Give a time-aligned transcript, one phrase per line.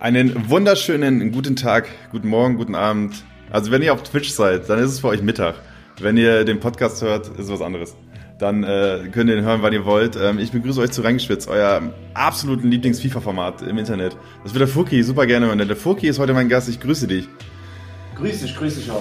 [0.00, 3.24] Einen wunderschönen guten Tag, guten Morgen, guten Abend.
[3.50, 5.54] Also wenn ihr auf Twitch seid, dann ist es für euch Mittag.
[6.00, 7.96] Wenn ihr den Podcast hört, ist es was anderes.
[8.38, 10.16] Dann äh, könnt ihr ihn hören, wann ihr wollt.
[10.16, 11.80] Ähm, ich begrüße euch zu Reingeschwitzt, euer
[12.12, 14.16] absoluten Lieblings-FIFA-Format im Internet.
[14.42, 15.58] Das wird der Furki super gerne hören.
[15.58, 16.68] Der Furki ist heute mein Gast.
[16.68, 17.28] Ich grüße dich.
[18.16, 18.88] Grüß dich, grüß dich.
[18.88, 18.94] Ja.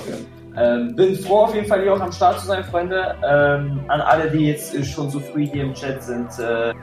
[0.55, 3.15] Ähm, bin froh, auf jeden Fall hier auch am Start zu sein, Freunde.
[3.27, 6.27] Ähm, an alle, die jetzt schon so früh hier im Chat sind.
[6.37, 6.73] Äh,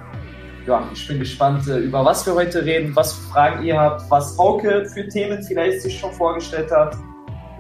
[0.67, 4.11] ja, ich bin gespannt, äh, über was wir heute reden, was für Fragen ihr habt,
[4.11, 6.97] was Hauke für Themen vielleicht sich schon vorgestellt hat.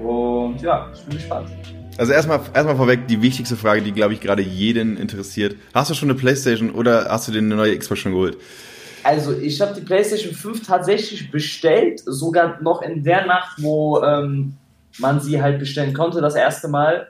[0.01, 1.51] Und ja, ich bin gespannt.
[1.99, 5.57] Also erstmal, erstmal vorweg die wichtigste Frage, die glaube ich gerade jeden interessiert.
[5.75, 8.39] Hast du schon eine Playstation oder hast du dir eine neue Xbox schon geholt?
[9.03, 14.55] Also ich habe die PlayStation 5 tatsächlich bestellt, sogar noch in der Nacht, wo ähm,
[14.99, 17.09] man sie halt bestellen konnte, das erste Mal.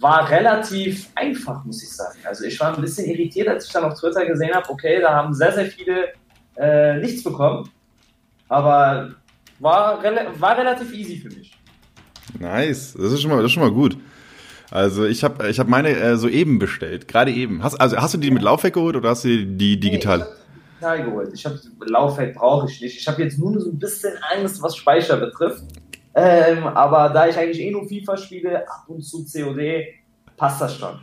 [0.00, 2.18] War relativ einfach, muss ich sagen.
[2.24, 5.14] Also ich war ein bisschen irritiert, als ich dann auf Twitter gesehen habe, okay, da
[5.14, 6.08] haben sehr, sehr viele
[6.56, 7.68] äh, nichts bekommen.
[8.48, 9.14] Aber
[9.58, 11.56] war, rel war relativ easy für mich.
[12.38, 13.96] Nice, das ist schon mal, das ist schon mal gut.
[14.70, 17.62] Also ich habe ich hab meine äh, soeben bestellt, gerade eben.
[17.62, 20.18] Hast, also hast du die mit Laufwerk geholt oder hast du die digital?
[20.18, 20.24] Nee,
[20.82, 21.30] digital geholt.
[21.34, 22.98] Ich habe Laufwerk brauche ich nicht.
[22.98, 25.62] Ich habe jetzt nur so ein bisschen Angst, was Speicher betrifft.
[26.14, 29.86] Ähm, aber da ich eigentlich eh nur FIFA spiele, ab und zu COD,
[30.36, 30.98] passt das schon.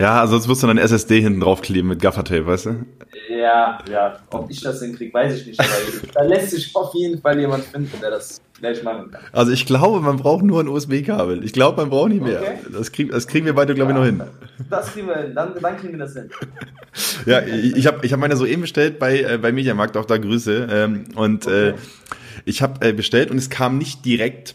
[0.00, 2.86] Ja, sonst musst du dann SSD hinten draufkleben mit Gaffertape, weißt du?
[3.28, 4.18] Ja, ja.
[4.30, 5.62] Ob ich das hinkriege, weiß ich nicht.
[6.14, 9.20] Da lässt sich auf jeden Fall jemand finden, der das vielleicht machen kann.
[9.32, 11.44] Also ich glaube, man braucht nur ein USB-Kabel.
[11.44, 12.40] Ich glaube, man braucht nicht mehr.
[12.40, 12.58] Okay.
[12.72, 14.22] Das, krieg, das kriegen wir beide, glaube ich, noch hin.
[14.70, 15.34] Das kriegen wir hin.
[15.34, 16.30] Dann, dann kriegen wir das hin.
[17.26, 20.16] ja, ich, ich habe ich hab meine soeben bestellt bei, äh, bei Mediamarkt, auch da
[20.16, 20.66] Grüße.
[20.70, 21.68] Ähm, und okay.
[21.68, 21.74] äh,
[22.44, 24.54] ich habe äh, bestellt und es kam nicht direkt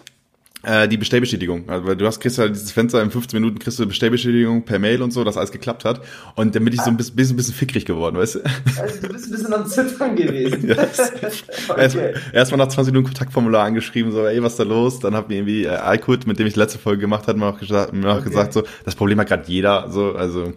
[0.65, 1.69] äh, die Bestellbestätigung.
[1.69, 4.79] Also du hast kriegst ja dieses Fenster in 15 Minuten kriegst du eine Bestellbestätigung per
[4.79, 6.01] Mail und so, dass alles geklappt hat.
[6.35, 8.39] Und damit ich so ein bisschen, bisschen, bisschen fickrig geworden, weißt du?
[8.81, 10.67] Also du bist ein bisschen am Zittern gewesen.
[10.67, 11.11] yes.
[11.69, 11.81] okay.
[11.81, 14.99] Erstmal erst nach 20 Minuten Kontaktformular angeschrieben, so, ey, was ist da los?
[14.99, 17.47] Dann hat mir irgendwie äh, iQuid, mit dem ich die letzte Folge gemacht habe, mir
[17.47, 18.29] auch gesagt, mir auch okay.
[18.29, 20.53] gesagt so, das Problem hat gerade jeder, so, also.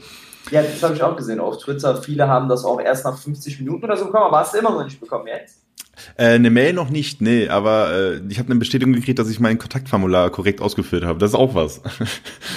[0.51, 2.01] Ja, das habe ich auch gesehen auf Twitter.
[2.01, 4.71] Viele haben das auch erst nach 50 Minuten oder so bekommen, aber hast du immer
[4.71, 5.68] noch nicht bekommen jetzt?
[6.17, 9.41] Äh, eine Mail noch nicht, nee, aber äh, ich habe eine Bestätigung gekriegt, dass ich
[9.41, 11.19] mein Kontaktformular korrekt ausgeführt habe.
[11.19, 11.81] Das ist auch was.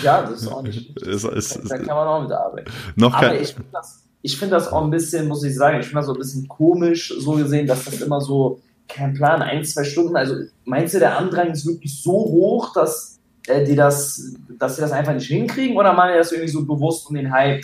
[0.03, 0.97] Ja, das ist auch nicht.
[1.01, 2.71] ist, ist, da, kann man auch mitarbeiten.
[2.95, 5.99] Noch aber ich finde das, find das auch ein bisschen, muss ich sagen, ich finde
[5.99, 9.83] das so ein bisschen komisch, so gesehen, dass das immer so, kein Plan, ein, zwei
[9.83, 10.35] Stunden, also
[10.65, 14.91] meinst du, der Andrang ist wirklich so hoch, dass äh, die das, dass sie das
[14.91, 17.63] einfach nicht hinkriegen oder meinen die das irgendwie so bewusst, um den Hype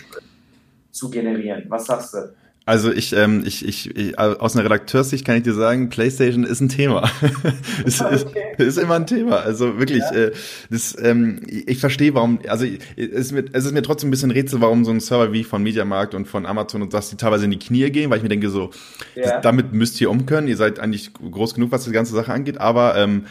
[0.90, 1.64] zu generieren?
[1.68, 2.34] Was sagst du?
[2.68, 6.60] Also ich, ähm, ich, ich, ich, aus einer Redakteurssicht kann ich dir sagen, PlayStation ist
[6.60, 7.10] ein Thema.
[7.86, 8.42] ist, okay.
[8.58, 9.36] ist, ist immer ein Thema.
[9.36, 10.24] Also wirklich, ja.
[10.24, 10.32] äh,
[10.68, 14.30] das, ähm, ich verstehe, warum, also es ist, mir, es ist mir trotzdem ein bisschen
[14.30, 17.46] Rätsel, warum so ein Server wie von Mediamarkt und von Amazon und das, die teilweise
[17.46, 18.68] in die Knie gehen, weil ich mir denke so,
[19.14, 19.22] ja.
[19.22, 20.46] das, damit müsst ihr um können.
[20.46, 23.24] Ihr seid eigentlich groß genug, was die ganze Sache angeht, aber ähm,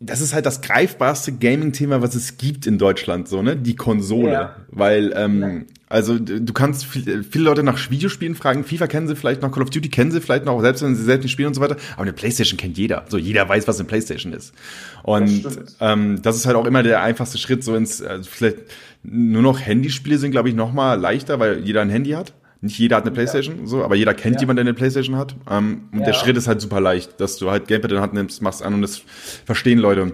[0.00, 3.56] das ist halt das greifbarste Gaming-Thema, was es gibt in Deutschland, so, ne?
[3.56, 4.32] Die Konsole.
[4.32, 4.56] Ja.
[4.68, 9.42] Weil, ähm, also du kannst viel, viele Leute nach Videospielen fragen, FIFA kennen sie vielleicht
[9.42, 11.54] noch, Call of Duty kennen sie vielleicht noch, selbst wenn sie selbst nicht spielen und
[11.54, 13.04] so weiter, aber eine Playstation kennt jeder.
[13.08, 14.52] So, jeder weiß, was eine Playstation ist.
[15.04, 18.58] Und das, ähm, das ist halt auch immer der einfachste Schritt, so ins, also vielleicht
[19.04, 22.32] nur noch Handyspiele sind, glaube ich, noch mal leichter, weil jeder ein Handy hat.
[22.64, 23.66] Nicht jeder hat eine Playstation, ja.
[23.66, 24.40] so, aber jeder kennt ja.
[24.40, 25.36] jemanden, der eine Playstation hat.
[25.50, 26.06] Ähm, und ja.
[26.06, 28.62] der Schritt ist halt super leicht, dass du halt Gamepad in der Hand nimmst, machst
[28.62, 29.02] an und das
[29.44, 30.12] verstehen Leute.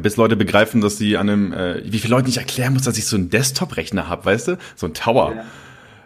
[0.00, 2.96] Bis Leute begreifen, dass sie an einem, äh, wie viele Leute ich erklären muss, dass
[2.96, 4.58] ich so einen Desktop-Rechner habe, weißt du?
[4.76, 5.44] So ein Tower.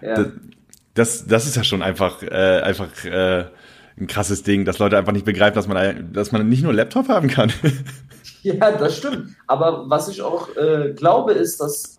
[0.03, 0.27] Ja.
[0.95, 3.45] Das, das ist ja schon einfach, äh, einfach äh,
[3.97, 7.09] ein krasses Ding, dass Leute einfach nicht begreifen, dass man, dass man nicht nur Laptop
[7.09, 7.53] haben kann.
[8.43, 9.37] ja, das stimmt.
[9.47, 11.98] Aber was ich auch äh, glaube, ist, dass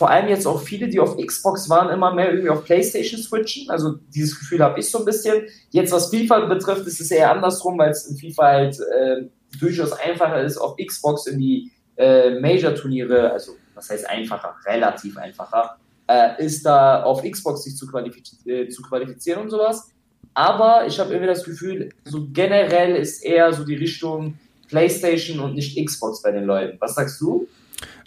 [0.00, 3.68] vor allem jetzt auch viele, die auf Xbox waren, immer mehr irgendwie auf PlayStation switchen.
[3.68, 5.42] Also dieses Gefühl habe ich so ein bisschen.
[5.68, 9.26] Jetzt was FIFA betrifft, ist es eher andersrum, weil es in FIFA halt äh,
[9.58, 15.76] durchaus einfacher ist, auf Xbox in die äh, Major-Turniere, also was heißt einfacher, relativ einfacher,
[16.06, 19.90] äh, ist da auf Xbox sich zu, qualifiz äh, zu qualifizieren und sowas.
[20.32, 25.56] Aber ich habe irgendwie das Gefühl, so generell ist eher so die Richtung PlayStation und
[25.56, 26.78] nicht Xbox bei den Leuten.
[26.80, 27.46] Was sagst du?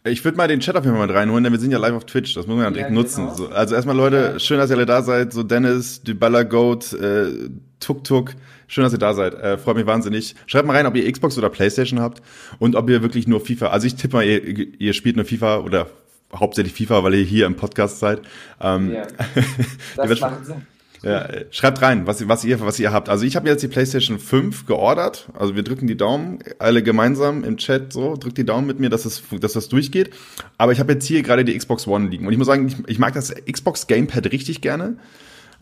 [0.05, 1.93] Ich würde mal den Chat auf jeden Fall mit reinholen, denn wir sind ja live
[1.93, 2.33] auf Twitch.
[2.33, 3.25] Das muss man ja direkt ja, nutzen.
[3.25, 3.35] Genau.
[3.35, 5.31] So, also erstmal Leute, schön, dass ihr alle da seid.
[5.31, 8.33] So Dennis, Dybala Goat, äh, Tuk Tuk.
[8.67, 9.33] Schön, dass ihr da seid.
[9.35, 10.35] Äh, freut mich wahnsinnig.
[10.45, 12.21] Schreibt mal rein, ob ihr Xbox oder Playstation habt
[12.59, 13.67] und ob ihr wirklich nur FIFA.
[13.67, 15.87] Also ich tippe mal, ihr, ihr spielt nur FIFA oder
[16.35, 18.21] hauptsächlich FIFA, weil ihr hier im Podcast seid.
[18.59, 19.07] Ähm, ja,
[19.95, 20.67] das macht Sinn.
[21.03, 23.09] Ja, schreibt rein, was, was, ihr, was ihr habt.
[23.09, 25.27] Also ich habe jetzt die PlayStation 5 geordert.
[25.37, 28.89] Also wir drücken die Daumen, alle gemeinsam im Chat so, drückt die Daumen mit mir,
[28.89, 30.11] dass, es, dass das durchgeht.
[30.57, 32.25] Aber ich habe jetzt hier gerade die Xbox One liegen.
[32.25, 34.95] Und ich muss sagen, ich, ich mag das Xbox Gamepad richtig gerne.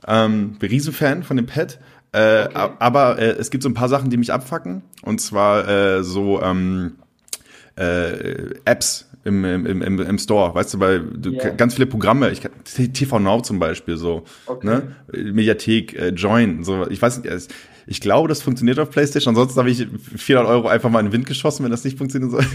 [0.08, 1.80] Ähm, bin Riesenfan von dem Pad.
[2.12, 2.70] Äh, okay.
[2.78, 4.84] Aber äh, es gibt so ein paar Sachen, die mich abfacken.
[5.02, 6.98] Und zwar äh, so ähm,
[7.78, 11.50] äh, Apps im, im, im, im Store, weißt du, weil du yeah.
[11.50, 14.66] ganz viele Programme, ich TV Now zum Beispiel so, okay.
[14.66, 17.50] ne, Mediathek, äh, Join, so, ich weiß nicht,
[17.88, 19.32] ich glaube, das funktioniert auf PlayStation.
[19.32, 22.32] Ansonsten habe ich 400 Euro einfach mal in den Wind geschossen, wenn das nicht funktionieren
[22.32, 22.46] soll.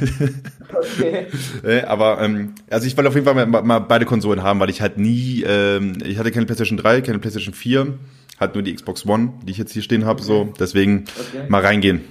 [0.68, 1.26] Okay.
[1.64, 4.70] Äh, aber ähm, also ich wollte auf jeden Fall mal, mal, beide Konsolen haben, weil
[4.70, 7.94] ich halt nie, ähm, ich hatte keine PlayStation 3, keine PlayStation 4,
[8.38, 10.20] halt nur die Xbox One, die ich jetzt hier stehen habe.
[10.20, 10.26] Okay.
[10.26, 11.44] So, deswegen okay.
[11.48, 12.02] mal reingehen.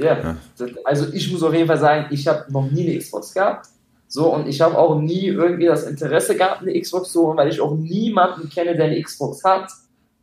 [0.00, 0.36] Yeah.
[0.58, 3.66] Ja, also ich muss auf jeden Fall sagen, ich habe noch nie eine Xbox gehabt.
[4.08, 7.48] So, und ich habe auch nie irgendwie das Interesse gehabt, eine Xbox zu holen, weil
[7.48, 9.70] ich auch niemanden kenne, der eine Xbox hat.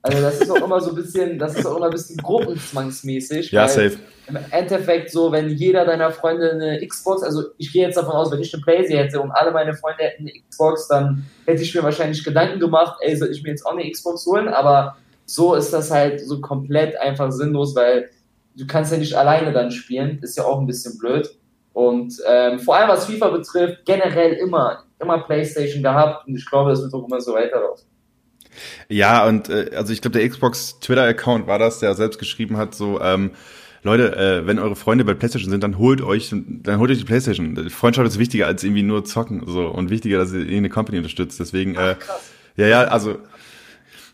[0.02, 3.52] Also das ist auch immer so ein bisschen, das ist auch immer ein bisschen gruppenzwangsmäßig.
[3.52, 3.98] Ja, safe.
[4.28, 8.30] Im Endeffekt so, wenn jeder deiner Freunde eine Xbox, also ich gehe jetzt davon aus,
[8.30, 11.74] wenn ich eine Playsee hätte und alle meine Freunde hätten eine Xbox, dann hätte ich
[11.74, 14.50] mir wahrscheinlich Gedanken gemacht, ey, soll ich mir jetzt auch eine Xbox holen?
[14.50, 18.10] Aber so ist das halt so komplett einfach sinnlos, weil
[18.58, 21.30] du kannst ja nicht alleine dann spielen, ist ja auch ein bisschen blöd.
[21.74, 26.72] Und ähm, vor allem was FIFA betrifft, generell immer, immer Playstation gehabt und ich glaube,
[26.72, 27.86] das wird auch immer so weiterlaufen.
[28.90, 32.74] Ja, und äh, also ich glaube, der Xbox Twitter-Account war das, der selbst geschrieben hat,
[32.74, 33.32] so, ähm,
[33.84, 37.06] Leute, äh, wenn eure Freunde bei PlayStation sind, dann holt euch, dann holt euch die
[37.06, 37.70] PlayStation.
[37.70, 41.40] Freundschaft ist wichtiger als irgendwie nur zocken, so und wichtiger, dass ihr irgendeine Company unterstützt.
[41.40, 42.20] Deswegen, äh, Ach,
[42.56, 43.20] ja, ja, also.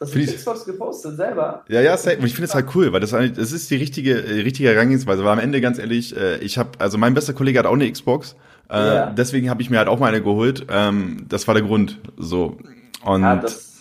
[0.05, 1.63] Das ist Xbox gepostet selber.
[1.67, 2.17] Ja, ja, safe.
[2.17, 5.23] Und ich finde es halt cool, weil das, das ist die richtige, äh, richtige Herangehensweise.
[5.23, 7.91] Weil am Ende, ganz ehrlich, äh, ich habe, also mein bester Kollege hat auch eine
[7.91, 8.35] Xbox.
[8.69, 9.09] Äh, ja.
[9.11, 10.65] Deswegen habe ich mir halt auch mal eine geholt.
[10.69, 11.99] Ähm, das war der Grund.
[12.17, 12.57] So.
[13.03, 13.73] Und ja, das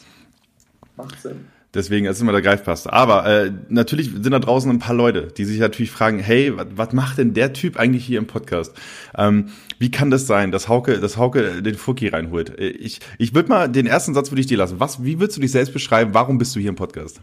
[0.96, 1.46] Macht Sinn.
[1.74, 2.86] Deswegen ist immer der Greifpass.
[2.86, 6.92] Aber äh, natürlich sind da draußen ein paar Leute, die sich natürlich fragen, hey, was
[6.92, 8.74] macht denn der Typ eigentlich hier im Podcast?
[9.16, 9.48] Ähm,
[9.78, 12.58] wie kann das sein, dass Hauke, dass Hauke den Fuki reinholt?
[12.58, 14.80] Äh, ich, ich würde mal den ersten Satz würde ich dir lassen.
[14.80, 16.12] Was, wie würdest du dich selbst beschreiben?
[16.12, 17.22] Warum bist du hier im Podcast?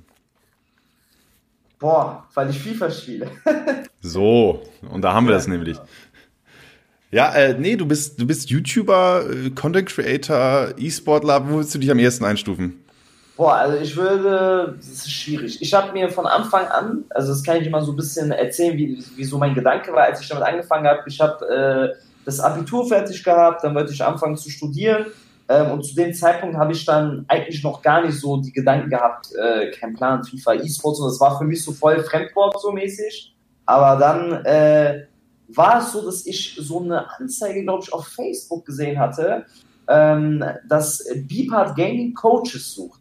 [1.77, 3.29] Boah, weil ich FIFA spiele.
[4.01, 5.77] so, und da haben wir das nämlich.
[7.11, 11.47] Ja, äh, nee, du bist, du bist YouTuber, äh, Content Creator, E-Sportler.
[11.47, 12.83] Wo willst du dich am ehesten einstufen?
[13.39, 15.61] Boah, also ich würde, das ist schwierig.
[15.61, 18.77] Ich habe mir von Anfang an, also das kann ich immer so ein bisschen erzählen,
[18.77, 21.03] wie, wie so mein Gedanke war, als ich damit angefangen habe.
[21.07, 25.05] Ich habe äh, das Abitur fertig gehabt, dann wollte ich anfangen zu studieren.
[25.47, 28.89] Ähm, und zu dem Zeitpunkt habe ich dann eigentlich noch gar nicht so die Gedanken
[28.89, 32.73] gehabt, äh, kein Plan, FIFA, E-Sports und das war für mich so voll Fremdwort so
[32.73, 33.33] mäßig.
[33.65, 35.05] Aber dann äh,
[35.47, 39.45] war es so, dass ich so eine Anzeige, glaube ich, auf Facebook gesehen hatte,
[39.87, 42.98] ähm, dass Beepart Gaming Coaches sucht.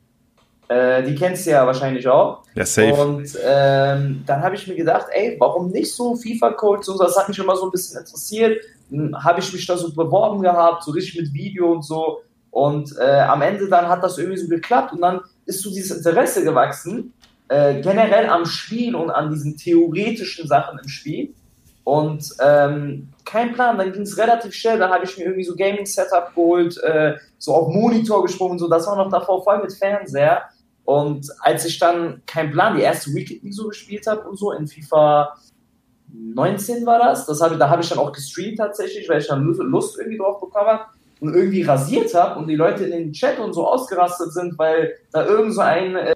[0.69, 2.43] Äh, die kennst du ja wahrscheinlich auch.
[2.55, 2.93] Ja, safe.
[2.93, 7.05] Und ähm, dann habe ich mir gedacht, ey, warum nicht so FIFA-Codes und so?
[7.05, 8.62] Das hat mich immer so ein bisschen interessiert.
[9.15, 12.20] Habe ich mich da so beworben gehabt, so richtig mit Video und so.
[12.50, 15.99] Und äh, am Ende dann hat das irgendwie so geklappt und dann ist so dieses
[15.99, 17.12] Interesse gewachsen,
[17.49, 21.35] äh, generell am Spiel und an diesen theoretischen Sachen im Spiel.
[21.85, 25.56] Und ähm, kein Plan, dann ging es relativ schnell, dann habe ich mir irgendwie so
[25.56, 30.43] Gaming-Setup geholt, äh, so auf Monitor gesprungen, so das war noch davor voll mit Fernseher.
[30.88, 34.52] Und als ich dann, kein Plan, die erste Weekend League so gespielt habe und so,
[34.52, 35.37] in FIFA
[36.11, 39.44] 19 war das, das hab, da habe ich dann auch gestreamt tatsächlich, weil ich dann
[39.44, 40.85] Lust irgendwie drauf bekommen habe
[41.20, 44.94] und irgendwie rasiert habe und die Leute in den Chat und so ausgerastet sind, weil
[45.12, 46.14] da irgend so ein äh,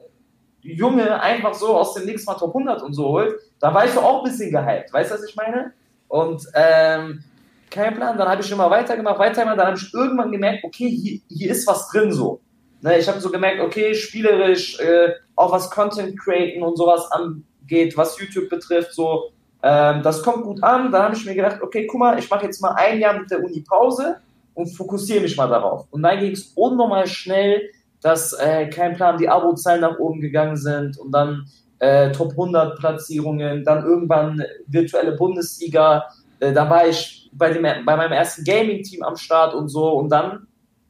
[0.63, 3.91] Junge einfach so aus dem Nix mal Top 100 und so holt, da war ich
[3.91, 5.75] so auch ein bisschen gehypt, weißt du, was ich meine?
[6.09, 7.23] Und ähm,
[7.71, 11.21] kein Plan, dann habe ich immer weitergemacht, weitergemacht, dann habe ich irgendwann gemerkt, okay, hier,
[11.29, 12.41] hier ist was drin so.
[12.83, 17.97] Ne, ich habe so gemerkt, okay, spielerisch, äh, auch was Content createn und sowas angeht,
[17.97, 19.31] was YouTube betrifft, so,
[19.63, 20.91] ähm, das kommt gut an.
[20.91, 23.31] Dann habe ich mir gedacht, okay, guck mal, ich mache jetzt mal ein Jahr mit
[23.31, 24.17] der Uni Pause
[24.55, 25.87] und fokussiere mich mal darauf.
[25.93, 27.71] Und dann ging es unnormal schnell,
[28.01, 31.47] dass, äh, kein Plan, die Abo-Zahlen nach oben gegangen sind und dann
[31.79, 36.07] äh, Top 100 Platzierungen, dann irgendwann virtuelle Bundesliga.
[36.41, 39.93] Äh, da war ich bei, dem, bei meinem ersten Gaming-Team am Start und so.
[39.93, 40.49] Und dann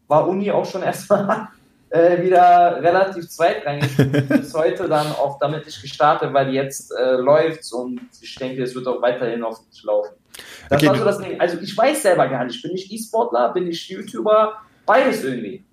[0.09, 1.49] war Uni auch schon erstmal
[1.93, 3.97] äh, wieder relativ zweitrangig.
[4.29, 8.75] Bis heute dann auch damit nicht gestartet, weil jetzt äh, läuft und ich denke, es
[8.75, 10.15] wird auch weiterhin auf dich laufen.
[10.71, 11.39] Das okay, war so das Ding.
[11.39, 14.55] Also ich weiß selber gar nicht, bin ich E-Sportler, bin ich YouTuber,
[14.87, 15.65] beides irgendwie.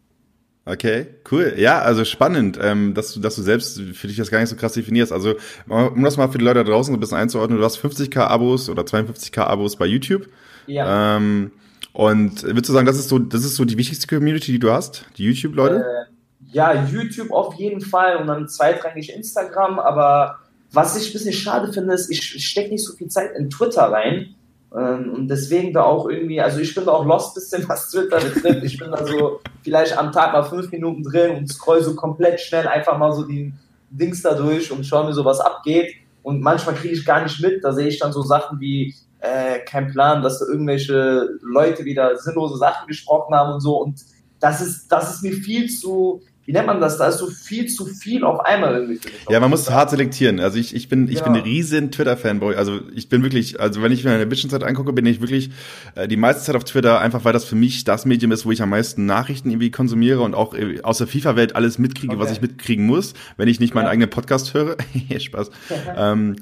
[0.66, 1.54] Okay, cool.
[1.58, 4.56] Ja, also spannend, ähm, dass du, dass du selbst für dich das gar nicht so
[4.56, 5.12] krass definierst.
[5.12, 5.36] Also,
[5.68, 8.20] um das mal für die Leute da draußen so ein bisschen einzuordnen, du hast 50k
[8.20, 10.28] Abos oder 52k Abos bei YouTube.
[10.68, 11.16] Ja.
[11.18, 11.52] Ähm,
[11.94, 14.72] und würdest du sagen, das ist so, das ist so die wichtigste Community, die du
[14.72, 15.06] hast?
[15.18, 15.84] Die YouTube-Leute?
[15.84, 16.06] Äh,
[16.52, 20.40] ja, YouTube auf jeden Fall und dann zweitrangig Instagram, aber
[20.72, 23.84] was ich ein bisschen schade finde, ist, ich stecke nicht so viel Zeit in Twitter
[23.84, 24.36] rein.
[24.76, 28.20] Ähm, und deswegen da auch irgendwie, also ich bin da auch lost bisschen, was Twitter
[28.20, 28.64] betrifft.
[28.64, 32.40] Ich bin da so vielleicht am Tag mal fünf Minuten drin und scroll so komplett
[32.40, 33.52] schnell einfach mal so die
[33.90, 35.96] Dings da durch und schaue mir so, was abgeht.
[36.22, 37.64] Und manchmal kriege ich gar nicht mit.
[37.64, 42.18] Da sehe ich dann so Sachen wie, äh, kein Plan, dass da irgendwelche Leute wieder
[42.18, 43.82] sinnlose Sachen gesprochen haben und so.
[43.82, 44.02] Und
[44.40, 46.98] das ist, das ist mir viel zu, wie nennt man das?
[46.98, 49.00] Da ist so viel zu viel auf einmal irgendwie.
[49.30, 50.40] Ja, man muss hart selektieren.
[50.40, 51.24] Also ich, ich bin, ich ja.
[51.24, 52.56] bin ein riesen Twitter-Fanboy.
[52.56, 55.52] Also ich bin wirklich, also wenn ich mir eine Bitchenzeit angucke, bin ich wirklich
[55.94, 58.52] äh, die meiste Zeit auf Twitter, einfach weil das für mich das Medium ist, wo
[58.52, 62.24] ich am meisten Nachrichten irgendwie konsumiere und auch äh, aus der FIFA-Welt alles mitkriege, okay.
[62.24, 63.92] was ich mitkriegen muss, wenn ich nicht meinen ja.
[63.92, 64.78] eigenen Podcast höre.
[65.20, 65.52] Spaß.
[65.98, 66.40] ähm, äh,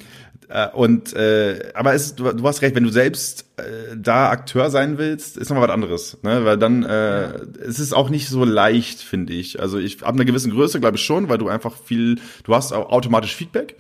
[0.74, 4.98] und äh, aber es, du, du hast recht, wenn du selbst äh, da Akteur sein
[4.98, 6.46] willst, ist nochmal was anderes, ne?
[6.46, 7.34] Weil dann äh, ja.
[7.68, 9.60] es ist auch nicht so leicht, finde ich.
[9.60, 12.72] Also ich ab einer gewissen Größe glaube ich schon, weil du einfach viel, du hast
[12.72, 13.76] auch automatisch Feedback.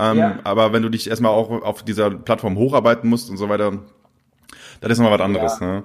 [0.00, 0.38] Ähm, ja.
[0.42, 3.78] Aber wenn du dich erstmal auch auf dieser Plattform hocharbeiten musst und so weiter,
[4.80, 5.60] das ist nochmal was anderes.
[5.60, 5.66] Ja.
[5.66, 5.82] Ne?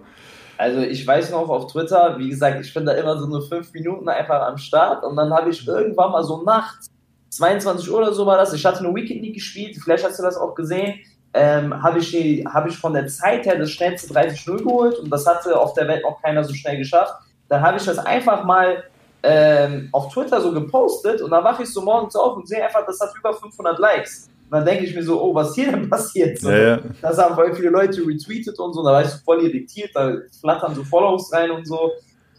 [0.57, 3.73] Also ich weiß noch auf Twitter, wie gesagt, ich bin da immer so nur fünf
[3.73, 6.89] Minuten einfach am Start und dann habe ich irgendwann mal so nachts
[7.29, 8.53] 22 Uhr oder so war das.
[8.53, 10.99] Ich hatte eine Weekend League gespielt, vielleicht hast du das auch gesehen.
[11.33, 12.15] Ähm, habe ich,
[12.45, 15.87] hab ich von der Zeit her das schnellste 30-0 geholt und das hatte auf der
[15.87, 17.13] Welt noch keiner so schnell geschafft.
[17.49, 18.83] Dann habe ich das einfach mal
[19.21, 22.85] ähm, auf Twitter so gepostet und dann wache ich so morgens auf und sehe einfach,
[22.85, 24.29] das hat über 500 Likes.
[24.45, 26.39] Und dann denke ich mir so, oh, was hier denn passiert?
[26.39, 26.79] So, ja, ja.
[27.01, 30.15] Das haben voll viele Leute retweetet und so, da war ich so voll irritiert, da
[30.39, 31.91] flattern so Follows rein und so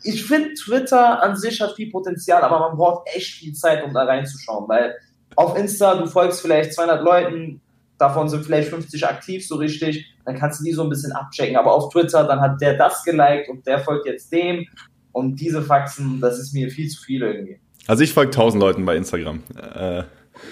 [0.07, 3.93] ich finde, Twitter an sich hat viel Potenzial, aber man braucht echt viel Zeit, um
[3.93, 4.95] da reinzuschauen, weil
[5.35, 7.61] auf Insta, du folgst vielleicht 200 Leuten,
[7.99, 11.57] davon sind vielleicht 50 aktiv so richtig, dann kannst du die so ein bisschen abchecken,
[11.57, 14.67] aber auf Twitter, dann hat der das geliked und der folgt jetzt dem
[15.13, 17.59] und diese Faxen, das ist mir viel zu viel irgendwie.
[17.87, 19.43] Also ich folge 1000 Leuten bei Instagram.
[19.57, 20.05] Äh,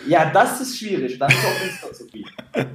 [0.06, 1.18] ja, das ist schwierig.
[1.18, 2.24] Dann ist auch Insta zu viel.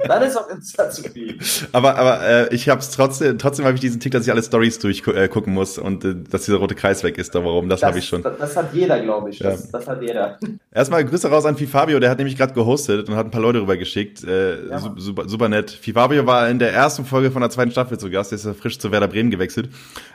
[0.07, 1.37] Dann ist auch Insta zu viel.
[1.71, 4.43] Aber, aber äh, ich habe es trotzdem, trotzdem habe ich diesen Tick, dass ich alle
[4.43, 7.35] Stories durchgucken äh, muss und äh, dass dieser rote Kreis weg ist.
[7.35, 7.69] Da warum?
[7.69, 8.23] Das, das habe ich schon.
[8.23, 9.39] Das, das, hat jeder, glaube ich.
[9.39, 9.69] Das, ja.
[9.71, 10.37] das hat jeder.
[10.71, 13.61] Erstmal Grüße raus an Fifabio, der hat nämlich gerade gehostet und hat ein paar Leute
[13.61, 14.23] rübergeschickt.
[14.23, 14.79] Äh, ja.
[14.97, 15.71] super, super nett.
[15.71, 18.31] Fifabio war in der ersten Folge von der zweiten Staffel zu Gast.
[18.31, 19.69] Der ist ja frisch zu Werder Bremen gewechselt.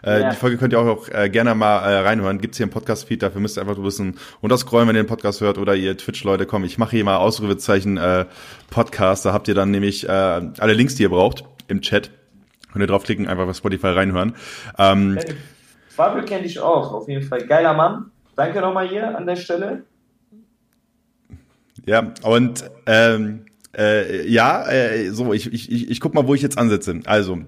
[0.05, 0.31] Äh, ja.
[0.31, 2.41] Die Folge könnt ihr auch, auch äh, gerne mal äh, reinhören.
[2.41, 3.23] Gibt's hier im Podcast-Feed.
[3.23, 6.47] Dafür müsst ihr einfach ein bisschen runterscrollen, wenn ihr den Podcast hört oder ihr Twitch-Leute
[6.47, 6.65] kommen.
[6.65, 8.27] Ich mache hier mal Ausrufezeichen äh,
[8.71, 9.25] Podcast.
[9.25, 12.11] Da habt ihr dann nämlich äh, alle Links, die ihr braucht im Chat.
[12.73, 14.35] Könnt ihr draufklicken, einfach bei Spotify reinhören.
[14.79, 15.19] Ähm,
[15.89, 17.47] Fabio kenne ich auch, auf jeden Fall.
[17.47, 18.11] Geiler Mann.
[18.37, 19.85] Danke nochmal hier an der Stelle.
[21.87, 23.47] Ja, und ähm,
[23.77, 27.01] äh, ja, äh, so, ich, ich, ich, ich guck mal, wo ich jetzt ansetze.
[27.05, 27.43] Also,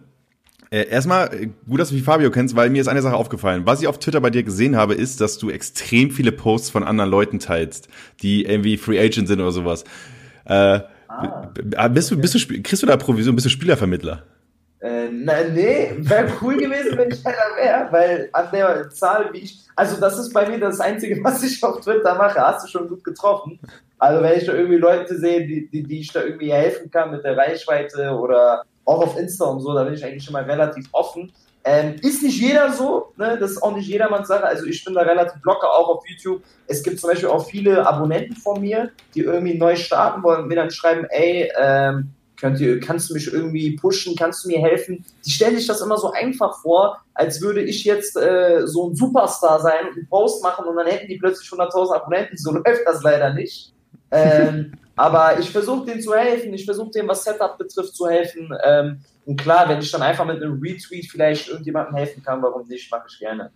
[0.76, 3.62] äh, erstmal, äh, gut, dass du wie Fabio kennst, weil mir ist eine Sache aufgefallen.
[3.64, 6.85] Was ich auf Twitter bei dir gesehen habe, ist, dass du extrem viele Posts von
[6.85, 7.88] anderen Leuten teilst,
[8.21, 9.85] die irgendwie Free Agent sind oder sowas.
[10.45, 14.25] Äh, ah, bist du, bist du, kriegst du da Provision, bist du Spielervermittler?
[14.80, 19.38] Äh, na, nee, wäre cool gewesen, wenn ich einer wäre, weil an der Zahl, wie
[19.38, 19.61] ich.
[19.75, 22.38] Also, das ist bei mir das Einzige, was ich auf Twitter mache.
[22.38, 23.59] Hast du schon gut getroffen.
[23.99, 27.11] Also, wenn ich da irgendwie Leute sehe, die, die, die ich da irgendwie helfen kann
[27.11, 30.88] mit der Reichweite oder auch auf Insta und so, da bin ich eigentlich immer relativ
[30.93, 31.33] offen.
[31.64, 33.37] Ähm, ist nicht jeder so, ne?
[33.40, 34.45] das ist auch nicht jedermanns Sache.
[34.45, 36.40] Also ich bin da relativ locker, auch auf YouTube.
[36.69, 40.49] Es gibt zum Beispiel auch viele Abonnenten von mir, die irgendwie neu starten wollen und
[40.49, 44.61] mir dann schreiben, ey, ähm, könnt ihr, kannst du mich irgendwie pushen, kannst du mir
[44.61, 45.05] helfen?
[45.25, 48.95] Die stellen sich das immer so einfach vor, als würde ich jetzt äh, so ein
[48.95, 52.37] Superstar sein und einen Post machen und dann hätten die plötzlich 100.000 Abonnenten.
[52.37, 53.73] So läuft das leider nicht.
[54.11, 58.51] Ähm, aber ich versuche denen zu helfen, ich versuche denen, was Setup betrifft, zu helfen.
[58.65, 62.67] Ähm, und klar, wenn ich dann einfach mit einem Retweet vielleicht irgendjemandem helfen kann, warum
[62.67, 63.51] nicht, mache ich gerne.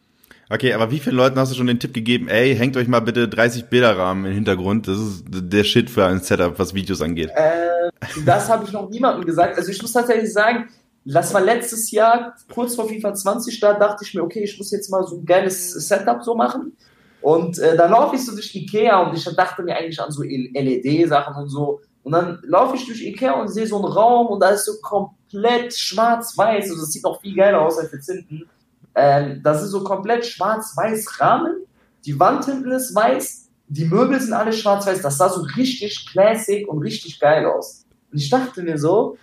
[0.52, 3.00] Okay, aber wie vielen Leuten hast du schon den Tipp gegeben, ey, hängt euch mal
[3.00, 4.88] bitte 30 Bilderrahmen im Hintergrund?
[4.88, 7.30] Das ist der Shit für ein Setup, was Videos angeht.
[7.36, 7.90] Äh,
[8.26, 9.56] das habe ich noch niemandem gesagt.
[9.56, 10.68] Also ich muss tatsächlich sagen,
[11.04, 14.72] das war letztes Jahr, kurz vor FIFA 20, da dachte ich mir, okay, ich muss
[14.72, 16.76] jetzt mal so ein geiles Setup so machen.
[17.22, 20.22] Und äh, dann laufe ich so durch Ikea und ich dachte mir eigentlich an so
[20.22, 21.80] LED-Sachen und so.
[22.02, 24.72] Und dann laufe ich durch Ikea und sehe so einen Raum und da ist so
[24.80, 26.70] komplett schwarz-weiß.
[26.70, 28.48] Also das sieht noch viel geiler aus als jetzt hinten.
[28.94, 31.64] Ähm, das ist so komplett schwarz-weiß Rahmen.
[32.06, 33.48] Die Wand hinten ist weiß.
[33.68, 35.02] Die Möbel sind alle schwarz-weiß.
[35.02, 37.84] Das sah so richtig classic und richtig geil aus.
[38.10, 39.16] Und ich dachte mir so,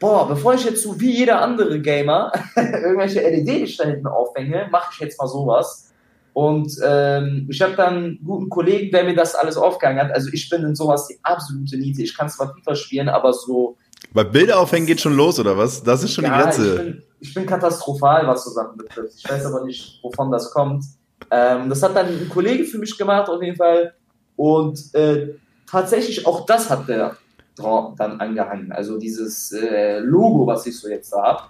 [0.00, 4.98] boah, bevor ich jetzt so wie jeder andere Gamer irgendwelche da hinten aufhänge, mache ich
[4.98, 5.91] jetzt mal sowas.
[6.32, 10.12] Und ähm, ich habe dann einen guten Kollegen, der mir das alles aufgehangen hat.
[10.12, 12.02] Also ich bin in sowas die absolute Niete.
[12.02, 13.76] Ich kann zwar FIFA spielen, aber so.
[14.14, 15.82] Bei Bilder aufhängen geht schon los, oder was?
[15.82, 16.70] Das ist schon ja, die Grenze.
[16.70, 19.14] Ich bin, ich bin katastrophal, was so Sachen betrifft.
[19.18, 20.84] Ich weiß aber nicht, wovon das kommt.
[21.30, 23.94] Ähm, das hat dann ein Kollege für mich gemacht, auf jeden Fall.
[24.36, 25.34] Und äh,
[25.70, 27.16] tatsächlich auch das hat der
[27.56, 28.72] dann angehangen.
[28.72, 31.42] Also dieses äh, Logo, was ich so jetzt da habe.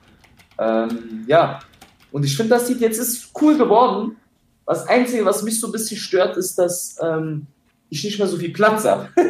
[0.59, 1.61] Ähm, ja.
[2.11, 4.17] Und ich finde, das sieht jetzt ist cool geworden.
[4.73, 7.47] Das Einzige, was mich so ein bisschen stört, ist, dass ähm,
[7.91, 9.09] ich nicht mehr so viel Platz habe.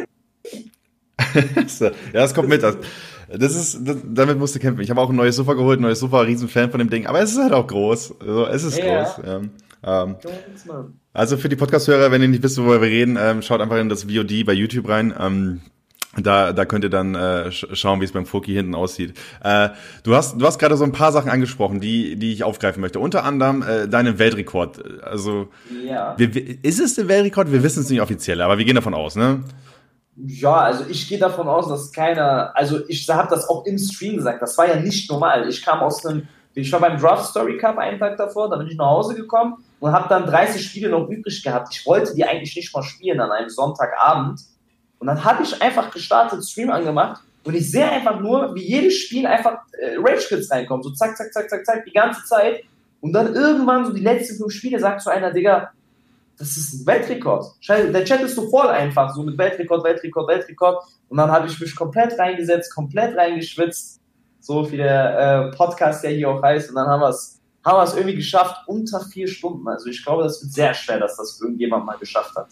[1.79, 2.63] ja, das kommt mit.
[2.63, 4.81] Das, ist, das, damit musst du kämpfen.
[4.81, 7.07] Ich habe auch ein neues Sofa geholt, ein neues Sofa, riesen Fan von dem Ding,
[7.07, 8.19] aber es ist halt auch groß.
[8.19, 9.03] Also, es ist ja.
[9.03, 9.25] groß.
[9.25, 9.41] Ja.
[9.85, 10.15] Ähm,
[11.13, 13.89] also für die Podcast-Hörer, wenn ihr nicht wisst, worüber wir reden, ähm, schaut einfach in
[13.89, 15.13] das VOD bei YouTube rein.
[15.19, 15.61] Ähm,
[16.17, 19.17] da, da könnt ihr dann äh, schauen, wie es beim Foki hinten aussieht.
[19.43, 19.69] Äh,
[20.03, 22.99] du hast, du hast gerade so ein paar Sachen angesprochen, die, die ich aufgreifen möchte.
[22.99, 25.03] Unter anderem äh, deinen Weltrekord.
[25.03, 25.47] Also
[25.83, 26.13] ja.
[26.17, 27.51] wir, ist es der Weltrekord?
[27.51, 29.43] Wir wissen es nicht offiziell, aber wir gehen davon aus, ne?
[30.15, 34.17] Ja, also ich gehe davon aus, dass keiner, also ich habe das auch im Stream
[34.17, 35.49] gesagt, das war ja nicht normal.
[35.49, 38.67] Ich kam aus einem, ich war beim Draft Story Cup einen Tag davor, da bin
[38.67, 41.69] ich nach Hause gekommen und habe dann 30 Spiele noch übrig gehabt.
[41.71, 44.39] Ich wollte die eigentlich nicht mal spielen an einem Sonntagabend
[45.03, 48.95] und dann habe ich einfach gestartet, Stream angemacht und ich sehe einfach nur, wie jedes
[48.99, 50.85] Spiel einfach äh, Rage-Quits reinkommt.
[50.85, 52.63] So zack, zack, zack, zack, zack, die ganze Zeit.
[53.01, 55.71] Und dann irgendwann so die letzten fünf Spiele sagt so einer, Digga,
[56.37, 57.53] das ist ein Weltrekord.
[57.67, 60.85] Der Chat ist so voll einfach, so mit Weltrekord, Weltrekord, Weltrekord.
[61.09, 63.99] Und dann habe ich mich komplett reingesetzt, komplett reingeschwitzt.
[64.39, 66.69] So wie der äh, Podcast ja hier auch heißt.
[66.69, 69.67] Und dann haben wir es haben wir es irgendwie geschafft unter vier Stunden.
[69.67, 72.47] Also ich glaube, das wird sehr schwer, dass das irgendjemand mal geschafft hat.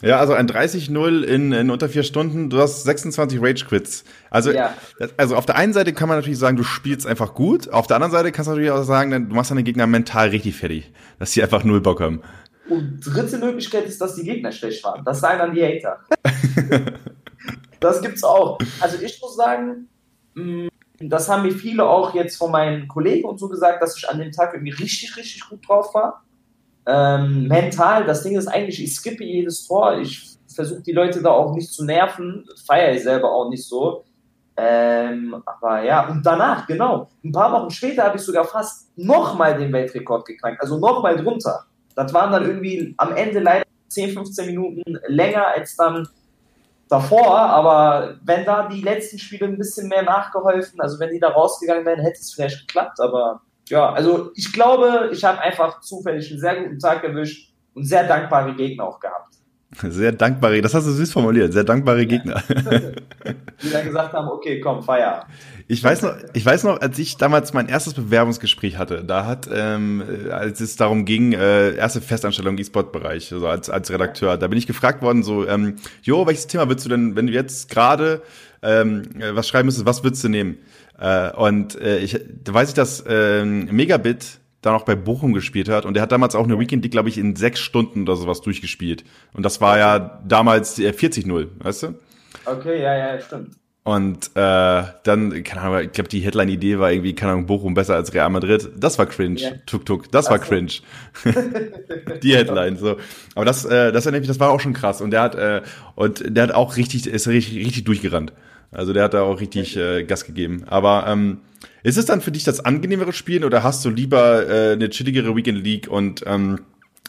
[0.00, 4.04] Ja, also ein 30-0 in, in unter vier Stunden, du hast 26 Rage-Quits.
[4.30, 4.74] Also, ja.
[5.16, 7.96] also auf der einen Seite kann man natürlich sagen, du spielst einfach gut, auf der
[7.96, 11.32] anderen Seite kannst du natürlich auch sagen, du machst deine Gegner mental richtig fertig, dass
[11.32, 12.22] sie einfach null Bock haben.
[12.68, 15.04] Und dritte Möglichkeit ist, dass die Gegner schlecht waren.
[15.04, 15.98] Das sagen dann die Hater.
[17.80, 18.58] das gibt's auch.
[18.80, 19.88] Also ich muss sagen,
[20.34, 20.68] mm,
[21.00, 24.18] das haben mir viele auch jetzt von meinen Kollegen und so gesagt, dass ich an
[24.18, 26.22] dem Tag irgendwie richtig, richtig gut drauf war.
[26.90, 31.30] Ähm, mental, das Ding ist eigentlich, ich skippe jedes Tor, ich versuche die Leute da
[31.30, 34.04] auch nicht zu nerven, feiere ich selber auch nicht so.
[34.56, 39.58] Ähm, aber ja, und danach, genau, ein paar Wochen später habe ich sogar fast nochmal
[39.58, 41.66] den Weltrekord geknackt, also nochmal drunter.
[41.94, 46.08] Das waren dann irgendwie am Ende leider 10, 15 Minuten länger als dann
[46.88, 51.28] davor, aber wenn da die letzten Spiele ein bisschen mehr nachgeholfen, also wenn die da
[51.28, 56.30] rausgegangen wären, hätte es vielleicht geklappt, aber ja, also ich glaube, ich habe einfach zufällig
[56.30, 59.28] einen sehr guten Tag erwischt und sehr dankbare Gegner auch gehabt.
[59.82, 62.42] Sehr dankbare, das hast du süß formuliert, sehr dankbare Gegner.
[63.62, 65.26] Die dann gesagt haben, okay, komm, feier.
[65.66, 69.46] Ich weiß noch, ich weiß noch, als ich damals mein erstes Bewerbungsgespräch hatte, da hat,
[69.52, 74.48] ähm, als es darum ging, äh, erste Festanstellung im E-Sport-Bereich, also als, als Redakteur, da
[74.48, 77.68] bin ich gefragt worden, so, ähm, Jo, welches Thema würdest du denn, wenn du jetzt
[77.68, 78.22] gerade
[78.62, 79.02] ähm,
[79.34, 80.58] was schreiben müsstest, was würdest du nehmen?
[80.98, 85.68] Äh, und äh, ich, da weiß ich, dass äh, Megabit da noch bei Bochum gespielt
[85.68, 88.16] hat und der hat damals auch eine Weekend League, glaube ich, in sechs Stunden oder
[88.16, 89.04] sowas durchgespielt.
[89.32, 91.94] Und das war ja damals äh, 40-0, weißt du?
[92.44, 93.56] Okay, ja, ja, stimmt.
[93.88, 97.94] Und äh, dann, keine Ahnung, ich glaube, die Headline-Idee war irgendwie, keine Ahnung, Bochum besser
[97.94, 98.68] als Real Madrid.
[98.76, 99.40] Das war cringe.
[99.40, 99.50] Ja.
[99.64, 100.72] Tuk Tuk, das war cringe.
[102.22, 102.98] die Headline, so.
[103.34, 105.00] Aber das, äh, das das war auch schon krass.
[105.00, 105.62] Und der hat, äh,
[105.94, 108.34] und der hat auch richtig, ist richtig, richtig durchgerannt.
[108.70, 110.64] Also der hat da auch richtig äh, Gas gegeben.
[110.66, 111.38] Aber ähm,
[111.82, 115.34] ist es dann für dich das angenehmere Spielen oder hast du lieber äh, eine chilligere
[115.34, 116.60] Weekend League und ähm,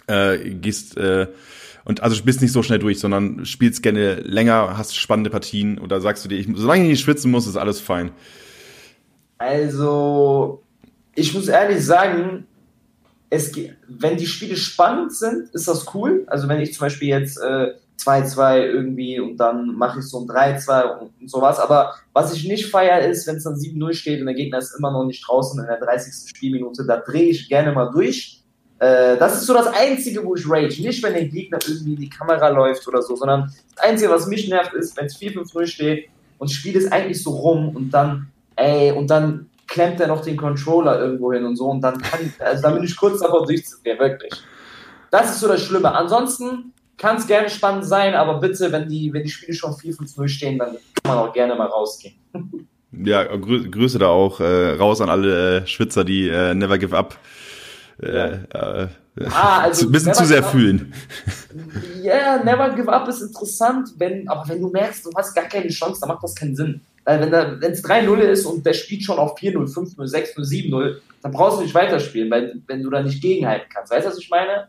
[0.07, 1.27] äh, gehst äh,
[1.85, 6.01] und also bist nicht so schnell durch, sondern spielst gerne länger, hast spannende Partien oder
[6.01, 8.11] sagst du dir, ich, solange ich nicht schwitzen muss, ist alles fein?
[9.37, 10.61] Also,
[11.15, 12.45] ich muss ehrlich sagen,
[13.29, 13.51] es,
[13.87, 16.25] wenn die Spiele spannend sind, ist das cool.
[16.27, 20.27] Also wenn ich zum Beispiel jetzt äh, 2-2 irgendwie und dann mache ich so ein
[20.27, 21.59] 3-2 und sowas.
[21.59, 24.75] Aber was ich nicht feiere, ist, wenn es dann 7-0 steht und der Gegner ist
[24.77, 26.29] immer noch nicht draußen in der 30.
[26.29, 28.41] Spielminute, da drehe ich gerne mal durch.
[28.79, 30.81] Äh, das ist so das Einzige, wo ich rage.
[30.81, 34.27] Nicht, wenn der Gegner irgendwie in die Kamera läuft oder so, sondern das Einzige, was
[34.27, 37.91] mich nervt, ist, wenn es 4-5-0 steht und das Spiel ist eigentlich so rum und
[37.91, 42.01] dann, ey, und dann klemmt er noch den Controller irgendwo hin und so und dann
[42.01, 44.33] kann, also dann bin ich kurz davor durchzudrehen, wirklich.
[45.11, 45.93] Das ist so das Schlimme.
[45.93, 50.27] Ansonsten kann es gerne spannend sein, aber bitte, wenn die, wenn die Spiele schon 4-5-0
[50.27, 52.15] stehen, dann kann man auch gerne mal rausgehen.
[52.91, 56.95] Ja, grü Grüße da auch äh, raus an alle äh, Schwitzer, die äh, Never Give
[56.95, 57.17] Up
[58.01, 58.87] äh, äh,
[59.31, 60.93] ah, also ein bisschen zu sehr fühlen.
[62.01, 65.45] Ja, yeah, Never Give Up ist interessant, wenn, aber wenn du merkst, du hast gar
[65.45, 66.81] keine Chance, dann macht das keinen Sinn.
[67.03, 71.31] Weil wenn es 3-0 ist und der spielt schon auf 4-0, 5-0, 6-0, 7-0, dann
[71.31, 73.91] brauchst du nicht weiterspielen, weil, wenn du da nicht gegenhalten kannst.
[73.91, 74.67] Weißt du, was ich meine?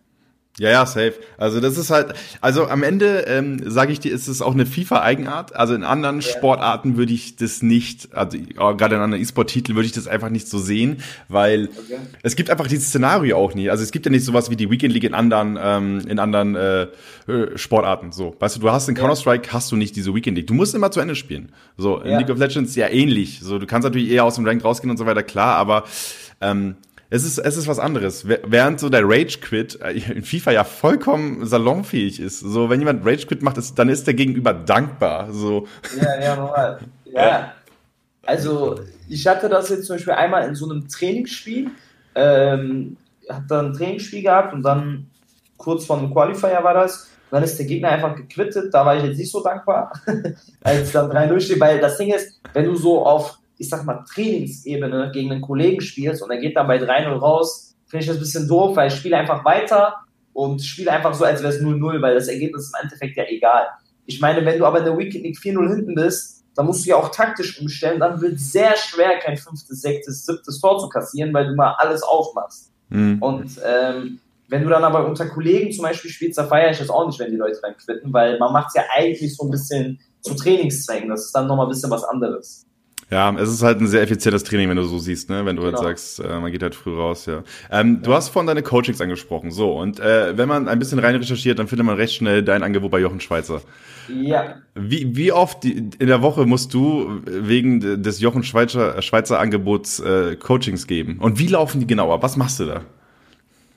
[0.60, 1.14] Ja, ja, safe.
[1.38, 4.66] Also das ist halt, also am Ende ähm, sage ich dir, ist es auch eine
[4.66, 5.56] FIFA-Eigenart.
[5.56, 6.28] Also in anderen ja.
[6.28, 8.36] Sportarten würde ich das nicht, also
[8.76, 11.96] gerade in anderen E-Sport-Titeln würde ich das einfach nicht so sehen, weil okay.
[12.22, 13.70] es gibt einfach dieses Szenario auch nie.
[13.70, 16.54] Also es gibt ja nicht sowas wie die Weekend League in anderen, ähm, in anderen
[16.54, 18.12] äh, äh Sportarten.
[18.12, 20.48] So, weißt du, du hast in Counter Strike hast du nicht diese Weekend League.
[20.48, 21.52] Du musst immer zu Ende spielen.
[21.78, 22.18] So in ja.
[22.18, 23.40] League of Legends ja ähnlich.
[23.42, 25.84] So, du kannst natürlich eher aus dem Rank rausgehen und so weiter, klar, aber
[26.42, 26.76] ähm,
[27.12, 28.26] Es ist, es ist was anderes.
[28.26, 32.38] Während so der Rage-Quit äh, in FIFA ja vollkommen salonfähig ist.
[32.38, 35.32] So, wenn jemand Rage-Quit macht, ist, dann ist der Gegenüber dankbar.
[35.32, 35.66] So.
[36.00, 36.78] Ja, ja, normal.
[37.04, 37.52] Ja.
[38.24, 41.72] Also, ich hatte das jetzt zum Beispiel einmal in so einem Trainingsspiel.
[42.14, 42.96] Ähm,
[43.28, 45.10] hab dann ein Trainingsspiel gehabt und dann
[45.56, 47.10] kurz vor einem Qualifier war das.
[47.30, 48.72] Und dann ist der Gegner einfach gequittet.
[48.72, 49.92] Da war ich jetzt nicht so dankbar,
[50.62, 51.60] als dann 3-0 steht.
[51.60, 55.82] Weil das Ding ist, wenn du so auf ich sag mal, Trainingsebene gegen einen Kollegen
[55.82, 58.88] spielst und er geht dann bei 3-0 raus, finde ich das ein bisschen doof, weil
[58.88, 59.96] ich spiele einfach weiter
[60.32, 63.24] und spiele einfach so, als wäre es 0-0, weil das Ergebnis ist im Endeffekt ja
[63.28, 63.66] egal.
[64.06, 66.90] Ich meine, wenn du aber in der Weekend League 4-0 hinten bist, dann musst du
[66.90, 70.88] ja auch taktisch umstellen, dann wird es sehr schwer, kein fünftes, sechstes, siebtes Tor zu
[70.88, 72.72] kassieren, weil du mal alles aufmachst.
[72.88, 73.18] Mhm.
[73.20, 76.88] Und ähm, wenn du dann aber unter Kollegen zum Beispiel spielst, da feiere ich das
[76.88, 79.50] auch nicht, wenn die Leute dann quitten, weil man macht es ja eigentlich so ein
[79.50, 81.10] bisschen zu Trainingszwängen.
[81.10, 82.66] Das ist dann nochmal ein bisschen was anderes.
[83.10, 85.44] Ja, es ist halt ein sehr effizientes Training, wenn du so siehst, ne?
[85.44, 85.86] Wenn du halt genau.
[85.86, 87.42] halt sagst, äh, man geht halt früh raus, ja.
[87.70, 88.00] Ähm, ja.
[88.02, 91.58] Du hast vorhin deine Coachings angesprochen, so und äh, wenn man ein bisschen rein recherchiert,
[91.58, 93.62] dann findet man recht schnell dein Angebot bei Jochen Schweizer.
[94.08, 94.56] Ja.
[94.74, 100.36] Wie, wie oft in der Woche musst du wegen des Jochen Schweizer, Schweizer Angebots äh,
[100.36, 101.18] Coachings geben?
[101.20, 102.22] Und wie laufen die genauer?
[102.22, 102.82] Was machst du da?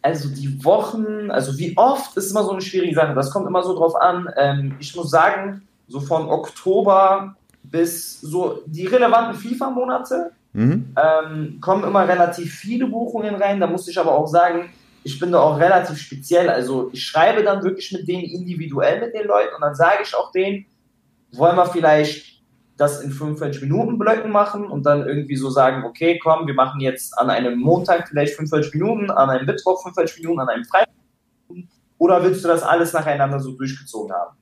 [0.01, 3.13] Also die Wochen, also wie oft ist immer so eine schwierige Sache.
[3.13, 4.27] Das kommt immer so drauf an.
[4.37, 10.95] Ähm, ich muss sagen, so von Oktober bis so die relevanten FIFA-Monate mhm.
[10.95, 13.59] ähm, kommen immer relativ viele Buchungen rein.
[13.59, 14.69] Da muss ich aber auch sagen,
[15.03, 16.49] ich bin da auch relativ speziell.
[16.49, 20.15] Also ich schreibe dann wirklich mit denen individuell mit den Leuten und dann sage ich
[20.15, 20.65] auch denen,
[21.31, 22.33] wollen wir vielleicht
[22.77, 26.79] das in 45 Minuten Blöcken machen und dann irgendwie so sagen, okay, komm, wir machen
[26.79, 30.89] jetzt an einem Montag vielleicht 45 Minuten, an einem Mittwoch 45 Minuten, an einem Freitag
[31.97, 34.35] oder willst du das alles nacheinander so durchgezogen haben?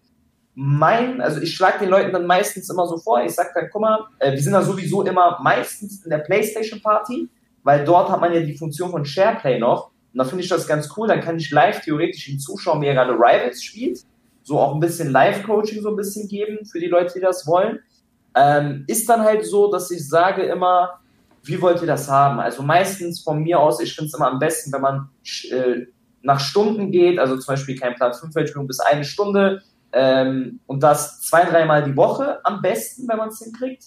[0.53, 3.81] Mein, also ich schlage den Leuten dann meistens immer so vor, ich sage dann, guck
[3.81, 7.29] mal, äh, wir sind da sowieso immer meistens in der Playstation Party,
[7.63, 9.91] weil dort hat man ja die Funktion von SharePlay noch.
[10.13, 12.87] Und da finde ich das ganz cool, dann kann ich live theoretisch den Zuschauern, wie
[12.87, 13.99] er gerade Rivals spielt,
[14.43, 17.79] so auch ein bisschen Live-Coaching so ein bisschen geben für die Leute, die das wollen.
[18.35, 20.99] Ähm, ist dann halt so, dass ich sage immer,
[21.43, 22.39] wie wollt ihr das haben?
[22.39, 25.09] Also meistens von mir aus, ich finde es immer am besten, wenn man
[25.49, 25.85] äh,
[26.21, 29.61] nach Stunden geht, also zum Beispiel kein Plan 45 Minuten bis eine Stunde,
[29.93, 33.83] ähm, und das zwei, dreimal die Woche am besten, wenn man es hinkriegt.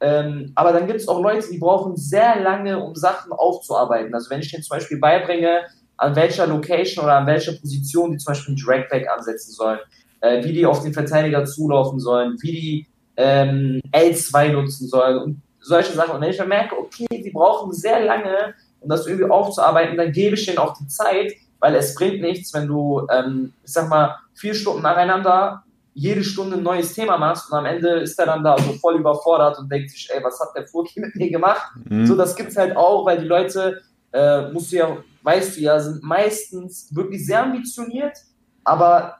[0.00, 4.14] Ähm, aber dann gibt es auch Leute, die brauchen sehr lange, um Sachen aufzuarbeiten.
[4.14, 5.62] Also wenn ich denen zum Beispiel beibringe,
[5.96, 9.80] an welcher Location oder an welcher Position die zum Beispiel einen Dragback ansetzen sollen,
[10.20, 15.42] äh, wie die auf den Verteidiger zulaufen sollen, wie die ähm, L2 nutzen sollen und
[15.60, 16.14] solche Sachen.
[16.14, 20.12] Und wenn ich dann merke, okay, die brauchen sehr lange, um das irgendwie aufzuarbeiten, dann
[20.12, 23.88] gebe ich denen auch die Zeit, weil es bringt nichts, wenn du, ähm, ich sag
[23.88, 25.64] mal, vier Stunden nacheinander
[25.98, 29.00] jede Stunde ein neues Thema machst und am Ende ist er dann da so voll
[29.00, 31.72] überfordert und denkt sich, ey, was hat der Furki mit mir gemacht?
[31.88, 32.06] Mhm.
[32.06, 35.80] So, das gibt's halt auch, weil die Leute, äh, musst du ja, weißt du ja,
[35.80, 38.16] sind meistens wirklich sehr ambitioniert,
[38.62, 39.18] aber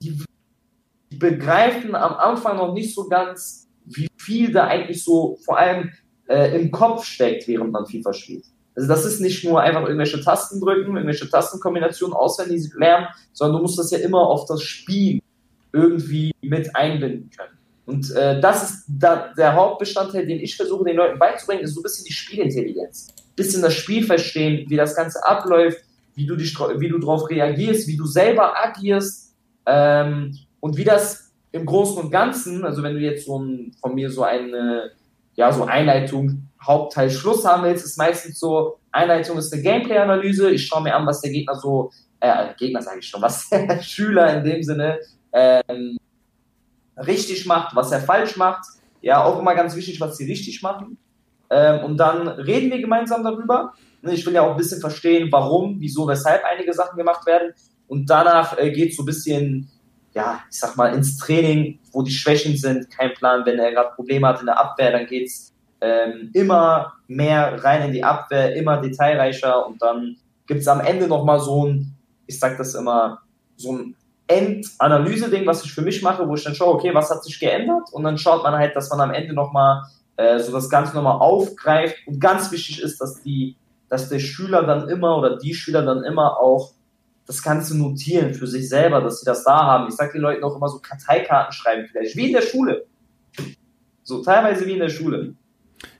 [0.00, 0.18] die,
[1.10, 5.92] die begreifen am Anfang noch nicht so ganz, wie viel da eigentlich so vor allem
[6.28, 8.46] äh, im Kopf steckt, während man FIFA spielt.
[8.76, 13.62] Also das ist nicht nur einfach irgendwelche Tasten drücken, irgendwelche Tastenkombinationen auswendig lernen, sondern du
[13.62, 15.22] musst das ja immer auf das Spiel
[15.72, 17.56] irgendwie mit einbinden können.
[17.86, 21.80] Und äh, das ist da, der Hauptbestandteil, den ich versuche, den Leuten beizubringen, ist so
[21.80, 23.08] ein bisschen die Spielintelligenz.
[23.16, 25.78] Ein bisschen das Spiel verstehen, wie das Ganze abläuft,
[26.14, 29.34] wie du, dich, wie du darauf reagierst, wie du selber agierst
[29.66, 33.94] ähm, und wie das im Großen und Ganzen, also wenn du jetzt so ein, von
[33.94, 34.90] mir so eine
[35.36, 40.66] ja, so Einleitung Hauptteil Schluss haben willst, ist meistens so, Einleitung ist eine Gameplay-Analyse, ich
[40.66, 44.36] schaue mir an, was der Gegner so, äh, Gegner sage ich schon, was der Schüler
[44.36, 44.98] in dem Sinne
[45.32, 45.96] ähm,
[46.96, 48.64] richtig macht, was er falsch macht.
[49.02, 50.98] Ja, auch immer ganz wichtig, was sie richtig machen.
[51.50, 53.74] Ähm, und dann reden wir gemeinsam darüber.
[54.02, 57.52] Ne, ich will ja auch ein bisschen verstehen, warum, wieso, weshalb einige Sachen gemacht werden.
[57.86, 59.70] Und danach äh, geht so ein bisschen,
[60.12, 62.90] ja, ich sag mal, ins Training, wo die Schwächen sind.
[62.90, 67.62] Kein Plan, wenn er gerade Probleme hat in der Abwehr, dann geht's ähm, immer mehr
[67.62, 71.94] rein in die Abwehr, immer detailreicher und dann gibt es am Ende nochmal so ein,
[72.26, 73.20] ich sag das immer,
[73.56, 73.96] so ein
[74.28, 77.88] Endanalyse-Ding, was ich für mich mache, wo ich dann schaue, okay, was hat sich geändert
[77.92, 79.82] und dann schaut man halt, dass man am Ende nochmal
[80.16, 83.56] äh, so das Ganze nochmal aufgreift und ganz wichtig ist, dass die,
[83.88, 86.72] dass der Schüler dann immer oder die Schüler dann immer auch
[87.26, 89.88] das Ganze notieren für sich selber, dass sie das da haben.
[89.88, 92.86] Ich sage den Leuten auch immer so Karteikarten schreiben vielleicht, wie in der Schule.
[94.04, 95.34] So teilweise wie in der Schule.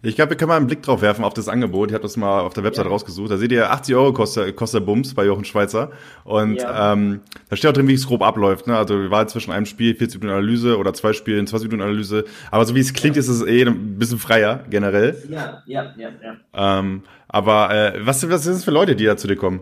[0.02, 1.90] Ich glaube, wir können mal einen Blick drauf werfen auf das Angebot.
[1.90, 2.90] Ich habe das mal auf der Website ja.
[2.90, 3.30] rausgesucht.
[3.30, 5.90] Da seht ihr 80 Euro kostet, kostet Bums bei Jochen Schweizer.
[6.24, 6.92] Und ja.
[6.92, 7.20] ähm,
[7.50, 8.66] da steht auch drin, wie es grob abläuft.
[8.66, 8.76] Ne?
[8.76, 12.24] Also wir waren zwischen einem Spiel 40 Minuten Analyse oder zwei Spielen 20 Minuten Analyse.
[12.50, 13.20] Aber so wie es klingt, ja.
[13.20, 15.22] ist es eh ein bisschen freier generell.
[15.28, 16.78] Ja, ja, ja, ja.
[16.78, 19.60] Ähm, aber äh, was, was sind das für Leute, die da zu dir kommen?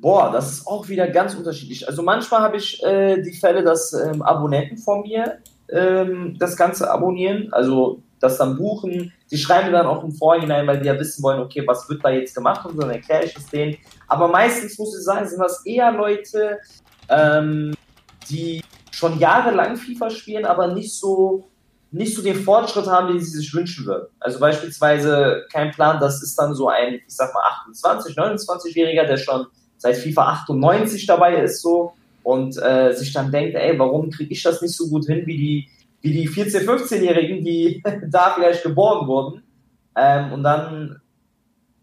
[0.00, 1.88] Boah, das ist auch wieder ganz unterschiedlich.
[1.88, 5.38] Also manchmal habe ich äh, die Fälle, dass ähm, Abonnenten von mir
[5.70, 7.48] ähm, das Ganze abonnieren.
[7.52, 9.12] Also das dann buchen.
[9.30, 12.10] Die schreiben dann auch im Vorhinein, weil die ja wissen wollen, okay, was wird da
[12.10, 13.76] jetzt gemacht und dann erkläre ich es denen.
[14.08, 16.58] Aber meistens muss ich sagen, sind das eher Leute,
[17.08, 17.74] ähm,
[18.28, 21.44] die schon jahrelang FIFA spielen, aber nicht so
[21.90, 24.08] nicht so den Fortschritt haben, den sie sich wünschen würden.
[24.18, 29.16] Also beispielsweise kein Plan, das ist dann so ein, ich sag mal, 28, 29-Jähriger, der
[29.16, 31.92] schon seit FIFA 98 dabei ist so
[32.24, 35.36] und äh, sich dann denkt, ey, warum kriege ich das nicht so gut hin wie
[35.36, 35.68] die
[36.04, 39.42] wie die 14-, 15-Jährigen, die da vielleicht geboren wurden.
[39.96, 41.00] Ähm, und dann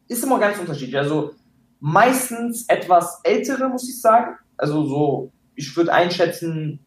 [0.07, 0.95] ist immer ganz unterschiedlich.
[0.95, 1.31] Also
[1.79, 4.35] meistens etwas ältere, muss ich sagen.
[4.57, 6.79] Also so, ich würde einschätzen,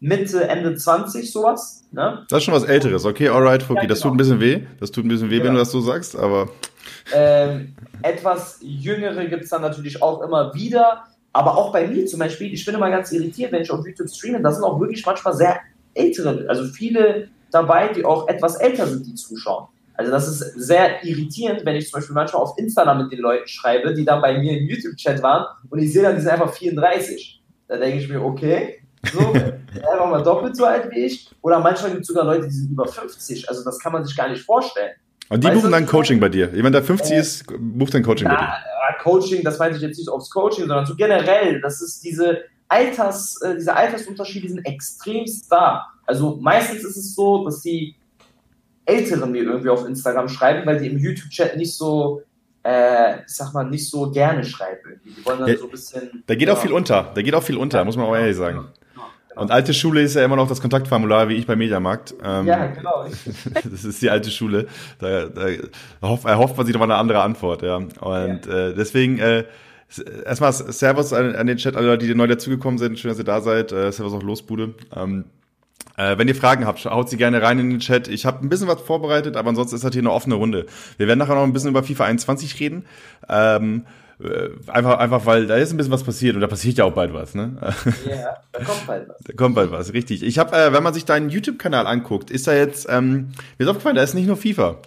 [0.00, 1.84] Mitte, Ende 20 sowas.
[1.92, 2.26] Ne?
[2.28, 3.76] Das ist schon was Älteres, okay, alright, Fuki.
[3.76, 3.94] Ja, genau.
[3.94, 4.62] Das tut ein bisschen weh.
[4.80, 5.46] Das tut ein bisschen weh, genau.
[5.46, 6.48] wenn du das so sagst, aber.
[7.14, 11.04] Ähm, etwas Jüngere gibt es dann natürlich auch immer wieder.
[11.32, 14.08] Aber auch bei mir zum Beispiel, ich bin immer ganz irritiert, wenn ich auf YouTube
[14.08, 15.60] streame, da sind auch wirklich manchmal sehr
[15.94, 19.68] ältere, also viele dabei, die auch etwas älter sind, die zuschauen.
[19.96, 23.46] Also das ist sehr irritierend, wenn ich zum Beispiel manchmal auf Instagram mit den Leuten
[23.46, 26.52] schreibe, die dann bei mir im YouTube-Chat waren und ich sehe dann, die sind einfach
[26.52, 27.42] 34.
[27.68, 28.80] Da denke ich mir, okay,
[29.12, 31.30] so, einfach mal doppelt so alt wie ich.
[31.42, 33.48] Oder manchmal gibt es sogar Leute, die sind über 50.
[33.48, 34.92] Also das kann man sich gar nicht vorstellen.
[35.28, 36.50] Und die weißt buchen dann Coaching bei dir.
[36.54, 38.74] Jemand, der 50 äh, ist, bucht dann Coaching na, bei dir.
[39.02, 41.60] Coaching, das meine ich jetzt nicht aufs Coaching, sondern so generell.
[41.60, 42.42] Das ist diese,
[42.74, 45.86] Alters, äh, diese Altersunterschiede sind extremst da.
[46.06, 47.94] Also meistens ist es so, dass die
[48.84, 52.22] Älteren mir irgendwie auf Instagram schreiben, weil die im YouTube-Chat nicht so,
[52.64, 55.00] äh, ich sag mal, nicht so gerne schreiben.
[55.04, 56.24] Die wollen dann ja, so ein bisschen.
[56.26, 57.12] Da geht ja, auch viel unter.
[57.14, 58.66] Da geht auch viel unter, muss man auch ehrlich sagen.
[58.92, 59.06] Genau.
[59.36, 62.14] Und alte Schule ist ja immer noch das Kontaktformular, wie ich bei Mediamarkt.
[62.22, 63.06] Ähm, ja, genau.
[63.64, 64.66] das ist die alte Schule.
[64.98, 65.46] Da, da
[66.00, 67.76] erhofft man sich nochmal eine andere Antwort, ja.
[67.76, 68.68] Und ja.
[68.68, 69.44] Äh, deswegen, äh,
[70.24, 72.98] Erstmal Servus an, an, den Chat, alle Leute, die neu dazugekommen sind.
[72.98, 73.72] Schön, dass ihr da seid.
[73.72, 74.74] Äh, Servus auch Losbude.
[74.94, 75.24] Ähm,
[75.96, 78.08] äh, wenn ihr Fragen habt, haut sie gerne rein in den Chat.
[78.08, 80.66] Ich habe ein bisschen was vorbereitet, aber ansonsten ist das hier eine offene Runde.
[80.96, 82.86] Wir werden nachher noch ein bisschen über FIFA 21 reden.
[83.28, 83.84] Ähm,
[84.22, 86.92] äh, einfach, einfach, weil da ist ein bisschen was passiert und da passiert ja auch
[86.92, 87.56] bald was, ne?
[88.08, 89.16] Ja, da kommt bald was.
[89.24, 90.22] Da kommt bald was, richtig.
[90.22, 93.68] Ich habe, äh, wenn man sich deinen YouTube-Kanal anguckt, ist da jetzt, ähm, mir ist
[93.68, 94.78] aufgefallen, da ist nicht nur FIFA.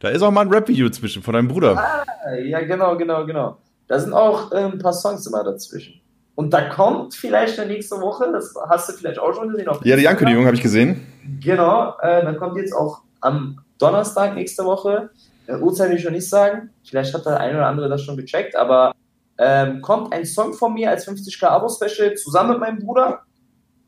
[0.00, 1.76] Da ist auch mal ein Rap-Video zwischen von deinem Bruder.
[1.76, 3.58] Ah, ja, genau, genau, genau.
[3.90, 6.00] Da sind auch äh, ein paar Songs immer dazwischen.
[6.36, 9.68] Und da kommt vielleicht eine nächste Woche, das hast du vielleicht auch schon gesehen.
[9.82, 11.04] ja, die Ankündigung habe ich gesehen.
[11.42, 15.10] Genau, äh, dann kommt jetzt auch am Donnerstag nächste Woche,
[15.48, 18.16] äh, Uhrzeit will ich schon nicht sagen, vielleicht hat der eine oder andere das schon
[18.16, 18.92] gecheckt, aber
[19.38, 23.22] ähm, kommt ein Song von mir als 50k Abo-Special zusammen mit meinem Bruder.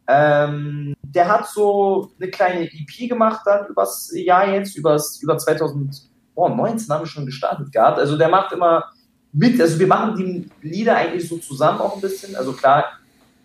[0.09, 6.93] Ähm, der hat so eine kleine EP gemacht dann übers Jahr jetzt, übers, über 2019
[6.93, 8.01] haben wir schon gestartet gehabt.
[8.01, 8.87] Also der macht immer
[9.33, 12.37] mit, also wir machen die Lieder eigentlich so zusammen auch ein bisschen.
[12.37, 12.85] Also klar,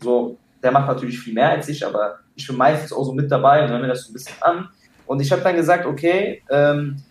[0.02, 3.32] so, der macht natürlich viel mehr als ich, aber ich bin meistens auch so mit
[3.32, 4.69] dabei und höre mir das so ein bisschen an.
[5.06, 7.02] Und ich habe dann gesagt, okay, ähm,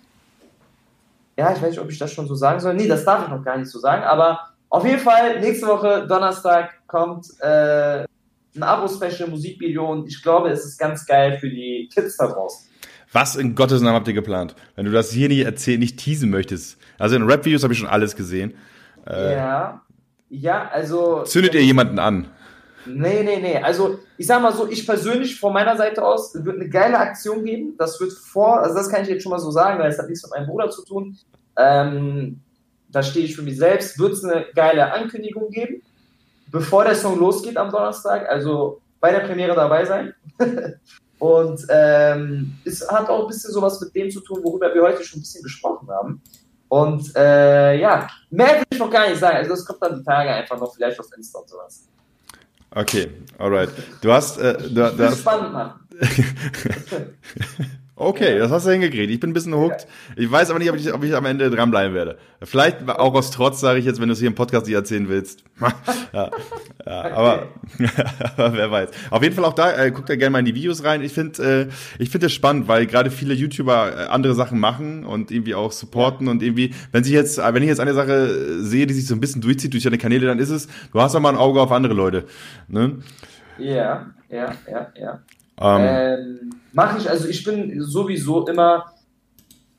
[1.39, 2.75] ja, ich weiß nicht, ob ich das schon so sagen soll.
[2.75, 6.07] Nee, das darf ich noch gar nicht so sagen, aber auf jeden Fall, nächste Woche,
[6.09, 8.05] Donnerstag, kommt äh,
[8.57, 12.69] ein Abo-Special, Musikvideo und ich glaube, es ist ganz geil für die Kids da draußen.
[13.12, 14.55] Was in Gottes Namen habt ihr geplant?
[14.75, 16.79] Wenn du das hier nicht erzählen, nicht teasen möchtest.
[16.99, 18.55] Also in Rap-Videos habe ich schon alles gesehen.
[19.07, 19.83] Äh, ja.
[20.29, 21.23] Ja, also.
[21.23, 22.29] Zündet ihr jemanden an?
[22.87, 23.59] Nee, nee, nee.
[23.59, 27.45] Also, ich sag mal so, ich persönlich von meiner Seite aus wird eine geile Aktion
[27.45, 27.75] geben.
[27.79, 30.09] Das wird vor, also das kann ich jetzt schon mal so sagen, weil es hat
[30.09, 31.17] nichts mit meinem Bruder zu tun.
[31.57, 32.41] Ähm,
[32.89, 33.99] da stehe ich für mich selbst.
[33.99, 35.83] Wird es eine geile Ankündigung geben,
[36.51, 38.29] bevor der Song losgeht am Donnerstag.
[38.29, 40.15] Also bei der Premiere dabei sein.
[41.19, 45.03] Und ähm, es hat auch ein bisschen sowas mit dem zu tun, worüber wir heute
[45.03, 46.21] schon ein bisschen gesprochen haben.
[46.69, 49.37] Und äh, ja, mehr will ich noch gar nicht sagen.
[49.37, 51.89] Also das kommt dann die Tage einfach noch vielleicht auf Insta und sowas.
[52.71, 53.71] Okay, alright.
[54.01, 54.39] Du hast...
[54.39, 55.81] Äh, du, du hast spannend machen.
[57.99, 59.11] Okay, das hast du hingekriegt.
[59.11, 59.87] Ich bin ein bisschen hooked.
[60.17, 62.19] Ich weiß aber nicht, ob ich, ob ich am Ende dranbleiben werde.
[62.43, 65.09] Vielleicht auch aus Trotz, sage ich jetzt, wenn du es hier im Podcast nicht erzählen
[65.09, 65.45] willst.
[66.13, 66.31] ja,
[66.85, 67.13] ja okay.
[67.15, 67.49] aber,
[68.37, 68.91] aber wer weiß.
[69.09, 71.03] Auf jeden Fall auch da, äh, guckt da gerne mal in die Videos rein.
[71.03, 75.07] Ich finde äh, ich finde es spannend, weil gerade viele YouTuber äh, andere Sachen machen
[75.07, 78.87] und irgendwie auch supporten und irgendwie, wenn sich jetzt, wenn ich jetzt eine Sache sehe,
[78.87, 81.21] die sich so ein bisschen durchzieht durch deine Kanäle, dann ist es, du hast auch
[81.21, 82.27] mal ein Auge auf andere Leute.
[82.69, 82.99] Ne?
[83.57, 85.21] Ja, ja, ja, ja.
[85.61, 88.92] Ähm, ähm, Mache ich, also ich bin sowieso immer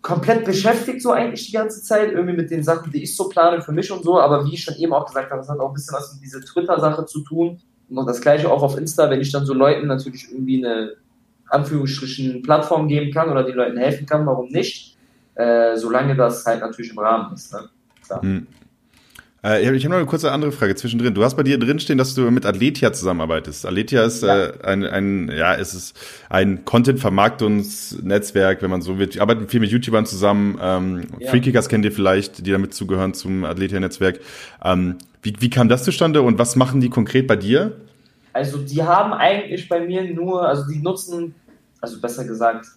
[0.02, 3.62] komplett beschäftigt so eigentlich die ganze Zeit, irgendwie mit den Sachen, die ich so plane
[3.62, 5.68] für mich und so, aber wie ich schon eben auch gesagt habe, das hat auch
[5.70, 7.60] ein bisschen was mit dieser Twitter-Sache zu tun
[7.90, 10.94] und das gleiche auch auf Insta, wenn ich dann so Leuten natürlich irgendwie eine
[11.50, 14.98] Anführungsstrichen Plattform geben kann oder den Leuten helfen kann, warum nicht,
[15.36, 17.54] äh, solange das halt natürlich im Rahmen ist.
[17.54, 17.70] Ne?
[18.06, 18.22] Klar.
[18.22, 18.48] Hm.
[19.48, 21.14] Äh, ich habe noch eine kurze andere Frage zwischendrin.
[21.14, 23.66] Du hast bei dir drinstehen, dass du mit Atletia zusammenarbeitest.
[23.66, 24.48] Atletia ist ja.
[24.48, 25.98] äh, ein, ein, ja, es ist
[26.30, 29.14] ein Content-Vermarktungsnetzwerk, wenn man so will.
[29.14, 30.60] Wir arbeiten viel mit YouTubern zusammen.
[30.62, 31.30] Ähm, ja.
[31.30, 34.20] Freekickers kennt ihr vielleicht, die damit zugehören zum Atletia-Netzwerk.
[34.64, 37.78] Ähm, wie, wie kam das zustande und was machen die konkret bei dir?
[38.34, 41.34] Also die haben eigentlich bei mir nur, also die nutzen,
[41.82, 42.68] also besser gesagt,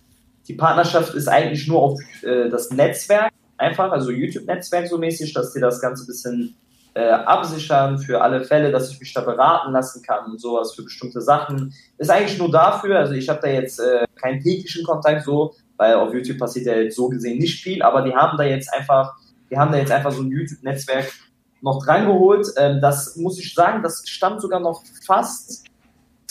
[0.49, 3.31] die Partnerschaft ist eigentlich nur auf äh, das Netzwerk
[3.61, 6.57] einfach, also YouTube-Netzwerk so mäßig, dass die das Ganze ein bisschen
[6.95, 10.83] äh, absichern für alle Fälle, dass ich mich da beraten lassen kann und sowas für
[10.83, 11.73] bestimmte Sachen.
[11.99, 15.95] Ist eigentlich nur dafür, also ich habe da jetzt äh, keinen täglichen Kontakt so, weil
[15.95, 19.15] auf YouTube passiert ja jetzt so gesehen nicht viel, aber die haben da jetzt einfach,
[19.51, 21.13] die haben da jetzt einfach so ein YouTube-Netzwerk
[21.63, 22.49] noch drangeholt.
[22.57, 25.65] Ähm, das muss ich sagen, das stammt sogar noch fast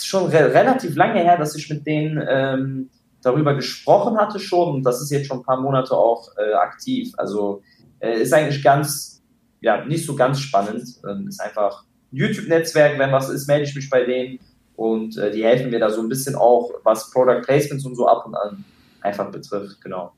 [0.01, 2.89] schon re relativ lange her, dass ich mit denen ähm,
[3.21, 7.13] darüber gesprochen hatte schon und das ist jetzt schon ein paar Monate auch äh, aktiv.
[7.17, 7.61] Also
[7.99, 9.21] äh, ist eigentlich ganz,
[9.61, 10.87] ja, nicht so ganz spannend.
[11.07, 14.39] Ähm, ist einfach ein YouTube-Netzwerk, wenn was ist, melde ich mich bei denen
[14.75, 18.07] und äh, die helfen mir da so ein bisschen auch, was Product Placements und so
[18.07, 18.63] ab und an
[19.01, 20.13] einfach betrifft, genau.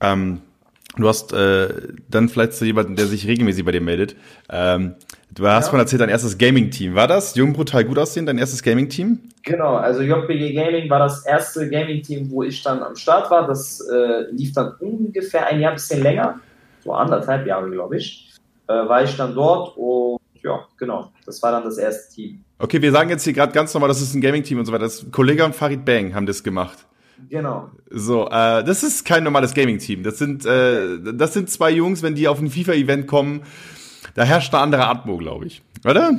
[0.00, 0.40] Ähm,
[0.96, 1.68] du hast äh,
[2.08, 4.16] dann vielleicht zu jemanden, der sich regelmäßig bei dir meldet.
[4.48, 4.94] Ähm,
[5.32, 5.72] Du hast ja.
[5.72, 6.94] mal erzählt, dein erstes Gaming-Team.
[6.94, 9.20] War das Jung Brutal Gut aussehen, dein erstes Gaming-Team?
[9.44, 13.46] Genau, also JPG Gaming war das erste Gaming-Team, wo ich dann am Start war.
[13.46, 16.40] Das äh, lief dann ungefähr ein Jahr, bisschen länger,
[16.84, 18.34] so anderthalb Jahre, glaube ich,
[18.66, 22.44] äh, war ich dann dort und ja, genau, das war dann das erste Team.
[22.58, 24.84] Okay, wir sagen jetzt hier gerade ganz normal, das ist ein Gaming-Team und so weiter.
[24.84, 26.86] Das Kollege und Farid Bang haben das gemacht.
[27.28, 27.70] Genau.
[27.90, 30.02] So, äh, das ist kein normales Gaming-Team.
[30.02, 33.42] Das sind, äh, das sind zwei Jungs, wenn die auf ein FIFA-Event kommen,
[34.14, 35.62] da herrscht eine andere Atmo, glaube ich.
[35.84, 36.12] Oder?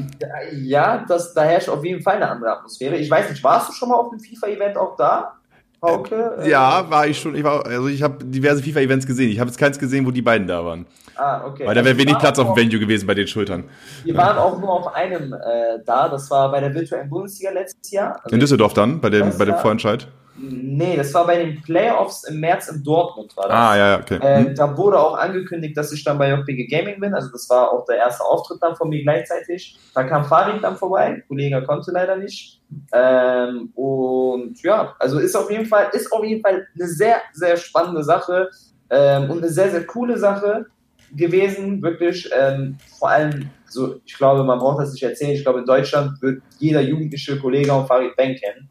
[0.54, 2.98] Ja, das, da herrscht auf jeden Fall eine andere Atmosphäre.
[2.98, 5.34] Ich weiß nicht, warst du schon mal auf einem FIFA-Event auch da?
[5.82, 6.38] Hauke?
[6.40, 7.36] Äh, ja, war ich schon.
[7.36, 9.32] Ich war, also ich habe diverse FIFA-Events gesehen.
[9.32, 10.86] Ich habe jetzt keins gesehen, wo die beiden da waren.
[11.16, 11.66] Ah, okay.
[11.66, 13.64] Weil da wäre also wenig Platz auf dem Venue gewesen bei den Schultern.
[14.04, 16.08] Wir waren auch nur auf einem äh, da.
[16.08, 18.20] Das war bei der virtuellen Bundesliga letztes Jahr.
[18.24, 20.08] Also In Düsseldorf dann, bei dem, bei dem Vorentscheid?
[20.38, 23.54] Nee, das war bei den Playoffs im März in Dortmund war das.
[23.54, 24.20] Ah, ja, okay.
[24.22, 24.56] Äh, mhm.
[24.56, 27.14] Da wurde auch angekündigt, dass ich dann bei JPG Gaming bin.
[27.14, 29.78] Also das war auch der erste Auftritt dann von mir gleichzeitig.
[29.94, 31.22] Da kam Farid dann vorbei.
[31.28, 32.62] Kollege konnte leider nicht.
[32.94, 37.58] Ähm, und ja, also ist auf jeden Fall, ist auf jeden Fall eine sehr, sehr
[37.58, 38.50] spannende Sache
[38.90, 40.66] ähm, und eine sehr, sehr coole Sache
[41.14, 42.30] gewesen, wirklich.
[42.38, 45.32] Ähm, vor allem, so, ich glaube, man braucht das nicht erzählen.
[45.32, 48.70] Ich glaube, in Deutschland wird jeder jugendliche Kollege und Farid Bank kennen.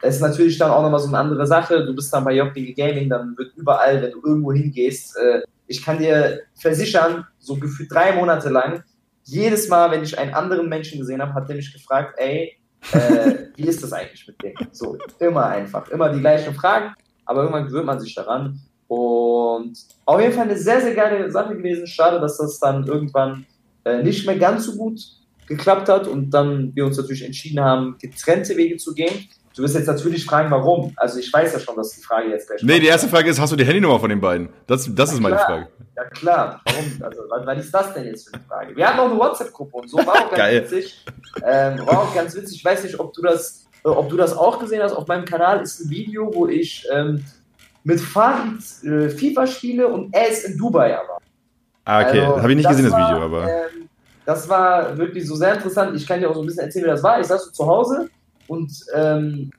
[0.00, 1.84] Das ist natürlich dann auch nochmal so eine andere Sache.
[1.84, 5.84] Du bist dann bei JPG Gaming, dann wird überall, wenn du irgendwo hingehst, äh, ich
[5.84, 8.82] kann dir versichern, so gefühlt drei Monate lang,
[9.24, 12.56] jedes Mal, wenn ich einen anderen Menschen gesehen habe, hat der mich gefragt, ey,
[12.92, 14.54] äh, wie ist das eigentlich mit dem?
[14.72, 18.60] So, immer einfach, immer die gleichen Fragen, aber irgendwann gewöhnt man sich daran.
[18.88, 21.86] Und auf jeden Fall eine sehr, sehr geile Sache gewesen.
[21.86, 23.46] Schade, dass das dann irgendwann
[23.84, 25.00] äh, nicht mehr ganz so gut
[25.46, 29.28] geklappt hat und dann wir uns natürlich entschieden haben, getrennte Wege zu gehen.
[29.54, 30.92] Du wirst jetzt natürlich fragen, warum.
[30.96, 33.40] Also ich weiß ja schon, dass die Frage jetzt gleich Nee, die erste Frage ist,
[33.40, 34.48] hast du die Handynummer von den beiden?
[34.66, 35.68] Das, das ist meine Frage.
[35.96, 36.84] Ja klar, warum?
[37.02, 38.76] Also, was ist das denn jetzt für eine Frage?
[38.76, 41.04] Wir haben auch eine WhatsApp-Gruppe und so, war auch ganz witzig.
[41.44, 42.58] Ähm, war auch ganz witzig.
[42.58, 44.92] Ich weiß nicht, ob du das, äh, ob du das auch gesehen hast.
[44.92, 47.24] Auf meinem Kanal ist ein Video, wo ich ähm,
[47.82, 51.18] mit Farid äh, FIFA spiele und er ist in Dubai aber.
[51.84, 52.20] Ah, okay.
[52.20, 53.48] Also, Habe ich nicht gesehen, das Video, aber.
[53.48, 53.88] Ähm,
[54.24, 55.96] das war wirklich so sehr interessant.
[55.96, 57.20] Ich kann dir auch so ein bisschen erzählen, wie das war.
[57.20, 58.08] Ich saß so zu Hause
[58.50, 59.52] und ähm,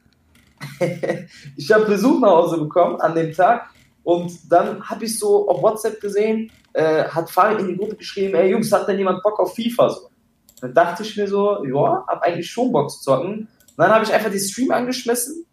[1.55, 3.69] ich habe Besuch nach Hause bekommen an dem Tag
[4.03, 8.35] und dann habe ich so auf WhatsApp gesehen, äh, hat Farid in die Gruppe geschrieben,
[8.35, 9.89] ey Jungs, hat denn jemand Bock auf FIFA?
[9.89, 10.09] So.
[10.59, 13.31] Dann dachte ich mir so, ja, hab eigentlich schon Bock zu zocken.
[13.31, 15.45] Und dann habe ich einfach die Stream angeschmissen.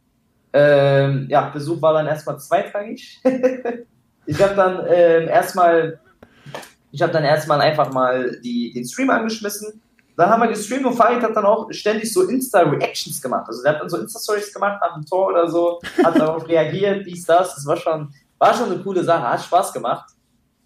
[0.53, 3.21] Ähm, ja, Besuch war dann erstmal zweitrangig.
[4.27, 6.01] ich habe dann ähm, erstmal,
[6.91, 9.81] ich habe dann erstmal einfach mal die, den Stream angeschmissen
[10.19, 13.45] dann haben wir gestreamt und Farid hat dann auch ständig so Insta-Reactions gemacht.
[13.47, 17.07] Also der hat dann so Insta-Stories gemacht nach dem Tor oder so, hat darauf reagiert,
[17.07, 17.55] dies, das.
[17.55, 20.11] Das war schon, war schon eine coole Sache, hat Spaß gemacht.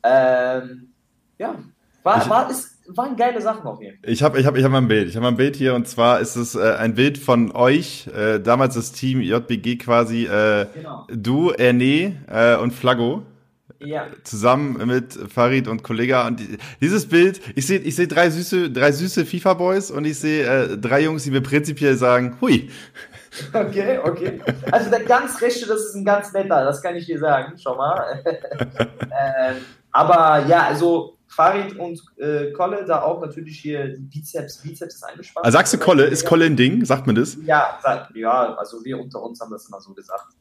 [0.03, 0.88] Ähm,
[1.37, 1.55] ja,
[2.03, 4.11] war, war, ist, waren geile Sachen auf jeden Fall.
[4.11, 5.09] Ich habe ich hab, ich hab mal ein Bild.
[5.09, 8.07] Ich habe mal ein Bild hier und zwar ist es äh, ein Bild von euch,
[8.07, 11.07] äh, damals das Team JBG quasi, äh, genau.
[11.11, 13.23] du, Erne äh, und Flaggo.
[13.85, 14.06] Ja.
[14.24, 16.26] zusammen mit Farid und Kollega.
[16.26, 16.40] Und
[16.80, 20.78] dieses Bild, ich sehe ich seh drei süße, drei süße FIFA-Boys und ich sehe äh,
[20.78, 22.70] drei Jungs, die mir prinzipiell sagen, hui.
[23.52, 24.40] Okay, okay.
[24.70, 27.76] Also der ganz rechte, das ist ein ganz netter, das kann ich dir sagen, schau
[27.76, 28.22] mal.
[28.26, 29.56] ähm,
[29.90, 35.46] aber ja, also Farid und äh, Kolle, da auch natürlich hier Bizeps, Bizeps ist eingespannt.
[35.46, 36.04] Also sagst du Kolle?
[36.04, 36.85] Ist Kolle ein Ding?
[36.85, 37.38] Sagt man das?
[37.42, 37.78] Ja,
[38.14, 40.35] ja, also wir unter uns haben das immer so gesagt.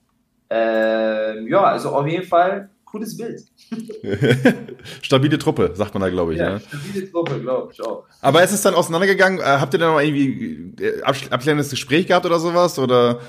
[0.49, 3.41] Ähm, ja, also auf jeden Fall cooles Bild.
[5.01, 6.39] stabile Truppe, sagt man da, glaube ich.
[6.39, 6.59] Ja, ja.
[6.59, 8.03] stabile Truppe, glaube ich auch.
[8.21, 9.39] Aber ist es dann auseinandergegangen?
[9.39, 12.77] Äh, habt ihr dann noch irgendwie äh, abklärendes Gespräch gehabt oder sowas?
[12.77, 13.19] Oder?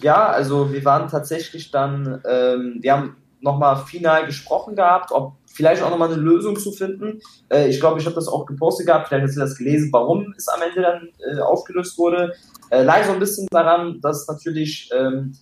[0.00, 5.82] Ja, also wir waren tatsächlich dann, ähm, wir haben nochmal final gesprochen gehabt, ob vielleicht
[5.82, 7.20] auch nochmal eine Lösung zu finden.
[7.50, 10.34] Äh, ich glaube, ich habe das auch gepostet gehabt, vielleicht hast du das gelesen, warum
[10.36, 12.32] es am Ende dann äh, aufgelöst wurde.
[12.70, 15.36] Äh, lag so ein bisschen daran, dass natürlich ähm,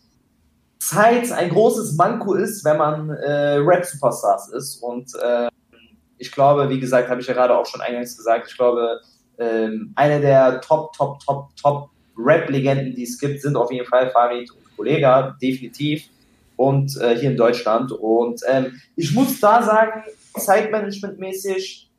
[0.83, 4.83] Zeit ein großes Manko ist, wenn man äh, Rap-Superstars ist.
[4.83, 5.49] Und äh,
[6.18, 9.01] ich glaube, wie gesagt, habe ich ja gerade auch schon eingangs gesagt, ich glaube,
[9.37, 14.11] äh, eine der Top, Top, Top, Top Rap-Legenden, die es gibt, sind auf jeden Fall
[14.11, 16.09] Farid und Kollega, definitiv.
[16.57, 17.93] Und äh, hier in Deutschland.
[17.93, 20.03] Und ähm, ich muss da sagen,
[20.37, 21.91] Zeitmanagement-mäßig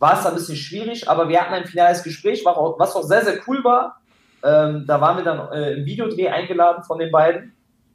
[0.00, 3.38] war es ein bisschen schwierig, aber wir hatten ein finales Gespräch, was auch sehr, sehr
[3.46, 4.01] cool war.
[4.44, 7.52] Ähm, da waren wir dann äh, im Videodreh eingeladen von den beiden.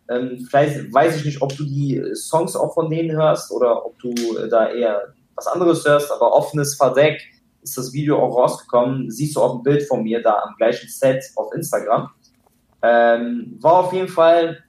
[0.09, 3.99] Ähm, vielleicht weiß ich nicht, ob du die Songs auch von denen hörst oder ob
[3.99, 7.21] du äh, da eher was anderes hörst, aber offenes Verdeck
[7.61, 9.11] ist das Video auch rausgekommen.
[9.11, 12.09] Siehst du auch ein Bild von mir da am gleichen Set auf Instagram.
[12.81, 14.63] Ähm, war auf jeden Fall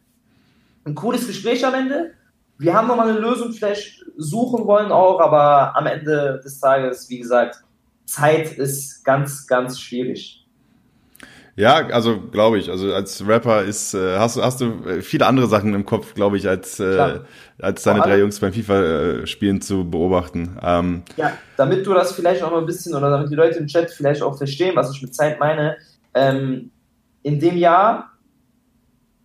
[0.84, 2.12] ein cooles Gespräch am Ende.
[2.58, 7.18] Wir haben nochmal eine Lösung vielleicht suchen wollen auch, aber am Ende des Tages, wie
[7.18, 7.62] gesagt,
[8.04, 10.47] Zeit ist ganz, ganz schwierig.
[11.58, 12.70] Ja, also glaube ich.
[12.70, 16.36] Also als Rapper ist äh, hast du hast du viele andere Sachen im Kopf, glaube
[16.36, 17.18] ich, als äh,
[17.58, 20.56] als deine drei Jungs beim FIFA äh, spielen zu beobachten.
[20.62, 23.66] Ähm, ja, damit du das vielleicht auch noch ein bisschen oder damit die Leute im
[23.66, 25.76] Chat vielleicht auch verstehen, was ich mit Zeit meine.
[26.14, 26.70] Ähm,
[27.24, 28.12] in dem Jahr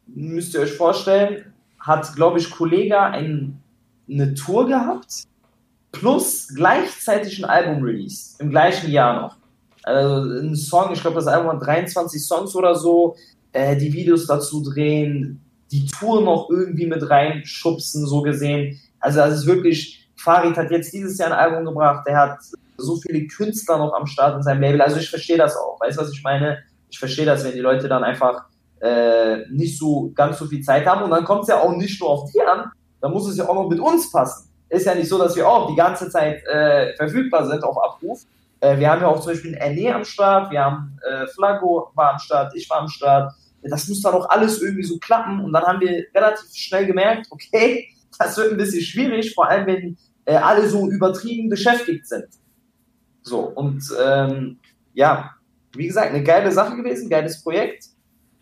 [0.08, 3.62] müsst ihr euch vorstellen, hat glaube ich Kollega ein,
[4.10, 5.26] eine Tour gehabt
[5.92, 9.43] plus gleichzeitig ein Album released im gleichen Jahr noch
[9.84, 13.16] also ein Song, ich glaube, das Album hat 23 Songs oder so,
[13.52, 18.80] äh, die Videos dazu drehen, die Tour noch irgendwie mit reinschubsen, so gesehen.
[19.00, 22.40] Also das ist wirklich, Farid hat jetzt dieses Jahr ein Album gebracht, der hat
[22.78, 24.82] so viele Künstler noch am Start in seinem Label.
[24.82, 25.80] Also ich verstehe das auch.
[25.80, 26.60] Weißt du, was ich meine?
[26.90, 28.46] Ich verstehe das, wenn die Leute dann einfach
[28.82, 31.04] äh, nicht so ganz so viel Zeit haben.
[31.04, 32.72] Und dann kommt es ja auch nicht nur auf die an,
[33.02, 34.50] dann muss es ja auch noch mit uns passen.
[34.70, 38.22] Ist ja nicht so, dass wir auch die ganze Zeit äh, verfügbar sind auf Abruf.
[38.64, 42.14] Äh, wir haben ja auch zum Beispiel Erne am Start, wir haben äh, Flago war
[42.14, 43.34] am Start, ich war am Start.
[43.62, 45.42] Das muss dann auch alles irgendwie so klappen.
[45.42, 47.90] Und dann haben wir relativ schnell gemerkt, okay,
[48.20, 52.28] das wird ein bisschen schwierig, vor allem wenn äh, alle so übertrieben beschäftigt sind.
[53.22, 54.60] So, und ähm,
[54.94, 55.32] ja,
[55.76, 57.88] wie gesagt, eine geile Sache gewesen, geiles Projekt.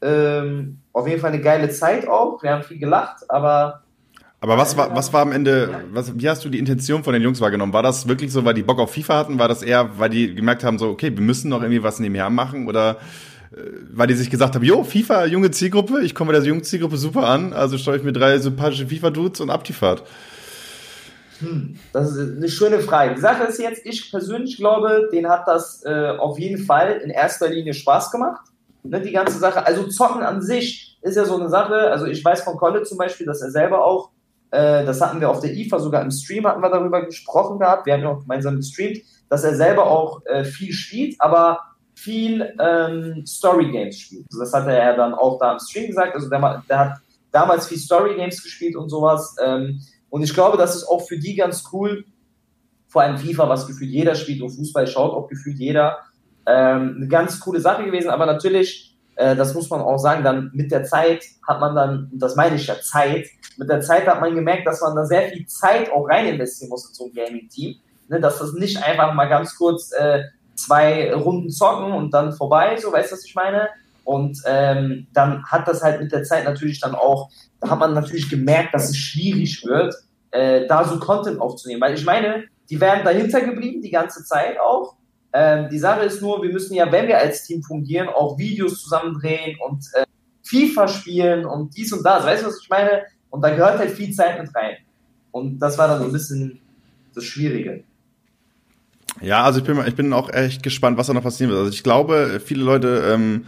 [0.04, 2.42] Ähm, auf jeden Fall eine geile Zeit auch.
[2.44, 3.84] Wir haben viel gelacht, aber
[4.42, 7.22] aber was war, was war am Ende, was, wie hast du die Intention von den
[7.22, 7.74] Jungs wahrgenommen?
[7.74, 9.40] War das wirklich so, weil die Bock auf FIFA hatten?
[9.40, 12.32] War das eher, weil die gemerkt haben, so, okay, wir müssen noch irgendwie was nebenher
[12.32, 12.68] machen?
[12.68, 12.98] Oder
[13.52, 13.58] äh,
[13.92, 16.98] weil die sich gesagt haben, jo, FIFA, junge Zielgruppe, ich komme bei der jungen Zielgruppe
[16.98, 20.02] super an, also stelle ich mir drei sympathische FIFA-Dudes und ab die Fahrt.
[21.40, 23.14] Hm, das ist eine schöne Frage.
[23.14, 27.12] Die Sache ist jetzt, ich persönlich glaube, denen hat das äh, auf jeden Fall in
[27.12, 28.42] erster Linie Spaß gemacht.
[28.82, 29.68] Ne, die ganze Sache.
[29.68, 31.92] Also Zocken an sich ist ja so eine Sache.
[31.92, 34.10] Also ich weiß von Kolle zum Beispiel, dass er selber auch
[34.52, 37.86] äh, das hatten wir auf der IFA sogar im Stream, hatten wir darüber gesprochen gehabt.
[37.86, 39.00] Wir haben ja auch gemeinsam gestreamt,
[39.30, 41.60] dass er selber auch äh, viel spielt, aber
[41.96, 44.26] viel ähm, Story Games spielt.
[44.30, 46.16] Also das hat er ja dann auch da im Stream gesagt.
[46.16, 46.98] Also der, der hat
[47.32, 49.36] damals viel Story Games gespielt und sowas.
[49.42, 52.04] Ähm, und ich glaube, das ist auch für die ganz cool.
[52.88, 56.00] Vor allem FIFA, was gefühlt jeder spielt und Fußball schaut auch gefühlt jeder.
[56.46, 58.91] Ähm, eine ganz coole Sache gewesen, aber natürlich
[59.22, 62.56] äh, das muss man auch sagen, dann mit der Zeit hat man dann, das meine
[62.56, 65.92] ich ja, Zeit, mit der Zeit hat man gemerkt, dass man da sehr viel Zeit
[65.92, 67.76] auch rein investieren muss in so ein Gaming-Team.
[68.08, 70.24] Ne, dass das nicht einfach mal ganz kurz äh,
[70.56, 73.70] zwei Runden zocken und dann vorbei, so weißt du, was ich meine?
[74.04, 77.94] Und ähm, dann hat das halt mit der Zeit natürlich dann auch, da hat man
[77.94, 79.94] natürlich gemerkt, dass es schwierig wird,
[80.32, 81.82] äh, da so Content aufzunehmen.
[81.82, 84.96] Weil ich meine, die werden dahinter geblieben, die ganze Zeit auch.
[85.34, 88.82] Ähm, die Sache ist nur, wir müssen ja, wenn wir als Team fungieren, auch Videos
[88.82, 90.06] zusammen drehen und äh,
[90.44, 92.26] FIFA spielen und dies und das.
[92.26, 93.04] Weißt du, was ich meine?
[93.30, 94.78] Und da gehört halt viel Zeit mit rein.
[95.32, 96.60] Und das war dann so ein bisschen
[97.14, 97.84] das Schwierige.
[99.20, 101.60] Ja, also ich bin, ich bin auch echt gespannt, was da noch passieren wird.
[101.60, 103.46] Also ich glaube, viele Leute ähm,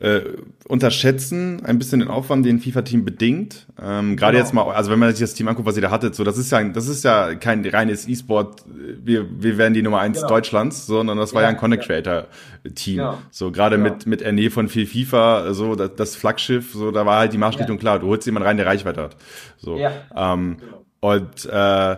[0.00, 0.22] äh,
[0.66, 3.66] unterschätzen ein bisschen den Aufwand, den FIFA-Team bedingt.
[3.78, 4.44] Ähm, Gerade genau.
[4.44, 6.38] jetzt mal, also wenn man sich das Team anguckt, was ihr da hattet, so das
[6.38, 8.64] ist ja, das ist ja kein reines E-Sport.
[8.66, 10.28] Wir, wir werden die Nummer eins genau.
[10.28, 12.28] Deutschlands, sondern das war ja, ja ein Content Creator
[12.74, 12.96] Team.
[12.96, 13.18] Genau.
[13.30, 17.18] So gerade mit mit Erne von viel FIFA, so das, das Flaggschiff, so da war
[17.18, 17.80] halt die Marschrichtung ja.
[17.80, 17.98] klar.
[17.98, 19.16] Du holst jemanden rein, der Reichweite hat.
[19.58, 19.76] So.
[19.76, 19.92] Ja.
[20.16, 20.79] Ähm, genau.
[21.00, 21.96] Und äh,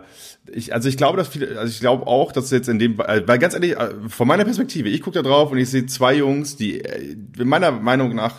[0.53, 3.27] ich, also ich glaube, dass viele, also ich glaube auch, dass jetzt in dem, äh,
[3.27, 6.15] weil ganz ehrlich, äh, von meiner Perspektive, ich gucke da drauf und ich sehe zwei
[6.15, 8.37] Jungs, die äh, meiner Meinung nach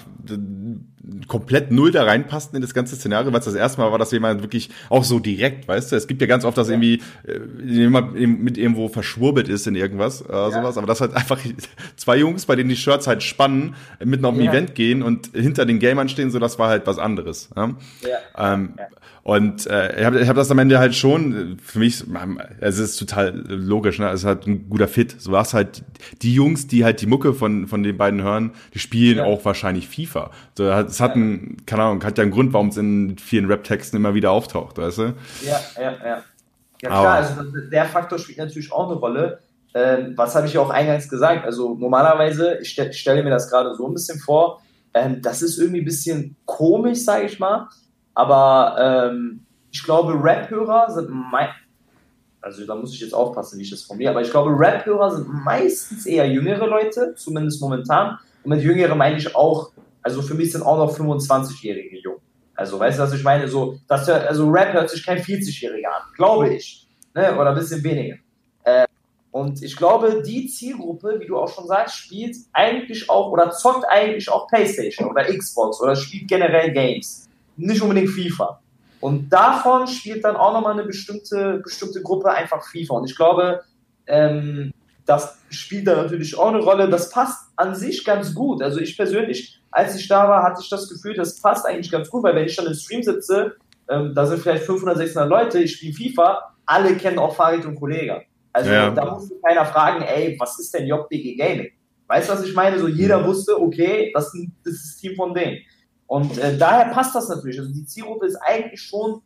[1.27, 4.11] komplett null da reinpassten in das ganze Szenario, weil es das erste Mal war, dass
[4.11, 7.39] jemand wirklich auch so direkt, weißt du, es gibt ja ganz oft, dass irgendwie äh,
[7.65, 10.51] jemand mit irgendwo verschwurbelt ist in irgendwas, äh, ja.
[10.51, 11.39] sowas, aber das halt einfach
[11.97, 14.51] zwei Jungs, bei denen die Shirts halt spannen, mitten auf ein ja.
[14.51, 17.49] Event gehen und hinter den Gamern stehen, so das war halt was anderes.
[17.55, 17.71] Ja?
[18.01, 18.53] ja.
[18.53, 18.85] Ähm, ja.
[19.23, 22.03] Und äh, ich habe ich hab das am Ende halt schon, für mich,
[22.59, 24.09] es ist total logisch, ne?
[24.09, 25.15] es ist halt ein guter Fit.
[25.17, 25.83] So war es halt,
[26.21, 29.23] die Jungs, die halt die Mucke von, von den beiden hören, die spielen ja.
[29.23, 30.31] auch wahrscheinlich FIFA.
[30.57, 33.95] So, es hat einen, keine Ahnung, hat ja einen Grund, warum es in vielen Rap-Texten
[33.95, 35.13] immer wieder auftaucht, weißt du?
[35.45, 36.23] Ja, ja, ja.
[36.81, 39.39] Ja klar, also der Faktor spielt natürlich auch eine Rolle.
[39.73, 41.45] Ähm, was habe ich ja auch eingangs gesagt?
[41.45, 44.61] Also normalerweise, ich, stelle stell mir das gerade so ein bisschen vor,
[44.93, 47.69] ähm, das ist irgendwie ein bisschen komisch, sage ich mal
[48.13, 51.49] aber ähm, ich glaube, Rap-Hörer sind mein,
[52.41, 55.27] also da muss ich jetzt aufpassen, wie ich das formuliere, aber ich glaube, Rap-Hörer sind
[55.29, 58.19] meistens eher jüngere Leute, zumindest momentan.
[58.43, 62.17] Und mit jüngere meine ich auch, also für mich sind auch noch 25-Jährige jung.
[62.55, 63.47] Also weißt du, was ich meine?
[63.47, 66.87] So, das, also Rap hört sich kein 40-Jähriger an, glaube ich.
[67.15, 67.35] Ne?
[67.35, 68.17] Oder ein bisschen weniger.
[68.63, 68.85] Äh,
[69.31, 73.85] und ich glaube, die Zielgruppe, wie du auch schon sagst, spielt eigentlich auch oder zockt
[73.89, 77.27] eigentlich auch PlayStation oder Xbox oder spielt generell Games
[77.57, 78.59] nicht unbedingt FIFA.
[78.99, 82.95] Und davon spielt dann auch nochmal eine bestimmte, bestimmte Gruppe einfach FIFA.
[82.95, 83.61] Und ich glaube,
[84.07, 84.71] ähm,
[85.05, 86.89] das spielt da natürlich auch eine Rolle.
[86.89, 88.61] Das passt an sich ganz gut.
[88.61, 92.09] Also ich persönlich, als ich da war, hatte ich das Gefühl, das passt eigentlich ganz
[92.09, 93.55] gut, weil wenn ich dann im Stream sitze,
[93.89, 97.75] ähm, da sind vielleicht 500, 600 Leute, ich spiele FIFA, alle kennen auch Farid und
[97.75, 98.21] Kollega.
[98.53, 98.91] Also ja.
[98.91, 101.71] da musste keiner fragen, ey, was ist denn JBG Gaming?
[102.07, 102.79] Weißt du, was ich meine?
[102.79, 103.25] So jeder mhm.
[103.25, 104.31] wusste, okay, das,
[104.63, 105.57] das ist das Team von denen.
[106.13, 107.59] Und äh, daher passt das natürlich.
[107.59, 109.21] Also die Zielgruppe ist eigentlich schon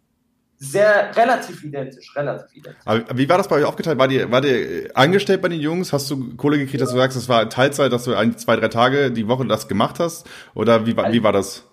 [0.58, 2.82] sehr relativ identisch, relativ identisch.
[2.86, 4.00] Aber wie war das bei euch aufgeteilt?
[4.00, 5.92] War dir war dir angestellt bei den Jungs?
[5.92, 8.70] Hast du Kohle gekriegt, dass du sagst, das war Teilzeit, dass du ein, zwei, drei
[8.70, 10.26] Tage die Woche das gemacht hast?
[10.56, 11.66] Oder wie, also, wie war das?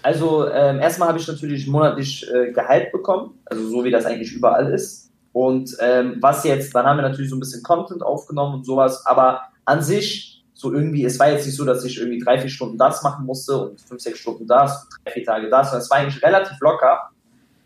[0.00, 4.32] Also ähm, erstmal habe ich natürlich monatlich äh, Gehalt bekommen, also so wie das eigentlich
[4.32, 5.10] überall ist.
[5.34, 9.04] Und ähm, was jetzt, dann haben wir natürlich so ein bisschen Content aufgenommen und sowas,
[9.04, 10.33] aber an sich
[10.64, 13.26] so irgendwie, es war jetzt nicht so, dass ich irgendwie drei, vier Stunden das machen
[13.26, 17.10] musste und fünf, sechs Stunden das, drei, vier Tage das, es war eigentlich relativ locker.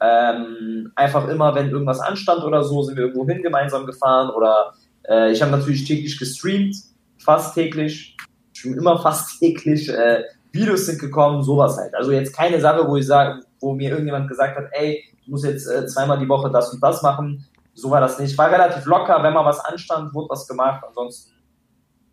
[0.00, 4.74] Ähm, einfach immer, wenn irgendwas anstand oder so, sind wir irgendwo hin gemeinsam gefahren oder
[5.08, 6.74] äh, ich habe natürlich täglich gestreamt,
[7.18, 8.16] fast täglich,
[8.52, 11.94] schon immer fast täglich, äh, Videos sind gekommen, sowas halt.
[11.94, 15.44] Also jetzt keine Sache, wo ich sage, wo mir irgendjemand gesagt hat, ey, du musst
[15.44, 17.46] jetzt äh, zweimal die Woche das und das machen.
[17.74, 18.36] So war das nicht.
[18.36, 20.82] War relativ locker, wenn mal was anstand, wurde was gemacht.
[20.84, 21.37] Ansonsten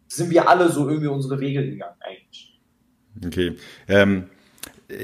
[0.07, 2.59] sind wir alle so irgendwie unsere Wege gegangen eigentlich.
[3.25, 3.55] Okay.
[3.87, 4.25] Ähm,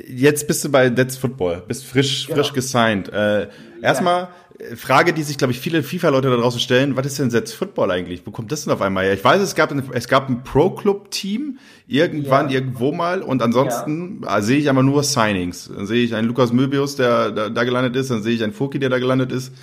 [0.08, 2.38] jetzt bist du bei That's Football, bist frisch, genau.
[2.38, 3.10] frisch gesigned.
[3.10, 3.48] Äh,
[3.82, 4.76] erstmal ja.
[4.76, 7.90] Frage, die sich, glaube ich, viele FIFA-Leute da draußen stellen, was ist denn That's Football
[7.90, 8.26] eigentlich?
[8.26, 9.14] Wo kommt das denn auf einmal her?
[9.14, 12.56] Ich weiß, es gab ein, es gab ein Pro-Club-Team irgendwann, ja.
[12.56, 14.42] irgendwo mal und ansonsten ja.
[14.42, 15.72] sehe ich aber nur Signings.
[15.74, 18.54] Dann sehe ich einen Lukas Möbius, der da, da gelandet ist, dann sehe ich einen
[18.54, 19.54] Foki, der da gelandet ist.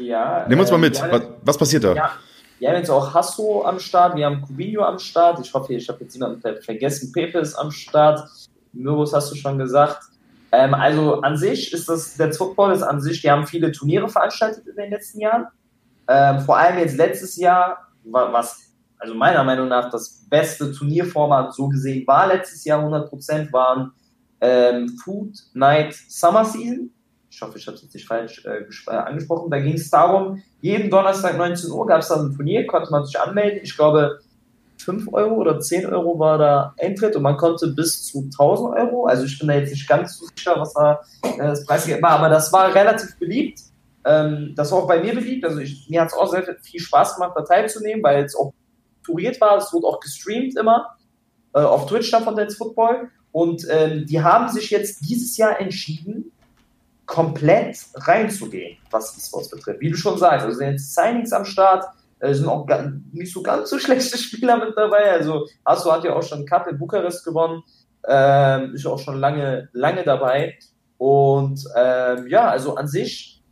[0.00, 0.46] Ja.
[0.48, 1.02] Nehmen wir uns mal mit.
[1.10, 2.12] Was, was passiert da?
[2.62, 5.44] Wir haben jetzt auch Hasso am Start, wir haben Kubinho am Start.
[5.44, 7.10] Ich hoffe, ich habe jetzt niemanden vergessen.
[7.10, 8.24] Pepe ist am Start.
[8.72, 10.00] Myros hast du schon gesagt.
[10.52, 14.08] Ähm, also an sich ist das, der Football ist an sich, die haben viele Turniere
[14.08, 15.48] veranstaltet in den letzten Jahren.
[16.06, 18.60] Ähm, vor allem jetzt letztes Jahr, was
[18.96, 23.90] also meiner Meinung nach das beste Turnierformat so gesehen war letztes Jahr 100% waren
[24.40, 26.92] ähm, Food Night Summer Season
[27.32, 30.42] ich hoffe, ich habe es jetzt nicht falsch äh, äh angesprochen, da ging es darum,
[30.60, 33.60] jeden Donnerstag 19 Uhr gab es da ein Turnier, konnte man sich anmelden.
[33.62, 34.20] Ich glaube,
[34.76, 39.06] 5 Euro oder 10 Euro war da Eintritt und man konnte bis zu 1000 Euro,
[39.06, 42.10] also ich bin da jetzt nicht ganz so sicher, was da äh, das Preisgeld war,
[42.10, 43.60] aber das war relativ beliebt.
[44.04, 46.80] Ähm, das war auch bei mir beliebt, also ich, mir hat es auch sehr viel
[46.80, 48.52] Spaß gemacht, da teilzunehmen, weil es auch
[49.04, 50.96] touriert war, es wurde auch gestreamt immer
[51.54, 53.08] äh, auf Twitch dann von Dance Football.
[53.30, 56.31] Und ähm, die haben sich jetzt dieses Jahr entschieden,
[57.06, 59.80] komplett reinzugehen, was E-Sports betrifft.
[59.80, 61.84] Wie du schon sagst, also sind jetzt Signings am Start,
[62.20, 62.66] äh, sind auch
[63.12, 65.10] nicht so ganz so schlechte Spieler mit dabei.
[65.10, 67.62] Also Asso hat ja auch schon Cup in Bukarest gewonnen,
[68.08, 70.58] ähm, ist auch schon lange, lange dabei.
[70.98, 73.42] Und ähm, ja, also an sich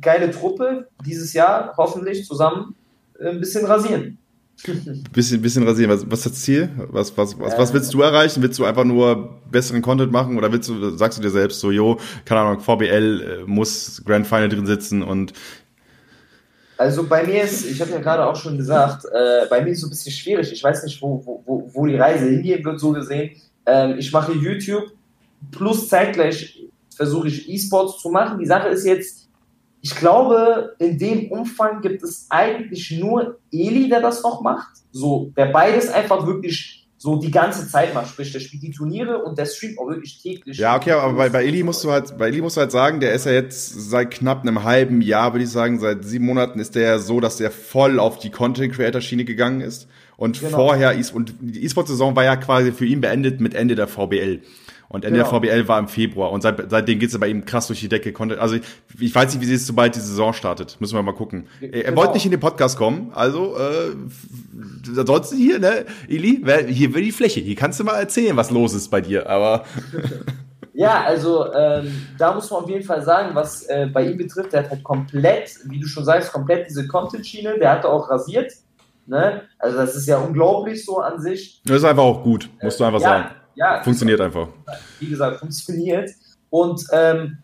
[0.00, 2.74] geile Truppe dieses Jahr hoffentlich zusammen
[3.20, 4.18] ein bisschen rasieren.
[5.12, 5.90] Bisschen, bisschen rasieren.
[5.90, 6.68] Was, was ist das Ziel?
[6.90, 8.42] Was, was, was, was willst du erreichen?
[8.42, 11.70] Willst du einfach nur besseren Content machen oder willst du, sagst du dir selbst so,
[11.70, 15.32] jo, keine Ahnung, VBL äh, muss Grand Final drin sitzen und
[16.76, 19.78] also bei mir ist, ich habe ja gerade auch schon gesagt, äh, bei mir ist
[19.78, 20.52] es so ein bisschen schwierig.
[20.52, 23.32] Ich weiß nicht, wo, wo, wo die Reise hingehen wird, so gesehen.
[23.66, 24.92] Ähm, ich mache YouTube
[25.50, 28.38] plus zeitgleich versuche ich E-Sports zu machen.
[28.38, 29.27] Die Sache ist jetzt,
[29.88, 34.68] ich glaube, in dem Umfang gibt es eigentlich nur Eli, der das noch macht.
[34.92, 38.08] So, der beides einfach wirklich so die ganze Zeit macht.
[38.08, 40.58] Sprich, der spielt die Turniere und der streamt auch wirklich täglich.
[40.58, 43.00] Ja, okay, aber bei, bei Eli musst du halt, bei Eli musst du halt sagen,
[43.00, 46.58] der ist ja jetzt seit knapp einem halben Jahr, würde ich sagen, seit sieben Monaten
[46.58, 49.88] ist der ja so, dass der voll auf die Content Creator Schiene gegangen ist.
[50.16, 50.56] Und genau.
[50.56, 54.40] vorher, und die E-Sport-Saison war ja quasi für ihn beendet mit Ende der VBL.
[54.90, 55.40] Und Ende genau.
[55.40, 58.14] der VBL war im Februar und seit, seitdem geht's bei ihm krass durch die Decke.
[58.38, 58.62] Also ich,
[58.98, 60.80] ich weiß nicht, wie sie es sobald die Saison startet.
[60.80, 61.46] Müssen wir mal gucken.
[61.60, 61.76] Genau.
[61.76, 63.94] Er wollte nicht in den Podcast kommen, also äh,
[64.98, 67.40] ansonsten hier, ne, Eli, hier will die Fläche.
[67.40, 69.28] Hier kannst du mal erzählen, was los ist bei dir.
[69.28, 69.64] Aber
[70.78, 74.52] Ja, also ähm, da muss man auf jeden Fall sagen, was äh, bei ihm betrifft,
[74.52, 78.52] der hat halt komplett, wie du schon sagst, komplett diese Content-Schiene, der hat auch rasiert.
[79.04, 79.42] Ne?
[79.58, 81.60] Also das ist ja unglaublich so an sich.
[81.64, 83.30] Das ist einfach auch gut, musst du einfach äh, ja, sagen.
[83.58, 84.48] Ja, funktioniert einfach.
[85.00, 86.10] Wie gesagt, funktioniert.
[86.48, 87.38] Und ähm,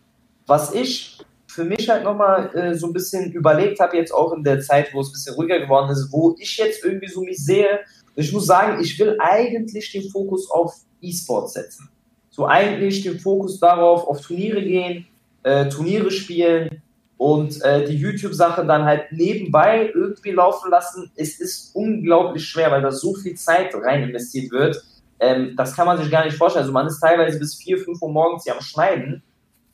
[0.47, 4.43] was ich für mich halt nochmal äh, so ein bisschen überlegt habe, jetzt auch in
[4.43, 7.43] der Zeit, wo es ein bisschen ruhiger geworden ist, wo ich jetzt irgendwie so mich
[7.43, 7.79] sehe,
[8.15, 11.89] ich muss sagen, ich will eigentlich den Fokus auf E-Sport setzen.
[12.29, 15.05] So eigentlich den Fokus darauf, auf Turniere gehen,
[15.43, 16.81] äh, Turniere spielen
[17.17, 21.11] und äh, die YouTube-Sache dann halt nebenbei irgendwie laufen lassen.
[21.17, 24.81] Es ist unglaublich schwer, weil da so viel Zeit rein investiert wird
[25.19, 26.63] ähm, das kann man sich gar nicht vorstellen.
[26.63, 29.23] Also man ist teilweise bis 4, 5 Uhr morgens hier am Schneiden.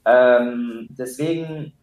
[0.05, 1.73] Ähm, deswegen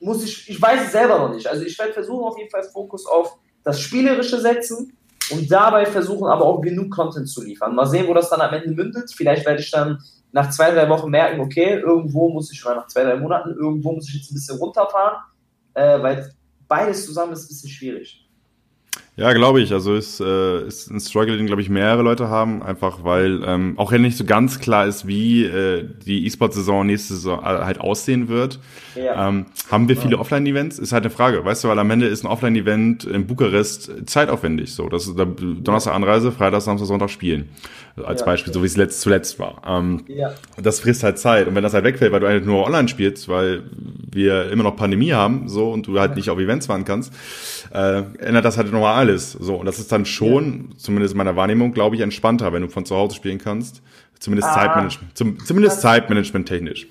[0.00, 1.46] muss ich, ich weiß es selber noch nicht.
[1.46, 4.96] Also ich werde versuchen, auf jeden Fall Fokus auf das Spielerische setzen
[5.30, 7.74] und dabei versuchen, aber auch genug Content zu liefern.
[7.74, 9.12] Mal sehen, wo das dann am Ende mündet.
[9.14, 9.98] Vielleicht werde ich dann
[10.32, 13.92] nach zwei, drei Wochen merken, okay, irgendwo muss ich, oder nach zwei, drei Monaten, irgendwo
[13.92, 15.18] muss ich jetzt ein bisschen runterfahren,
[15.74, 16.30] äh, weil
[16.68, 18.25] beides zusammen ist ein bisschen schwierig.
[19.18, 19.72] Ja, glaube ich.
[19.72, 23.72] Also ist, äh, ist ein Struggle, den, glaube ich, mehrere Leute haben, einfach weil ähm,
[23.78, 27.80] auch wenn nicht so ganz klar ist, wie äh, die E-Sport-Saison nächste Saison äh, halt
[27.80, 28.60] aussehen wird,
[28.94, 29.28] ja.
[29.28, 30.78] ähm, haben wir viele Offline-Events?
[30.78, 34.74] Ist halt eine Frage, weißt du, weil am Ende ist ein Offline-Event in Bukarest zeitaufwendig.
[34.74, 37.48] So, das ist Donnerstag Anreise, Freitag, Samstag, Sonntag spielen.
[38.04, 39.62] Als ja, Beispiel, so wie es letzt, zuletzt war.
[39.66, 40.34] Ähm, ja.
[40.62, 41.48] Das frisst halt Zeit.
[41.48, 43.62] Und wenn das halt wegfällt, weil du eigentlich nur online spielst, weil
[44.12, 47.14] wir immer noch Pandemie haben, so und du halt nicht auf Events fahren kannst,
[47.76, 49.32] äh, ändert das halt nochmal alles.
[49.32, 50.78] So, und das ist dann schon, ja.
[50.78, 53.82] zumindest in meiner Wahrnehmung, glaube ich, entspannter, wenn du von zu Hause spielen kannst.
[54.18, 56.88] Zumindest ah, Zeitmanagement, zum, zumindest Zeitmanagement technisch.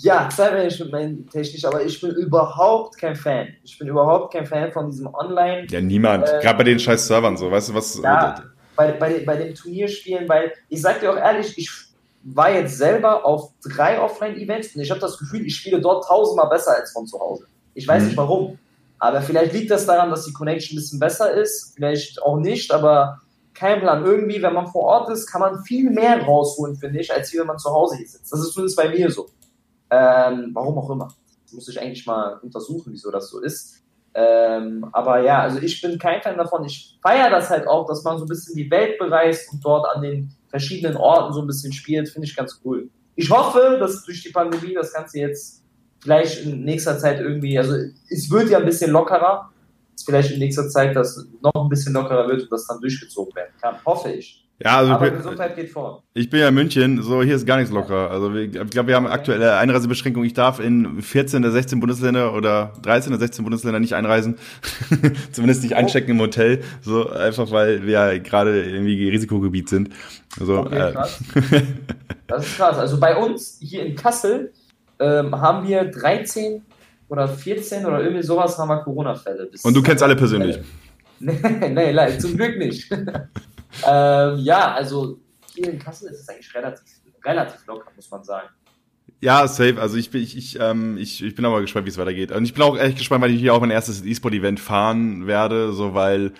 [0.00, 3.48] Ja, Zeitmanagement technisch, aber ich bin überhaupt kein Fan.
[3.62, 5.66] Ich bin überhaupt kein Fan von diesem Online.
[5.68, 6.26] Ja, niemand.
[6.26, 8.00] Äh, Gerade bei den scheiß Servern so, weißt du was?
[8.02, 8.42] Ja,
[8.74, 11.70] bei, bei, bei dem Turnierspielen, weil ich sag dir auch ehrlich, ich
[12.22, 16.48] war jetzt selber auf drei Offline-Events und ich habe das Gefühl, ich spiele dort tausendmal
[16.48, 17.44] besser als von zu Hause.
[17.74, 18.08] Ich weiß mhm.
[18.08, 18.58] nicht warum.
[19.02, 22.70] Aber vielleicht liegt das daran, dass die Connection ein bisschen besser ist, vielleicht auch nicht,
[22.70, 23.20] aber
[23.52, 24.04] kein Plan.
[24.04, 27.48] Irgendwie, wenn man vor Ort ist, kann man viel mehr rausholen, finde ich, als wenn
[27.48, 28.32] man zu Hause hier sitzt.
[28.32, 29.28] Das ist zumindest bei mir so.
[29.90, 31.08] Ähm, warum auch immer.
[31.42, 33.82] Das muss ich eigentlich mal untersuchen, wieso das so ist.
[34.14, 36.64] Ähm, aber ja, also ich bin kein Fan davon.
[36.64, 39.84] Ich feiere das halt auch, dass man so ein bisschen die Welt bereist und dort
[39.96, 42.08] an den verschiedenen Orten so ein bisschen spielt.
[42.08, 42.88] Finde ich ganz cool.
[43.16, 45.61] Ich hoffe, dass durch die Pandemie das Ganze jetzt
[46.02, 47.74] vielleicht in nächster Zeit irgendwie, also
[48.10, 49.50] es wird ja ein bisschen lockerer,
[50.04, 53.52] vielleicht in nächster Zeit das noch ein bisschen lockerer wird und das dann durchgezogen werden
[53.60, 54.42] kann, hoffe ich.
[54.64, 56.04] Ja, also Aber Gesundheit geht vor.
[56.14, 58.10] Ich bin ja in München, so hier ist gar nichts locker.
[58.12, 60.24] Also ich glaube, wir haben aktuelle Einreisebeschränkungen.
[60.24, 64.36] Ich darf in 14 der 16 Bundesländer oder 13 der 16 Bundesländer nicht einreisen.
[65.32, 66.62] Zumindest nicht einchecken im Hotel.
[66.80, 69.90] So einfach, weil wir ja gerade irgendwie Risikogebiet sind.
[70.38, 71.18] Also, okay, äh, krass.
[72.28, 72.78] das ist krass.
[72.78, 74.52] Also bei uns hier in Kassel
[75.02, 76.62] ähm, haben wir 13
[77.08, 79.50] oder 14 oder irgendwie sowas haben wir Corona-Fälle.
[79.62, 80.58] Und du kennst alle persönlich?
[81.18, 82.90] nee, nee, zum Glück nicht.
[83.86, 85.18] ähm, ja, also
[85.54, 86.84] hier in Kassel ist es eigentlich relativ,
[87.24, 88.48] relativ locker, muss man sagen.
[89.20, 89.80] Ja, safe.
[89.80, 92.32] Also ich bin, ich, ich, ähm, ich, ich bin aber gespannt, wie es weitergeht.
[92.32, 95.72] Und ich bin auch echt gespannt, weil ich hier auch mein erstes E-Sport-Event fahren werde,
[95.72, 96.32] so weil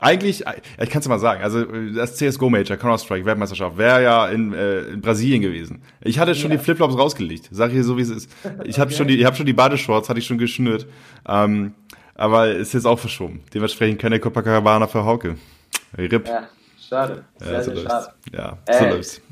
[0.00, 0.44] eigentlich,
[0.80, 4.80] ich kann es mal sagen, also das CSGO Major, Counter-Strike, Weltmeisterschaft, wäre ja in, äh,
[4.80, 5.82] in Brasilien gewesen.
[6.00, 6.56] Ich hatte schon ja.
[6.56, 8.30] die Flipflops rausgelegt, sag ich so wie es ist.
[8.64, 8.96] Ich habe okay.
[8.96, 10.86] schon die, ich habe schon die Badeshorts, hatte ich schon geschnürt.
[11.26, 11.74] Ähm,
[12.14, 13.42] aber ist jetzt auch verschoben.
[13.54, 15.36] Dementsprechend keine Copacabana für Hauke.
[15.96, 16.26] RIP.
[16.26, 16.48] Ja,
[16.88, 17.24] schade.
[17.38, 18.08] Sehr, ja, so sehr schade.
[18.32, 19.22] Ja, so äh, läuft's.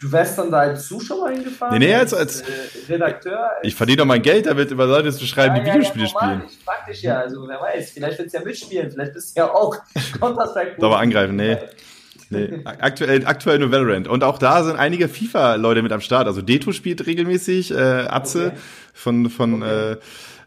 [0.00, 1.78] Du wärst dann da als Zuschauer hingefahren?
[1.78, 2.44] Nee, nee, als, als, äh,
[2.88, 3.38] Redakteur?
[3.38, 6.10] Als, ich verdiene doch mein Geld damit, über Leute zu schreiben, ja, die Videospiele ja,
[6.10, 6.42] spielen.
[6.48, 9.40] Ich frag dich ja, also wer weiß, vielleicht willst du ja mitspielen, vielleicht bist du
[9.42, 9.76] ja auch
[10.18, 10.76] Counter-Strike.
[10.82, 11.58] Aber angreifen, nee.
[12.32, 14.06] Nee, aktuell, aktuell nur Valorant.
[14.06, 16.28] Und auch da sind einige FIFA-Leute mit am Start.
[16.28, 18.56] Also Deto spielt regelmäßig, äh, Atze okay.
[18.94, 19.96] von, von okay.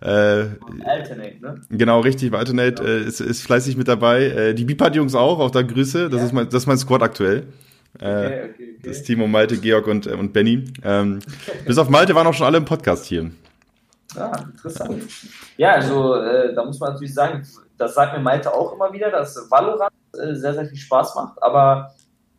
[0.02, 0.50] äh, äh,
[0.86, 1.62] Alternate, ne?
[1.70, 2.88] Genau, richtig, Alternate genau.
[2.88, 4.24] äh, ist, ist fleißig mit dabei.
[4.24, 6.10] Äh, die Bipad-Jungs auch, auch da Grüße.
[6.10, 6.26] Das, ja.
[6.26, 7.48] ist mein, das ist mein Squad aktuell.
[7.96, 8.78] Okay, okay, okay.
[8.84, 10.66] Das Team um Malte, Georg und, äh, und Benny.
[10.84, 11.20] Ähm,
[11.66, 13.32] bis auf Malte waren auch schon alle im Podcast hier.
[14.16, 15.04] Ah, interessant.
[15.58, 17.46] Ja, also äh, da muss man natürlich sagen,
[17.78, 21.42] das sagt mir Malte auch immer wieder, dass Valorant äh, sehr, sehr viel Spaß macht,
[21.42, 21.94] aber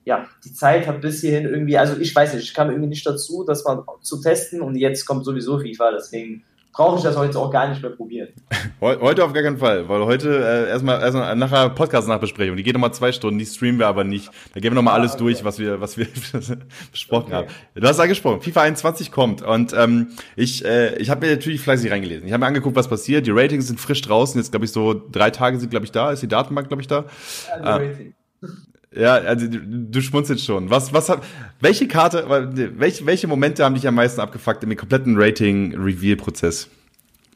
[0.04, 3.06] ja, die Zeit hat bis hierhin irgendwie, also ich weiß nicht, ich kam irgendwie nicht
[3.06, 6.44] dazu, das mal zu testen und jetzt kommt sowieso FIFA, deswegen
[6.74, 8.28] brauche ich das heute auch gar nicht mehr probieren.
[8.80, 12.56] Heute auf gar keinen Fall, weil heute äh, erstmal erstmal nachher Podcast-Nachbesprechung.
[12.56, 14.30] Die geht nochmal zwei Stunden, die streamen wir aber nicht.
[14.52, 15.22] Da gehen wir nochmal ah, alles okay.
[15.22, 16.06] durch, was wir, was wir
[16.92, 17.34] besprochen okay.
[17.34, 17.46] haben.
[17.74, 21.90] Du hast angesprochen, FIFA 21 kommt und ähm, ich, äh, ich habe mir natürlich fleißig
[21.90, 22.26] reingelesen.
[22.26, 23.26] Ich habe mir angeguckt, was passiert.
[23.26, 24.38] Die Ratings sind frisch draußen.
[24.38, 26.10] Jetzt glaube ich so drei Tage sind glaube ich da.
[26.10, 27.06] Ist die Datenbank glaube ich da?
[27.48, 27.86] Ja, die.
[27.86, 28.14] Rating.
[28.94, 30.70] Ja, also du, du schmunzelst schon.
[30.70, 31.20] Was, was hat,
[31.60, 32.26] welche Karte,
[32.76, 36.68] welche, welche Momente haben dich am meisten abgefuckt im kompletten Rating-Reveal-Prozess?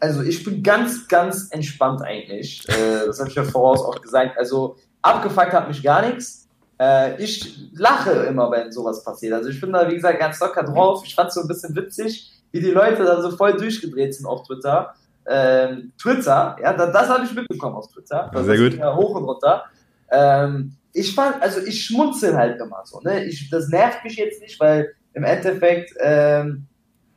[0.00, 2.64] Also ich bin ganz, ganz entspannt eigentlich.
[2.68, 4.38] Äh, das habe ich ja voraus auch gesagt.
[4.38, 6.46] Also abgefuckt hat mich gar nichts.
[6.80, 9.34] Äh, ich lache immer, wenn sowas passiert.
[9.34, 11.02] Also ich bin da, wie gesagt, ganz locker drauf.
[11.04, 14.26] Ich fand es so ein bisschen witzig, wie die Leute da so voll durchgedreht sind
[14.26, 14.94] auf Twitter.
[15.26, 18.30] Ähm, Twitter, ja, das, das habe ich mitbekommen auf Twitter.
[18.32, 18.80] Das Sehr gut.
[18.80, 19.64] Hoch und runter.
[20.10, 23.24] Ähm, ich fand, also ich schmunzel halt immer so, ne?
[23.24, 26.66] Ich, das nervt mich jetzt nicht, weil im Endeffekt ähm,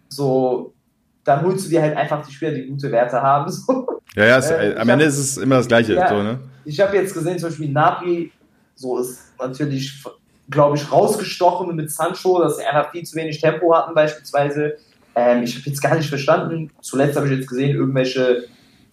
[0.10, 0.74] so,
[1.24, 3.52] dann holst du dir halt einfach die Spieler, die gute Werte haben.
[3.68, 4.02] So.
[4.16, 5.94] Ja, ja, es, äh, am Ende hab, ist es immer das Gleiche.
[5.94, 6.40] Ja, so, ne?
[6.66, 8.32] Ich habe jetzt gesehen, zum Beispiel Napri,
[8.76, 10.04] so ist natürlich,
[10.50, 14.76] glaube ich, rausgestochen mit Sancho, dass sie einfach viel zu wenig Tempo hatten, beispielsweise.
[15.16, 16.72] Ähm, ich habe jetzt gar nicht verstanden.
[16.82, 18.48] Zuletzt habe ich jetzt gesehen, irgendwelche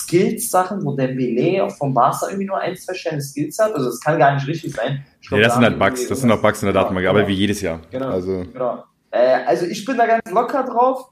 [0.08, 3.74] Skills-Sachen, wo der Belay vom Barca irgendwie nur ein, zwei Sterne Skills hat.
[3.74, 5.04] Also das kann gar nicht richtig sein.
[5.26, 7.18] Glaub, nee, das da sind halt Bugs, das sind auch Bugs in der Datenbank, genau,
[7.18, 7.80] aber wie jedes Jahr.
[7.90, 8.08] Genau.
[8.08, 8.44] Also.
[8.52, 8.84] genau.
[9.10, 11.10] Äh, also ich bin da ganz locker drauf.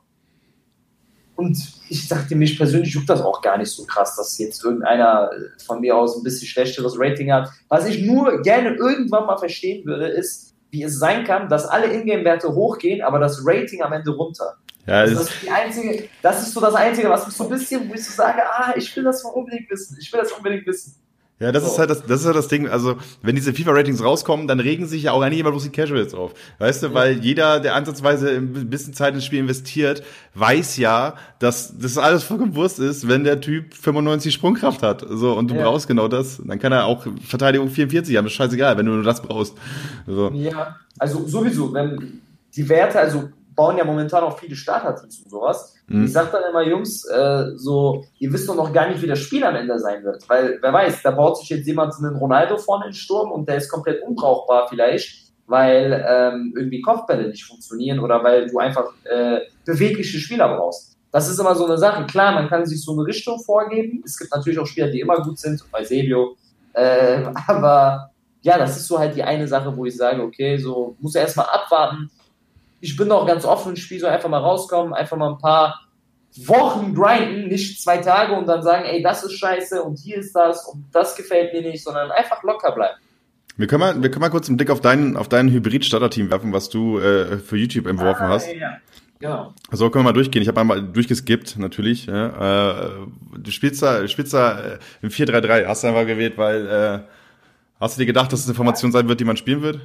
[1.37, 1.59] Und
[1.91, 5.31] ich dachte, mich persönlich juckt das auch gar nicht so krass, dass jetzt irgendeiner
[5.67, 7.51] von mir aus ein bisschen schlechteres Rating hat.
[7.69, 11.93] Was ich nur gerne irgendwann mal verstehen würde, ist, wie es sein kann, dass alle
[11.93, 14.57] Ingame-Werte hochgehen, aber das Rating am Ende runter.
[14.87, 17.95] Ja, das, ist einzige, das ist so das Einzige, was mich so ein bisschen, wo
[17.95, 20.95] ich so sage, ah, ich will das unbedingt wissen, ich will das unbedingt wissen.
[21.39, 21.73] Ja, das so.
[21.73, 22.67] ist halt das, das ist halt das Ding.
[22.67, 26.33] Also, wenn diese FIFA-Ratings rauskommen, dann regen sich ja auch einige bloß die Casuals auf.
[26.59, 26.95] Weißt du, ja.
[26.95, 30.03] weil jeder, der ansatzweise ein bisschen Zeit ins Spiel investiert,
[30.35, 35.05] weiß ja, dass das alles vollkommen Wurst ist, wenn der Typ 95 Sprungkraft hat.
[35.11, 35.65] So, und du ja.
[35.65, 36.41] brauchst genau das.
[36.43, 38.25] Dann kann er auch Verteidigung 44 haben.
[38.25, 39.55] Das ist scheißegal, wenn du nur das brauchst.
[40.07, 40.31] So.
[40.33, 42.23] Ja, also sowieso, wenn
[42.55, 45.75] die Werte, also bauen ja momentan auch viele Starterteams und sowas.
[45.89, 46.05] Mhm.
[46.05, 49.19] Ich sag dann immer, Jungs, äh, so, ihr wisst doch noch gar nicht, wie das
[49.19, 50.29] Spiel am Ende sein wird.
[50.29, 53.49] Weil, wer weiß, da baut sich jetzt jemand einen Ronaldo vorne in den Sturm und
[53.49, 58.93] der ist komplett unbrauchbar vielleicht, weil ähm, irgendwie Kopfbälle nicht funktionieren oder weil du einfach
[59.05, 60.97] äh, bewegliche Spieler brauchst.
[61.11, 62.05] Das ist immer so eine Sache.
[62.07, 64.03] Klar, man kann sich so eine Richtung vorgeben.
[64.05, 66.37] Es gibt natürlich auch Spieler, die immer gut sind, bei Sebio.
[66.75, 68.11] Äh, aber
[68.43, 71.23] ja, das ist so halt die eine Sache, wo ich sage, okay, so muss er
[71.23, 72.11] erstmal abwarten,
[72.81, 75.87] ich bin auch ganz offen, ich spiele so einfach mal rauskommen, einfach mal ein paar
[76.45, 80.35] Wochen grinden, nicht zwei Tage und dann sagen, ey, das ist scheiße und hier ist
[80.35, 82.99] das und das gefällt mir nicht, sondern einfach locker bleiben.
[83.57, 86.53] Wir können mal, wir können mal kurz einen Blick auf dein, auf dein Hybrid-Starter-Team werfen,
[86.53, 88.53] was du äh, für YouTube entworfen ah, hast.
[88.53, 88.77] Ja,
[89.19, 89.55] genau.
[89.71, 90.43] So können wir mal durchgehen.
[90.43, 92.05] Ich habe einmal durchgeskippt, natürlich.
[92.05, 92.75] Ja.
[92.75, 93.07] Äh,
[93.39, 95.67] du spielst da, spielst da äh, im 4-3-3.
[95.67, 96.99] Hast du einfach gewählt, weil äh,
[97.81, 99.81] hast du dir gedacht, dass es eine Formation sein wird, die man spielen wird?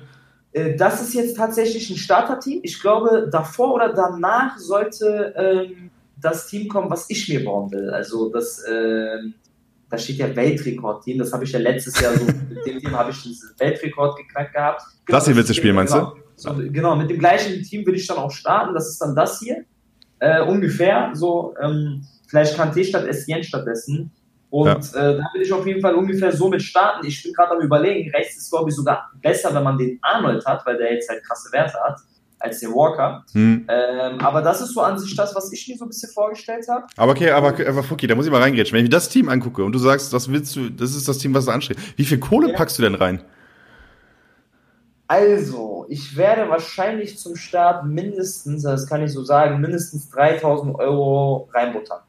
[0.54, 2.60] Äh, das ist jetzt tatsächlich ein Starterteam.
[2.64, 7.90] Ich glaube, davor oder danach sollte ähm, das Team kommen, was ich mir bauen will.
[7.90, 9.34] Also das, ähm,
[9.90, 11.18] da steht ja Weltrekordteam.
[11.18, 14.54] Das habe ich ja letztes Jahr so, mit dem Team habe ich diesen Weltrekord geknackt
[14.54, 14.84] gehabt.
[15.06, 16.22] Genau, das hier willst du spielen, meinst genau, du?
[16.36, 18.74] So, genau, mit dem gleichen Team will ich dann auch starten.
[18.74, 19.64] Das ist dann das hier.
[20.20, 24.12] Äh, ungefähr so, ähm, vielleicht Kanté statt Essien stattdessen.
[24.52, 25.12] Und ja.
[25.12, 27.08] äh, da will ich auf jeden Fall ungefähr so mit starten.
[27.08, 30.46] Ich bin gerade am überlegen, rechts ist glaube ich sogar besser, wenn man den Arnold
[30.46, 32.02] hat, weil der jetzt halt krasse Werte hat,
[32.38, 33.24] als den Walker.
[33.32, 33.66] Hm.
[33.70, 36.68] Ähm, aber das ist so an sich das, was ich mir so ein bisschen vorgestellt
[36.68, 36.86] habe.
[36.98, 38.76] Aber okay, aber, aber Fuki, da muss ich mal reingrätschen.
[38.76, 41.18] Wenn ich mir das Team angucke und du sagst, das willst du, das ist das
[41.18, 42.58] Team, was du anstrebst, wie viel Kohle ja.
[42.58, 43.24] packst du denn rein?
[45.08, 51.50] Also, ich werde wahrscheinlich zum Start mindestens, das kann ich so sagen, mindestens 3000 Euro
[51.54, 52.00] reinbuttern.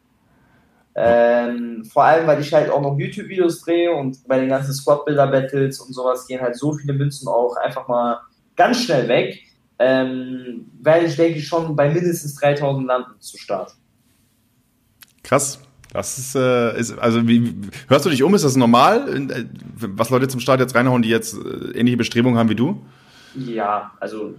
[0.94, 5.80] Ähm, vor allem, weil ich halt auch noch YouTube-Videos drehe und bei den ganzen Squad-Builder-Battles
[5.80, 8.20] und sowas gehen halt so viele Münzen auch einfach mal
[8.56, 9.40] ganz schnell weg.
[9.78, 13.74] ähm, werde ich, denke ich, schon bei mindestens 3000 landen zu Start.
[15.24, 15.58] Krass.
[15.92, 17.54] Das ist, äh, ist also wie
[17.88, 18.34] hörst du dich um?
[18.34, 19.28] Ist das normal,
[19.76, 22.82] was Leute zum Start jetzt reinhauen, die jetzt äh, ähnliche Bestrebungen haben wie du?
[23.34, 24.34] Ja, also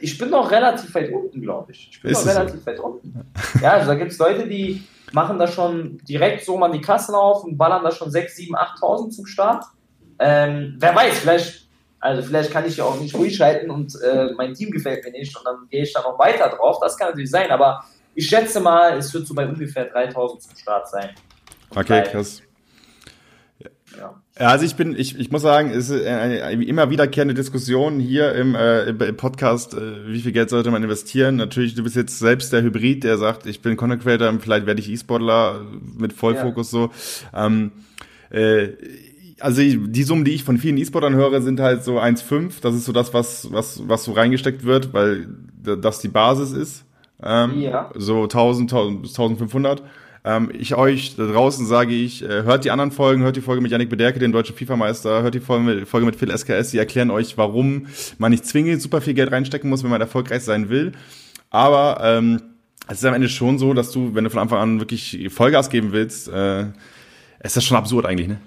[0.00, 1.88] ich bin noch relativ weit unten, glaube ich.
[1.90, 2.66] Ich bin ist noch relativ so?
[2.66, 3.32] weit unten.
[3.60, 4.82] Ja, also da gibt es Leute, die
[5.12, 8.56] machen da schon direkt so mal die Kassen auf und ballern da schon 6, 7,
[8.56, 9.64] 8.000 zum Start.
[10.18, 14.32] Ähm, wer weiß, vielleicht, also vielleicht kann ich ja auch nicht ruhig schalten und äh,
[14.36, 16.78] mein Team gefällt mir nicht und dann gehe ich da noch weiter drauf.
[16.80, 17.84] Das kann natürlich sein, aber
[18.14, 21.10] ich schätze mal, es wird so bei ungefähr 3000 zum Start sein.
[21.74, 22.42] Okay, krass.
[24.40, 24.48] Ja.
[24.48, 28.54] Also ich bin, ich, ich muss sagen, es ist eine immer wiederkehrende Diskussion hier im,
[28.54, 31.36] äh, im Podcast, äh, wie viel Geld sollte man investieren.
[31.36, 34.80] Natürlich, du bist jetzt selbst der Hybrid, der sagt, ich bin Content Creator, vielleicht werde
[34.80, 35.60] ich E-Sportler
[35.98, 36.78] mit Vollfokus ja.
[36.78, 36.90] so.
[37.34, 37.72] Ähm,
[38.30, 38.68] äh,
[39.40, 42.62] also die Summen, die ich von vielen E-Sportern höre, sind halt so 1,5.
[42.62, 45.26] Das ist so das, was, was, was so reingesteckt wird, weil
[45.62, 46.84] das die Basis ist.
[47.22, 47.90] Ähm, ja.
[47.94, 49.82] So 1000, 1000 bis 1500.
[50.22, 53.62] Ähm, ich euch da draußen sage ich, äh, hört die anderen Folgen, hört die Folge
[53.62, 56.78] mit Yannick Bederke, dem deutschen FIFA-Meister, hört die Folge mit, Folge mit Phil SKS, die
[56.78, 57.86] erklären euch, warum
[58.18, 60.92] man nicht zwingend super viel Geld reinstecken muss, wenn man erfolgreich sein will.
[61.48, 62.42] Aber ähm,
[62.86, 65.70] es ist am Ende schon so, dass du, wenn du von Anfang an wirklich Vollgas
[65.70, 66.66] geben willst, äh,
[67.42, 68.38] ist das schon absurd eigentlich, ne?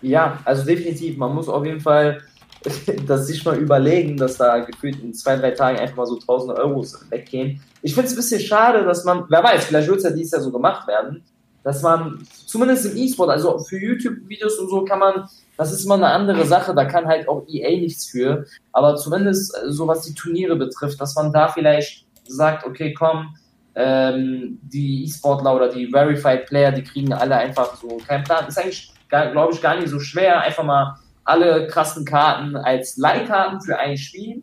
[0.00, 1.16] Ja, also definitiv.
[1.16, 2.22] Man muss auf jeden Fall
[3.06, 6.58] das sich mal überlegen, dass da gefühlt in zwei, drei Tagen einfach mal so 1000
[6.58, 7.60] Euro weggehen.
[7.82, 10.32] Ich finde es ein bisschen schade, dass man, wer weiß, vielleicht wird es ja dieses
[10.32, 11.22] Jahr so gemacht werden,
[11.64, 15.94] dass man zumindest im E-Sport, also für YouTube-Videos und so kann man, das ist immer
[15.94, 20.02] eine andere Sache, da kann halt auch EA nichts für, aber zumindest äh, so was
[20.02, 23.34] die Turniere betrifft, dass man da vielleicht sagt, okay, komm,
[23.74, 28.46] ähm, die E-Sportler oder die Verified Player, die kriegen alle einfach so keinen Plan.
[28.46, 33.60] Ist eigentlich, glaube ich, gar nicht so schwer, einfach mal alle krassen Karten als Leihkarten
[33.60, 34.42] für ein Spiel.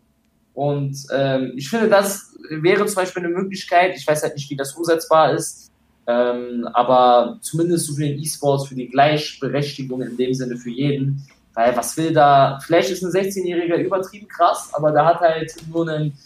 [0.54, 3.96] Und ähm, ich finde, das wäre zum Beispiel eine Möglichkeit.
[3.96, 5.70] Ich weiß halt nicht, wie das umsetzbar ist.
[6.06, 11.26] Ähm, aber zumindest so für den E-Sports, für die Gleichberechtigung in dem Sinne für jeden.
[11.54, 15.88] Weil was will da, vielleicht ist ein 16-Jähriger übertrieben krass, aber da hat halt nur
[15.88, 16.16] einen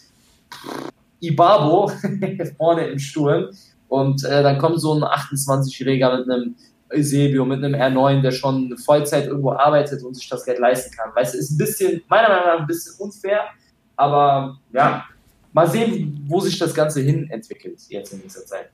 [1.19, 1.91] Ibabo
[2.57, 3.49] vorne im Sturm.
[3.87, 6.55] Und äh, dann kommt so ein 28-Jähriger mit einem
[6.95, 11.11] Eusebio mit einem R9, der schon Vollzeit irgendwo arbeitet und sich das Geld leisten kann.
[11.15, 13.41] Weißt du, ist ein bisschen, meiner Meinung nach, ein bisschen unfair,
[13.95, 15.05] aber ja,
[15.53, 18.69] mal sehen, wo sich das Ganze hin entwickelt jetzt in dieser Zeit.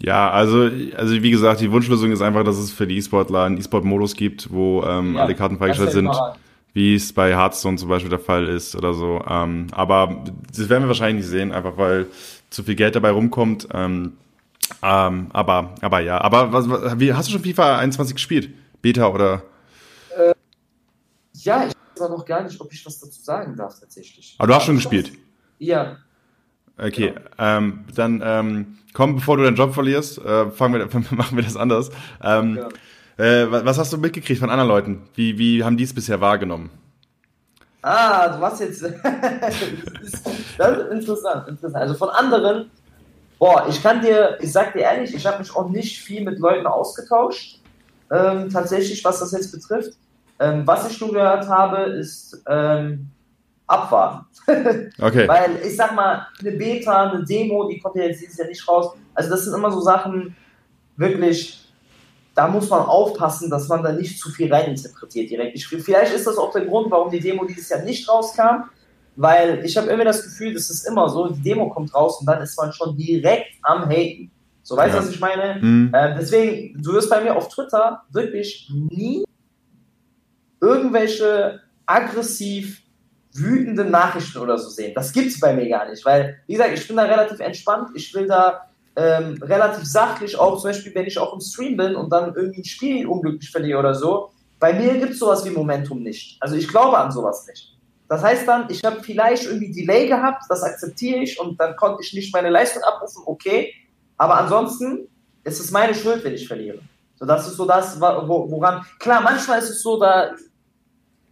[0.00, 3.58] Ja, also, also wie gesagt, die Wunschlösung ist einfach, dass es für die E-Sportler einen
[3.58, 6.10] E-Sport-Modus gibt, wo ähm, ja, alle Karten freigestellt sind,
[6.72, 9.22] wie es bei Hearthstone zum Beispiel der Fall ist oder so.
[9.28, 10.24] Ähm, aber
[10.54, 12.06] das werden wir wahrscheinlich nicht sehen, einfach weil
[12.50, 13.68] zu viel Geld dabei rumkommt.
[13.72, 14.14] Ähm,
[14.82, 16.20] ähm, aber, aber ja.
[16.20, 16.66] Aber was,
[16.98, 18.50] wie, hast du schon FIFA 21 gespielt?
[18.82, 19.42] Beta oder?
[20.16, 20.34] Äh,
[21.34, 24.36] ja, ich weiß noch gar nicht, ob ich was dazu sagen darf tatsächlich.
[24.38, 25.12] Aber du hast schon gespielt?
[25.58, 25.96] Ja.
[26.76, 27.20] Okay, genau.
[27.38, 31.56] ähm, dann ähm, komm, bevor du deinen Job verlierst, äh, fangen wir, machen wir das
[31.56, 31.90] anders.
[32.22, 32.58] Ähm,
[33.18, 33.24] ja.
[33.24, 35.02] äh, was hast du mitgekriegt von anderen Leuten?
[35.14, 36.70] Wie, wie haben die es bisher wahrgenommen?
[37.82, 38.82] Ah, du warst jetzt.
[39.02, 39.62] das,
[40.02, 41.76] ist, das ist interessant, interessant.
[41.76, 42.70] Also von anderen
[43.44, 46.38] Boah, ich kann dir, ich sag dir ehrlich, ich habe mich auch nicht viel mit
[46.38, 47.60] Leuten ausgetauscht,
[48.10, 49.98] ähm, tatsächlich, was das jetzt betrifft.
[50.40, 53.10] Ähm, was ich nur gehört habe, ist ähm,
[53.66, 54.24] abwarten.
[54.98, 55.28] okay.
[55.28, 58.66] Weil ich sag mal, eine Beta, eine Demo, die kommt ja jetzt dieses Jahr nicht
[58.66, 58.96] raus.
[59.12, 60.34] Also das sind immer so Sachen,
[60.96, 61.70] wirklich,
[62.34, 65.54] da muss man aufpassen, dass man da nicht zu viel reininterpretiert direkt.
[65.54, 68.70] Ich, vielleicht ist das auch der Grund, warum die Demo dieses Jahr nicht rauskam.
[69.16, 72.26] Weil ich habe immer das Gefühl, das ist immer so, die Demo kommt raus und
[72.26, 74.30] dann ist man schon direkt am Haten.
[74.62, 75.04] So, weißt du, ja.
[75.04, 75.60] was ich meine?
[75.60, 75.90] Mhm.
[75.92, 79.24] Äh, deswegen, du wirst bei mir auf Twitter wirklich nie
[80.60, 82.82] irgendwelche aggressiv
[83.34, 84.92] wütenden Nachrichten oder so sehen.
[84.94, 87.90] Das gibt's bei mir gar nicht, weil, wie gesagt, ich bin da relativ entspannt.
[87.94, 91.96] Ich will da ähm, relativ sachlich, auch zum Beispiel, wenn ich auch im Stream bin
[91.96, 94.30] und dann irgendwie ein Spiel unglücklich verliere oder so.
[94.60, 96.36] Bei mir gibt's sowas wie Momentum nicht.
[96.40, 97.73] Also ich glaube an sowas nicht.
[98.08, 102.02] Das heißt dann, ich habe vielleicht irgendwie Delay gehabt, das akzeptiere ich und dann konnte
[102.02, 103.72] ich nicht meine Leistung abrufen, okay.
[104.16, 105.08] Aber ansonsten
[105.42, 106.80] ist es meine Schuld, wenn ich verliere.
[107.16, 108.84] So, das ist so das, woran.
[108.98, 110.32] Klar, manchmal ist es so, da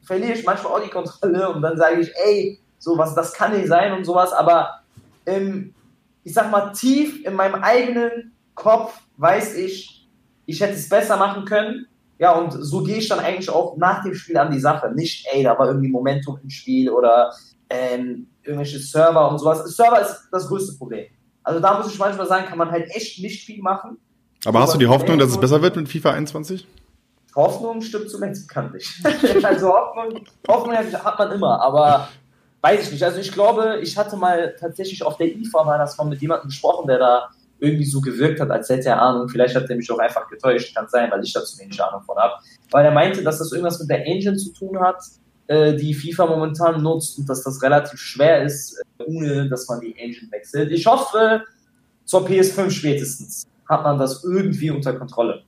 [0.02, 3.68] verliere ich manchmal auch die Kontrolle und dann sage ich, ey, sowas, das kann nicht
[3.68, 4.80] sein und sowas, aber
[5.24, 5.74] im,
[6.24, 10.08] ich sag mal, tief in meinem eigenen Kopf weiß ich,
[10.46, 11.86] ich hätte es besser machen können
[12.18, 14.92] ja, und so gehe ich dann eigentlich auch nach dem Spiel an die Sache.
[14.94, 17.32] Nicht, ey, da war irgendwie Momentum im Spiel oder
[17.68, 19.64] ähm, irgendwelche Server und sowas.
[19.74, 21.06] Server ist das größte Problem.
[21.42, 23.98] Also da muss ich manchmal sagen, kann man halt echt nicht viel machen.
[24.44, 26.66] Aber hast du die Hoffnung, dass es besser wird mit FIFA 21?
[27.34, 28.90] Hoffnung stimmt zumindest kann nicht.
[29.42, 32.08] also Hoffnung, Hoffnung hat man immer, aber
[32.60, 33.02] weiß ich nicht.
[33.02, 36.48] Also ich glaube, ich hatte mal tatsächlich auf der IFA war das mal mit jemandem
[36.48, 37.30] gesprochen, der da
[37.62, 39.28] irgendwie so gewirkt hat, als hätte er Ahnung.
[39.28, 42.02] Vielleicht hat er mich auch einfach getäuscht, kann sein, weil ich da zu wenig Ahnung
[42.02, 42.34] von habe.
[42.72, 45.00] Weil er meinte, dass das irgendwas mit der Engine zu tun hat,
[45.46, 49.80] äh, die FIFA momentan nutzt und dass das relativ schwer ist, äh, ohne dass man
[49.80, 50.72] die Engine wechselt.
[50.72, 51.42] Ich hoffe,
[52.04, 55.44] zur PS5 spätestens hat man das irgendwie unter Kontrolle.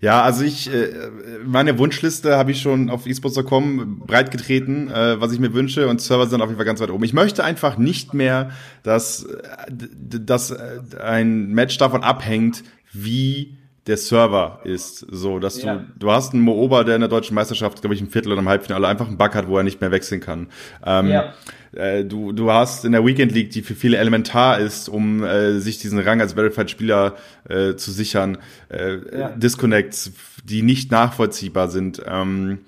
[0.00, 1.10] Ja, also ich, äh,
[1.44, 6.26] meine Wunschliste habe ich schon auf esports.com breitgetreten, äh, was ich mir wünsche und Server
[6.26, 7.04] sind auf jeden Fall ganz weit oben.
[7.04, 8.50] Ich möchte einfach nicht mehr,
[8.82, 12.62] dass, äh, dass ein Match davon abhängt,
[12.92, 15.06] wie der Server ist.
[15.10, 15.76] So, dass ja.
[15.76, 18.40] du, du hast einen Mooba, der in der deutschen Meisterschaft, glaube ich, im Viertel oder
[18.40, 20.48] im Halbfinale einfach einen Bug hat, wo er nicht mehr wechseln kann.
[20.84, 21.34] Ähm, ja.
[21.72, 25.60] äh, du, du hast in der Weekend League, die für viele elementar ist, um äh,
[25.60, 27.14] sich diesen Rang als Verified-Spieler
[27.48, 29.28] äh, zu sichern, äh, ja.
[29.30, 30.12] Disconnects,
[30.44, 32.02] die nicht nachvollziehbar sind.
[32.06, 32.58] Ähm,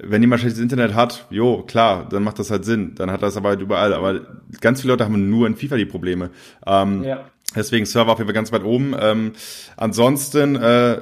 [0.00, 2.94] wenn jemand schlechtes Internet hat, jo, klar, dann macht das halt Sinn.
[2.94, 3.92] Dann hat das aber halt überall.
[3.92, 4.20] Aber
[4.60, 6.30] ganz viele Leute haben nur in FIFA die Probleme.
[6.66, 7.24] Ähm, ja.
[7.56, 8.94] Deswegen Server auf jeden Fall ganz weit oben.
[8.98, 9.32] Ähm,
[9.76, 10.98] ansonsten äh,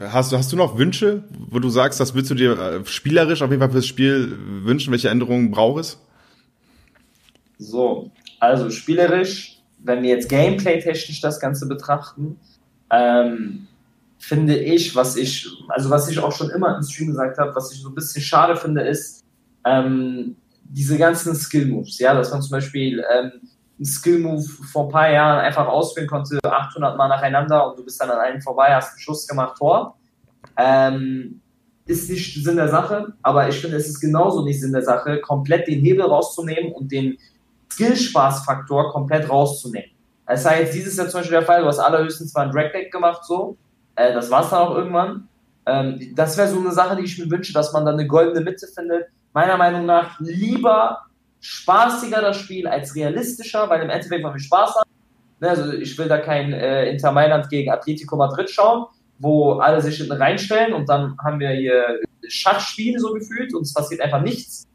[0.00, 3.42] hast du hast du noch Wünsche, wo du sagst, das willst du dir äh, spielerisch
[3.42, 4.92] auf jeden Fall fürs Spiel wünschen?
[4.92, 5.98] Welche Änderungen braucht es?
[7.58, 12.38] So, also spielerisch, wenn wir jetzt Gameplay-technisch das Ganze betrachten,
[12.90, 13.66] ähm,
[14.18, 17.72] finde ich, was ich, also was ich auch schon immer im Stream gesagt habe, was
[17.72, 19.24] ich so ein bisschen schade finde, ist
[19.64, 21.98] ähm, diese ganzen Skill-Moves.
[21.98, 23.32] Ja, dass man zum Beispiel ähm,
[23.80, 28.00] einen Skill-Move vor ein paar Jahren einfach ausführen konnte, 800 Mal nacheinander und du bist
[28.00, 29.96] dann an einem vorbei, hast einen Schuss gemacht, Tor.
[30.56, 31.40] Ähm,
[31.86, 35.20] ist nicht Sinn der Sache, aber ich finde, es ist genauso nicht Sinn der Sache,
[35.22, 37.16] komplett den Hebel rauszunehmen und den
[37.72, 39.90] Skill-Spaß-Faktor komplett rauszunehmen.
[40.26, 42.92] Das war jetzt dieses Jahr zum Beispiel der Fall, du hast allerhöchstens mal ein Drag-Deck
[42.92, 43.56] gemacht, so.
[43.96, 45.26] Äh, das war es dann auch irgendwann.
[45.64, 48.42] Ähm, das wäre so eine Sache, die ich mir wünsche, dass man dann eine goldene
[48.42, 49.06] Mitte findet.
[49.32, 50.98] Meiner Meinung nach lieber
[51.40, 54.90] spaßiger das Spiel als realistischer, weil im Endeffekt wollen wir Spaß haben.
[55.40, 58.86] Ne, also ich will da kein äh, Inter Mailand gegen Atletico Madrid schauen,
[59.18, 63.72] wo alle sich hinten reinstellen und dann haben wir hier Schachspiele so gefühlt und es
[63.72, 64.66] passiert einfach nichts.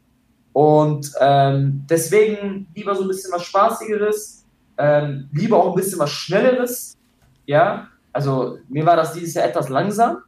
[0.52, 4.44] Und ähm, deswegen lieber so ein bisschen was Spaßigeres,
[4.78, 6.96] ähm, lieber auch ein bisschen was Schnelleres.
[7.44, 10.22] Ja, also mir war das dieses Jahr etwas langsam.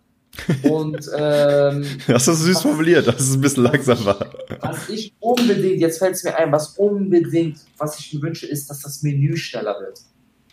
[0.62, 4.26] Und ähm, das du süß formuliert, dass es ein bisschen langsam war.
[4.61, 8.68] Was ich unbedingt, jetzt fällt es mir ein, was unbedingt, was ich mir wünsche, ist,
[8.70, 10.01] dass das Menü schneller wird.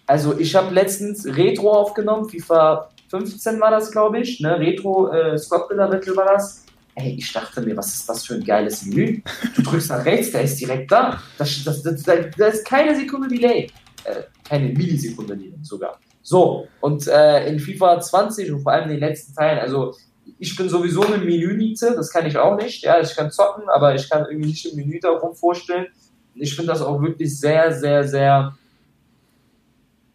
[0.07, 4.59] Also ich habe letztens Retro aufgenommen, FIFA 15 war das, glaube ich, ne?
[4.59, 6.65] Retro äh, Squad Builder Battle war das.
[6.95, 9.21] Ey, ich dachte mir, was ist das für ein geiles Menü?
[9.55, 11.21] Du drückst nach rechts, der ist direkt da.
[11.37, 13.69] Das, das, das, da ist keine Sekunde Delay.
[14.05, 15.99] Äh, keine Millisekunde Delay sogar.
[16.27, 19.93] So, und äh, in FIFA 20 und vor allem in den letzten Teilen, also
[20.39, 22.83] ich bin sowieso eine Menü-Niete, das kann ich auch nicht.
[22.83, 25.85] Ja, ich kann zocken, aber ich kann irgendwie nicht im Menü darum vorstellen.
[26.33, 28.57] Ich finde das auch wirklich sehr, sehr, sehr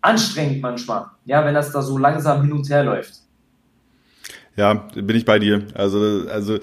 [0.01, 3.15] anstrengend manchmal, ja, wenn das da so langsam hin und her läuft.
[4.57, 5.69] Ja, bin ich bei dir.
[5.75, 6.59] Also, also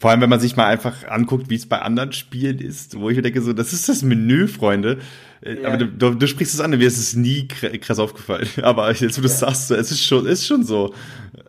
[0.00, 3.10] vor allem, wenn man sich mal einfach anguckt, wie es bei anderen Spielen ist, wo
[3.10, 4.98] ich mir denke, so, das ist das Menü, Freunde.
[5.42, 5.68] Äh, ja.
[5.68, 8.48] Aber du, du, sprichst es an, mir ist es nie krass aufgefallen.
[8.62, 9.34] Aber jetzt, wo du ja.
[9.34, 10.94] sagst, es ist schon, ist schon so,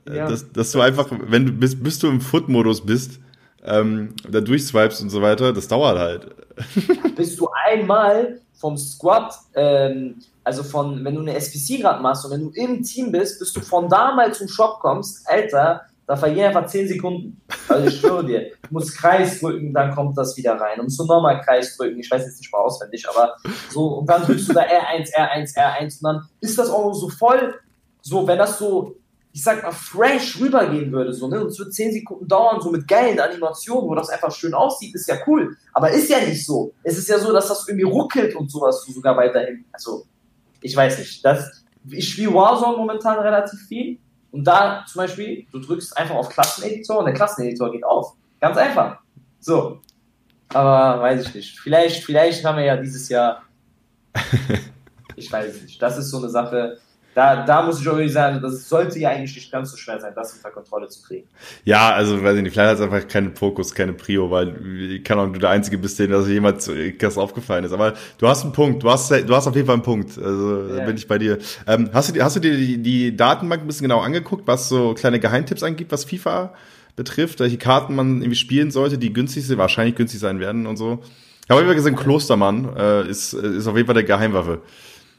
[0.08, 0.28] äh, ja.
[0.28, 3.20] dass, dass du einfach, wenn du bist, bis du im Foot-Modus bist,
[3.64, 6.28] ähm, da durchswipest und so weiter, das dauert halt.
[7.16, 12.32] Bis du einmal vom Squad, ähm, also von, wenn du eine SPC gerade machst und
[12.32, 16.16] wenn du im Team bist, bis du von da mal zum Shop kommst, Alter, da
[16.16, 17.40] vergehen einfach 10 Sekunden.
[17.68, 20.80] Also ich schwöre dir, du musst Kreis drücken, dann kommt das wieder rein.
[20.80, 23.36] Und musst du nochmal Kreis drücken, ich weiß jetzt nicht mal auswendig, aber
[23.70, 27.10] so, und dann drückst du da R1, R1, R1 und dann ist das auch so
[27.10, 27.54] voll,
[28.02, 28.96] so, wenn das so,
[29.34, 32.72] ich sag mal, fresh rübergehen würde, so, ne, und es wird 10 Sekunden dauern, so
[32.72, 35.56] mit geilen Animationen, wo das einfach schön aussieht, ist ja cool.
[35.74, 36.74] Aber ist ja nicht so.
[36.82, 39.64] Es ist ja so, dass das irgendwie ruckelt und sowas sogar weiterhin.
[39.72, 40.08] Also,
[40.60, 41.24] ich weiß nicht.
[41.24, 44.00] Das, ich spiele Warzone momentan relativ viel
[44.32, 48.14] und da zum Beispiel, du drückst einfach auf Klasseneditor und der Klasseneditor geht auf.
[48.40, 49.00] Ganz einfach.
[49.40, 49.82] So.
[50.50, 51.60] Aber weiß ich nicht.
[51.60, 53.44] Vielleicht, vielleicht haben wir ja dieses Jahr.
[55.16, 55.82] ich weiß es nicht.
[55.82, 56.80] Das ist so eine Sache
[57.20, 60.00] da, da muss ich auch wirklich sagen, das sollte ja eigentlich nicht ganz so schwer
[60.00, 61.28] sein, das unter Kontrolle zu kriegen.
[61.66, 65.20] Ja, also weiß ich nicht, vielleicht hat es einfach keinen Fokus, keine Prio, weil kann
[65.20, 66.66] auch du der Einzige bist, dem das jemand
[66.98, 67.74] krass aufgefallen ist.
[67.74, 70.18] Aber du hast einen Punkt, du hast, du hast auf jeden Fall einen Punkt.
[70.18, 70.86] Also ja.
[70.86, 71.40] bin ich bei dir.
[71.68, 74.94] Ähm, hast du, hast du dir die, die Datenbank ein bisschen genau angeguckt, was so
[74.94, 76.54] kleine Geheimtipps angibt, was FIFA
[76.96, 80.78] betrifft, welche Karten man irgendwie spielen sollte, die günstig sind, wahrscheinlich günstig sein werden und
[80.78, 81.00] so.
[81.44, 84.62] Ich habe immer gesagt, Klostermann äh, ist, ist auf jeden Fall der Geheimwaffe.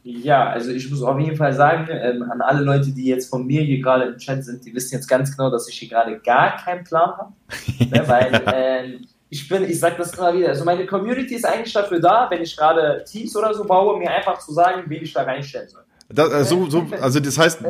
[0.03, 3.47] Ja, also ich muss auf jeden Fall sagen, ähm, an alle Leute, die jetzt von
[3.47, 6.19] mir hier gerade im Chat sind, die wissen jetzt ganz genau, dass ich hier gerade
[6.21, 7.33] gar keinen Plan habe.
[7.79, 11.73] ne, weil ähm, ich bin, ich sag das immer wieder, also meine Community ist eigentlich
[11.73, 15.13] dafür da, wenn ich gerade Teams oder so baue, mir einfach zu sagen, wen ich
[15.13, 15.85] da reinstellen soll.
[16.13, 17.61] Das, äh, so, so, also das heißt,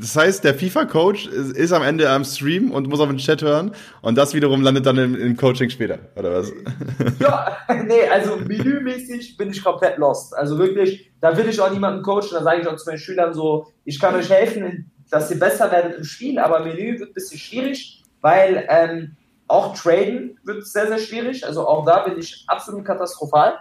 [0.00, 3.42] das heißt, der FIFA-Coach ist, ist, am Ende am Stream und muss auf den Chat
[3.42, 3.72] hören
[4.02, 6.52] und das wiederum landet dann im, im Coaching später, oder was?
[7.20, 10.36] Ja, nee, also menümäßig bin ich komplett lost.
[10.36, 13.32] Also wirklich, da will ich auch niemanden coachen, da sage ich auch zu meinen Schülern
[13.32, 17.14] so, ich kann euch helfen, dass ihr besser werdet im Spiel, aber Menü wird ein
[17.14, 19.16] bisschen schwierig, weil ähm,
[19.46, 21.46] auch Traden wird sehr, sehr schwierig.
[21.46, 23.58] Also auch da bin ich absolut katastrophal.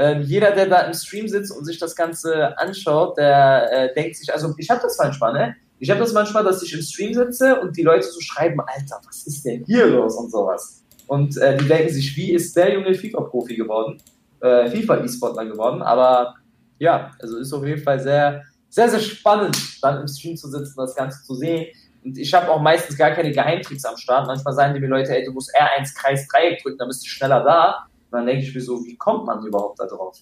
[0.00, 4.16] Ähm, jeder, der da im Stream sitzt und sich das Ganze anschaut, der äh, denkt
[4.16, 5.56] sich, also ich habe das manchmal, ne?
[5.78, 8.98] Ich habe das manchmal, dass ich im Stream sitze und die Leute so schreiben, Alter,
[9.06, 10.82] was ist denn hier los und sowas.
[11.06, 14.00] Und äh, die denken sich, wie ist der junge FIFA-Profi geworden?
[14.40, 15.82] Äh, FIFA-E-Sportler geworden.
[15.82, 16.34] Aber
[16.78, 20.74] ja, also ist auf jeden Fall sehr, sehr, sehr spannend, dann im Stream zu sitzen,
[20.78, 21.66] das Ganze zu sehen.
[22.02, 24.26] Und ich habe auch meistens gar keine Geheimtricks am Start.
[24.26, 27.08] Manchmal sagen die mir Leute, ey, du musst R1 Kreis Dreieck drücken, dann bist du
[27.08, 27.89] schneller da.
[28.10, 30.18] Und dann denke ich mir so, wie kommt man überhaupt da drauf?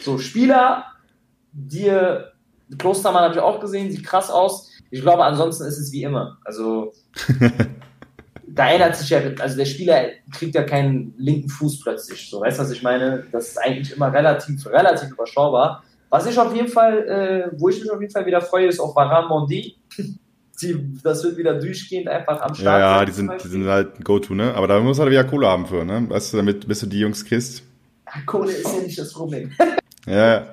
[0.00, 0.84] So, Spieler,
[1.52, 1.92] die
[2.78, 4.70] Klostermann habe ich auch gesehen, sieht krass aus.
[4.90, 6.38] Ich glaube, ansonsten ist es wie immer.
[6.44, 6.92] Also,
[8.46, 12.28] da ändert sich ja, also der Spieler kriegt ja keinen linken Fuß plötzlich.
[12.28, 13.24] So, weißt du, was ich meine?
[13.30, 15.84] Das ist eigentlich immer relativ, relativ überschaubar.
[16.10, 18.80] Was ich auf jeden Fall, äh, wo ich mich auf jeden Fall wieder freue, ist
[18.80, 19.76] auch Varan Mondi.
[20.60, 22.80] Die, das wird wieder durchgehend einfach am Start.
[22.80, 24.54] Ja, ja die sind, die sind halt ein Go-To, ne?
[24.54, 26.04] Aber da muss halt wieder Kohle haben für, ne?
[26.08, 27.62] Weißt du, damit bis du die Jungs kriegst.
[28.26, 29.52] Kohle ist ja nicht das Problem.
[30.06, 30.46] ja.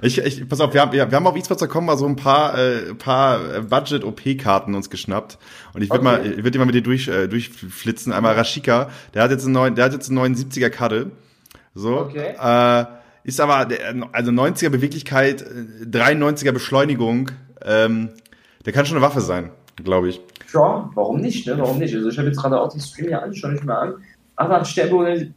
[0.00, 2.94] Ich, ich, pass auf, wir haben, wir haben auf eSports.com mal so ein paar, äh,
[2.94, 5.38] paar Budget-OP-Karten uns geschnappt.
[5.74, 6.18] Und ich würde okay.
[6.18, 8.12] mal, ich würde die mal mit dir durch, äh, durchflitzen.
[8.12, 11.10] Einmal Rashika, der hat jetzt einen neuen, der hat jetzt einen neuen 70er Karte.
[11.74, 11.98] So.
[11.98, 12.34] Okay.
[12.40, 12.84] Äh,
[13.24, 13.68] ist aber,
[14.12, 15.44] also 90er Beweglichkeit,
[15.84, 18.10] 93er Beschleunigung, ähm,
[18.66, 20.20] der kann schon eine Waffe sein, glaube ich.
[20.52, 21.56] Ja, warum nicht, ne?
[21.58, 21.94] Warum nicht?
[21.94, 23.94] Also ich habe jetzt gerade auch den Stream hier an, schau ich mal an.
[24.34, 25.32] Aber Sterbe,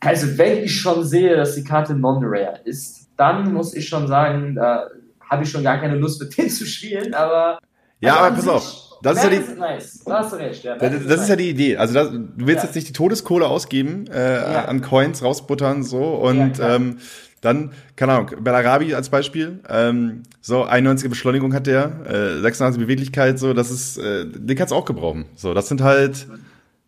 [0.00, 4.54] also wenn ich schon sehe, dass die Karte non-rare ist, dann muss ich schon sagen,
[4.54, 4.88] da
[5.28, 7.58] habe ich schon gar keine Lust mit denen zu spielen, aber.
[8.00, 8.82] Ja, also aber pass auf.
[9.02, 10.04] Das ist ja die, nice.
[10.04, 10.76] Da hast du recht, ja.
[10.76, 11.76] Das, das ist, ja die Idee.
[11.76, 12.68] Also das, du willst ja.
[12.68, 14.64] jetzt nicht die Todeskohle ausgeben, äh, ja.
[14.66, 16.98] an Coins rausbuttern so und ähm,
[17.42, 23.38] dann, keine Ahnung, Bellarabi als Beispiel, ähm, so 91 Beschleunigung hat der, äh, 96 Beweglichkeit,
[23.38, 25.26] so, das ist, äh, den kannst du auch gebrauchen.
[25.36, 26.26] So, das sind halt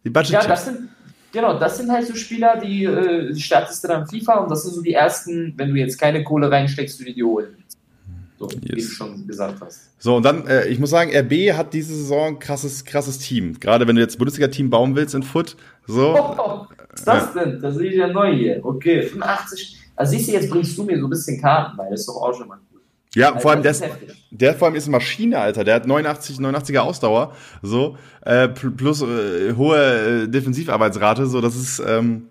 [0.04, 0.88] die budget Ja, das sind,
[1.32, 4.62] genau, das sind halt so Spieler, die, äh, die startest du dann FIFA und das
[4.62, 7.56] sind so die ersten, wenn du jetzt keine Kohle reinsteckst, du die holen.
[8.38, 8.60] So, yes.
[8.62, 9.90] wie du schon gesagt hast.
[9.98, 13.58] So, und dann, äh, ich muss sagen, RB hat diese Saison ein krasses, krasses Team.
[13.58, 15.56] Gerade wenn du jetzt Bundesliga-Team bauen willst in Foot.
[15.86, 16.16] So.
[16.16, 17.44] Oh, was ist das ja.
[17.44, 17.60] denn?
[17.60, 18.64] Das ich ja neu hier.
[18.64, 19.83] Okay, 85.
[19.96, 22.16] Also siehst du, jetzt bringst du mir so ein bisschen Karten, weil das ist doch
[22.16, 22.80] auch schon mal cool.
[23.14, 23.74] Ja, also, vor allem der,
[24.30, 25.62] der vor allem ist Maschine, Alter.
[25.62, 31.82] Der hat 89, 89er Ausdauer, so äh, plus äh, hohe äh, Defensivarbeitsrate, so das ist,
[31.86, 32.28] ähm,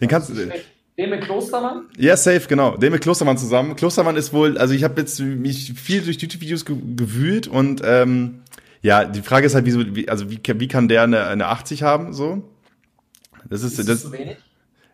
[0.00, 0.34] den kannst du.
[0.34, 1.86] Den mit Klostermann?
[1.96, 2.76] Ja, safe, genau.
[2.76, 3.74] Den mit Klostermann zusammen.
[3.74, 8.40] Klostermann ist wohl, also ich habe jetzt mich viel durch YouTube-Videos ge gewühlt und ähm,
[8.82, 11.82] ja, die Frage ist halt, wie, wie also wie, wie kann der eine, eine 80
[11.82, 12.42] haben, so?
[13.48, 14.02] Das ist, ist das.
[14.02, 14.36] Zu wenig?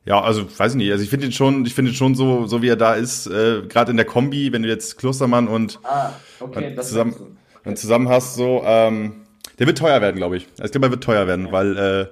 [0.07, 0.93] Ja, also weiß ich nicht.
[0.93, 3.27] Also ich finde ihn schon, ich finde ihn schon so, so wie er da ist,
[3.27, 8.09] äh, gerade in der Kombi, wenn du jetzt Klostermann und ah, okay, zusammen, dann zusammen
[8.09, 9.27] hast, so, ähm,
[9.59, 10.47] der wird teuer werden, glaube ich.
[10.53, 12.07] Also ich glaube, er wird teuer werden, weil äh,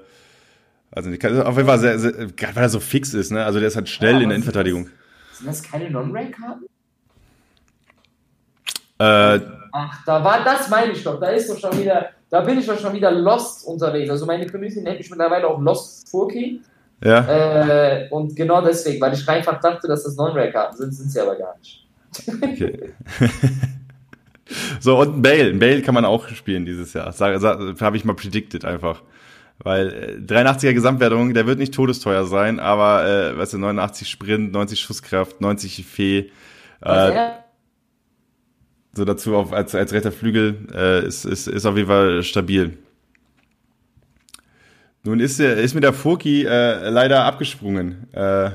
[0.91, 3.45] also auf jeden Fall sehr, sehr, gerade weil er so fix ist, ne?
[3.45, 4.89] Also der ist halt schnell ja, in der Innenverteidigung.
[5.33, 6.65] Sind das keine Non-Rank-Karten?
[8.99, 9.41] Äh,
[9.73, 11.21] Ach, da war das meine ich doch.
[11.21, 14.11] Da ist doch schon wieder, da bin ich doch schon wieder Lost unterwegs.
[14.11, 16.61] Also meine Community nennt mich mittlerweile auch Lost Furky.
[17.03, 17.27] Ja.
[17.27, 21.37] Äh, und genau deswegen, weil ich einfach dachte, dass das Non-Rank-Karten sind, sind sie aber
[21.37, 21.87] gar nicht.
[22.41, 22.93] Okay.
[24.81, 25.51] so, und ein Bale.
[25.51, 27.13] Ein Bale kann man auch spielen dieses Jahr.
[27.13, 29.03] Habe ich mal predicted einfach.
[29.59, 34.53] Weil äh, 83er Gesamtwertung, der wird nicht todesteuer sein, aber äh, weißt du, 89 Sprint,
[34.53, 36.31] 90 Schusskraft, 90 Fee.
[36.81, 37.31] Äh,
[38.95, 42.79] so dazu auf, als, als rechter Flügel äh, ist, ist, ist auf jeden Fall stabil.
[45.05, 48.09] Nun ist, der, ist mir der Furki äh, leider abgesprungen.
[48.13, 48.51] Äh,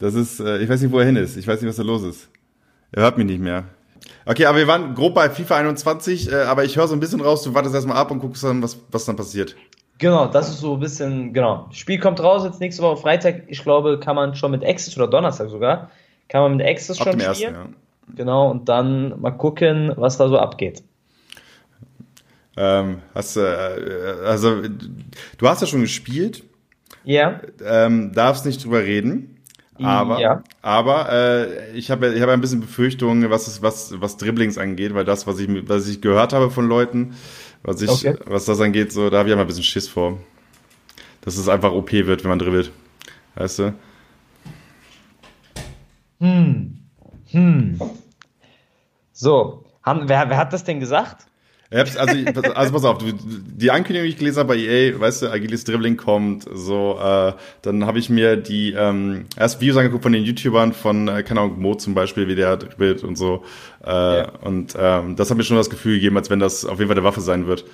[0.00, 1.36] das ist, äh, ich weiß nicht, wo er hin ist.
[1.36, 2.28] Ich weiß nicht, was da los ist.
[2.90, 3.64] Er hört mich nicht mehr.
[4.26, 7.20] Okay, aber wir waren grob bei FIFA 21, äh, aber ich höre so ein bisschen
[7.20, 9.54] raus, du wartest erstmal ab und guckst dann, was, was dann passiert.
[9.98, 11.68] Genau, das ist so ein bisschen, genau.
[11.70, 13.42] Spiel kommt raus jetzt nächste Woche Freitag.
[13.48, 15.90] Ich glaube, kann man schon mit Access oder Donnerstag sogar,
[16.28, 17.20] kann man mit Access schon spielen.
[17.20, 17.66] Ersten, ja.
[18.16, 20.82] Genau, und dann mal gucken, was da so abgeht.
[22.56, 24.62] Ähm, hast du, äh, also,
[25.38, 26.44] du hast ja schon gespielt.
[27.04, 27.40] Ja.
[27.64, 29.36] Ähm, darfst nicht drüber reden.
[29.82, 30.42] Aber, ja.
[30.60, 34.94] aber äh, ich habe ich hab ein bisschen Befürchtungen, was, ist, was, was Dribblings angeht,
[34.94, 37.14] weil das, was ich, was ich gehört habe von Leuten,
[37.62, 38.16] was ich, okay.
[38.26, 40.18] was das angeht, so, da habe ich immer ein bisschen Schiss vor.
[41.22, 42.72] dass es einfach OP wird, wenn man dribbelt.
[43.34, 43.74] Weißt du?
[46.20, 46.78] Hm.
[47.30, 47.80] Hm.
[49.12, 51.26] So, haben, wer, wer hat das denn gesagt?
[51.72, 52.18] Also,
[52.54, 55.96] also pass auf, die Ankündigung, die ich gelesen habe bei EA, weißt du, agiles Dribbling
[55.96, 57.32] kommt, so, äh,
[57.62, 61.40] dann habe ich mir die ähm, erst Videos angeguckt von den YouTubern von, äh, keine
[61.40, 63.44] Ahnung, Mo zum Beispiel, wie der dribbelt und so.
[63.86, 64.32] Äh, ja.
[64.42, 66.98] Und ähm, das hat mir schon das Gefühl gegeben, als wenn das auf jeden Fall
[66.98, 67.64] eine Waffe sein wird.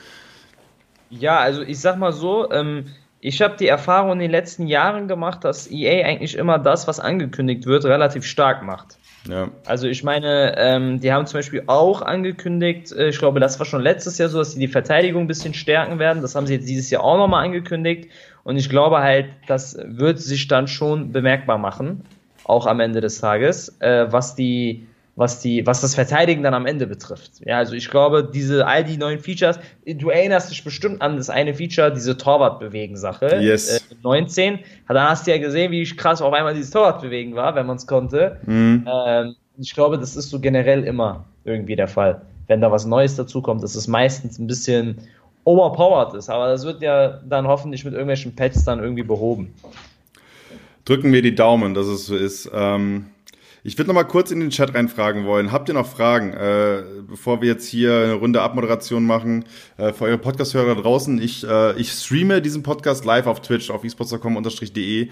[1.09, 2.89] Ja, also ich sag mal so, ähm,
[3.21, 7.01] ich habe die Erfahrung in den letzten Jahren gemacht, dass EA eigentlich immer das, was
[7.01, 8.99] angekündigt wird, relativ stark macht.
[9.29, 9.51] Ja.
[9.65, 13.67] Also ich meine, ähm, die haben zum Beispiel auch angekündigt, äh, ich glaube, das war
[13.67, 16.23] schon letztes Jahr so, dass sie die Verteidigung ein bisschen stärken werden.
[16.23, 18.11] Das haben sie jetzt dieses Jahr auch nochmal angekündigt.
[18.45, 22.05] Und ich glaube halt, das wird sich dann schon bemerkbar machen,
[22.45, 24.87] auch am Ende des Tages, äh, was die
[25.17, 27.41] was die, was das Verteidigen dann am Ende betrifft.
[27.45, 31.31] Ja, also ich glaube, diese, all die neuen Features, du erinnerst dich bestimmt an das
[31.31, 33.39] eine Feature, diese Torwart-Bewegen-Sache.
[33.41, 33.79] Yes.
[33.79, 34.59] Äh, 19.
[34.89, 37.87] Da hast du ja gesehen, wie krass auf einmal dieses Torwart-Bewegen war, wenn man es
[37.87, 38.39] konnte.
[38.45, 38.87] Mhm.
[38.87, 42.21] Ähm, ich glaube, das ist so generell immer irgendwie der Fall.
[42.47, 44.99] Wenn da was Neues dazukommt, dass es meistens ein bisschen
[45.45, 46.29] overpowered ist.
[46.29, 49.55] Aber das wird ja dann hoffentlich mit irgendwelchen Patches dann irgendwie behoben.
[50.85, 52.51] Drücken wir die Daumen, dass es so ist.
[52.53, 53.07] Ähm
[53.67, 55.51] ich würde noch mal kurz in den Chat reinfragen wollen.
[55.51, 59.45] Habt ihr noch Fragen, äh, bevor wir jetzt hier eine Runde Abmoderation machen
[59.77, 61.21] äh, für eure Podcast-Hörer draußen?
[61.21, 65.09] Ich, äh, ich streame diesen Podcast live auf Twitch auf esports.com-de.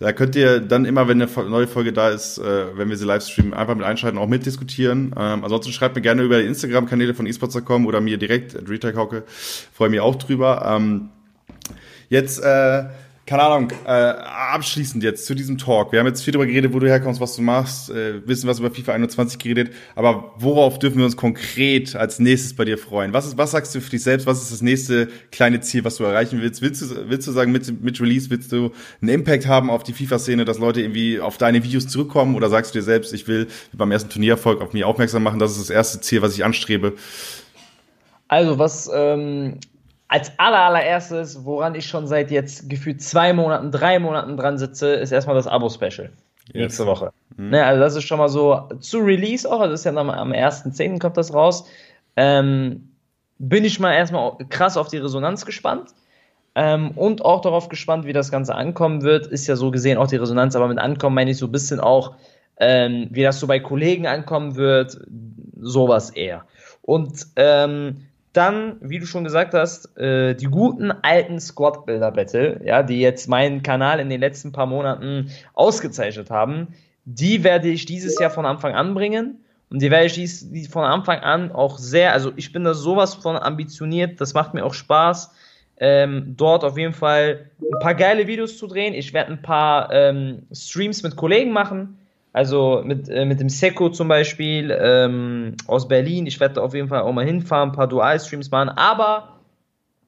[0.00, 3.04] Da könnt ihr dann immer, wenn eine neue Folge da ist, äh, wenn wir sie
[3.04, 5.14] live streamen, einfach mit einschalten, auch mitdiskutieren.
[5.14, 9.24] Ähm, ansonsten schreibt mir gerne über die Instagram-Kanäle von esports.com oder mir direkt, Retail Hauke.
[9.26, 10.64] Freue mich auch drüber.
[10.66, 11.10] Ähm,
[12.08, 12.84] jetzt äh,
[13.28, 15.92] keine Ahnung, äh, abschließend jetzt zu diesem Talk.
[15.92, 18.58] Wir haben jetzt viel darüber geredet, wo du herkommst, was du machst, äh, wissen was
[18.58, 23.12] über FIFA 21 geredet, aber worauf dürfen wir uns konkret als nächstes bei dir freuen?
[23.12, 24.26] Was ist, was sagst du für dich selbst?
[24.26, 26.62] Was ist das nächste kleine Ziel, was du erreichen willst?
[26.62, 28.72] Willst du, willst du sagen, mit, mit Release willst du
[29.02, 32.74] einen Impact haben auf die FIFA-Szene, dass Leute irgendwie auf deine Videos zurückkommen oder sagst
[32.74, 35.70] du dir selbst, ich will beim ersten Turniererfolg auf mich aufmerksam machen, das ist das
[35.70, 36.94] erste Ziel, was ich anstrebe?
[38.26, 39.58] Also, was ähm,
[40.08, 44.94] als aller, allererstes, woran ich schon seit jetzt gefühlt zwei Monaten, drei Monaten dran sitze,
[44.94, 46.10] ist erstmal das Abo-Special.
[46.46, 46.54] Yes.
[46.54, 47.12] Nächste Woche.
[47.36, 47.50] Mhm.
[47.50, 50.32] Ne, also das ist schon mal so zu Release auch, das ist ja am, am
[50.32, 50.98] 1.10.
[50.98, 51.66] kommt das raus.
[52.16, 52.88] Ähm,
[53.38, 55.90] bin ich mal erstmal krass auf die Resonanz gespannt.
[56.54, 59.26] Ähm, und auch darauf gespannt, wie das Ganze ankommen wird.
[59.26, 61.78] Ist ja so gesehen auch die Resonanz, aber mit Ankommen meine ich so ein bisschen
[61.78, 62.14] auch,
[62.58, 64.98] ähm, wie das so bei Kollegen ankommen wird,
[65.60, 66.46] sowas eher.
[66.82, 73.00] Und ähm, dann, wie du schon gesagt hast, äh, die guten alten Squad-Builder-Battle, ja, die
[73.00, 76.68] jetzt meinen Kanal in den letzten paar Monaten ausgezeichnet haben,
[77.04, 79.44] die werde ich dieses Jahr von Anfang an bringen.
[79.70, 83.14] Und die werde ich dies, von Anfang an auch sehr, also ich bin da sowas
[83.14, 85.30] von ambitioniert, das macht mir auch Spaß,
[85.80, 88.94] ähm, dort auf jeden Fall ein paar geile Videos zu drehen.
[88.94, 91.98] Ich werde ein paar ähm, Streams mit Kollegen machen.
[92.32, 96.26] Also mit, äh, mit dem Seko zum Beispiel ähm, aus Berlin.
[96.26, 98.68] Ich werde auf jeden Fall auch mal hinfahren, ein paar Dual-Streams machen.
[98.68, 99.38] Aber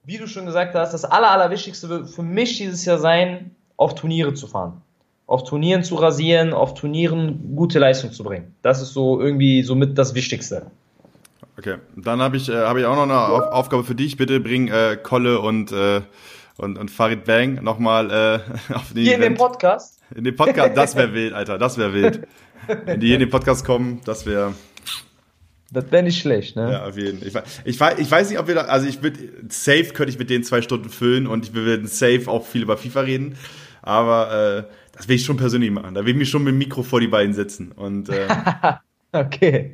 [0.03, 3.95] wie du schon gesagt hast, das Aller, Allerwichtigste wird für mich dieses Jahr sein, auf
[3.95, 4.81] Turniere zu fahren.
[5.27, 8.53] Auf Turnieren zu rasieren, auf Turnieren gute Leistung zu bringen.
[8.61, 10.67] Das ist so irgendwie somit das Wichtigste.
[11.57, 14.17] Okay, dann habe ich, äh, hab ich auch noch eine Auf Aufgabe für dich.
[14.17, 16.01] Bitte bring äh, Kolle und, äh,
[16.57, 19.23] und, und Farid Bang nochmal äh, auf den Hier Event.
[19.23, 20.00] in dem Podcast?
[20.15, 22.27] In dem Podcast, das wäre wild, Alter, das wäre wild.
[22.85, 24.53] Wenn die hier in den Podcast kommen, das wäre.
[25.71, 26.71] Das wäre nicht schlecht, ne?
[26.71, 27.43] Ja, auf jeden Fall.
[27.63, 30.29] Ich, ich, ich weiß nicht, ob wir da, also ich würde, safe könnte ich mit
[30.29, 33.37] denen zwei Stunden füllen und ich würde safe auch viel über FIFA reden.
[33.81, 35.95] Aber äh, das will ich schon persönlich machen.
[35.95, 37.71] Da will ich mich schon mit dem Mikro vor die beiden setzen.
[37.71, 38.27] Und, äh,
[39.13, 39.73] okay.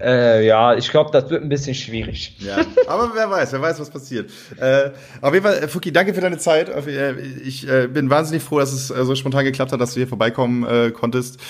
[0.00, 2.36] Äh, ja, ich glaube, das wird ein bisschen schwierig.
[2.38, 4.30] Ja, aber wer weiß, wer weiß, was passiert.
[4.58, 4.90] Äh,
[5.20, 6.68] auf jeden Fall, äh, Fuki, danke für deine Zeit.
[6.68, 10.00] Äh, ich äh, bin wahnsinnig froh, dass es äh, so spontan geklappt hat, dass du
[10.00, 11.40] hier vorbeikommen konntest,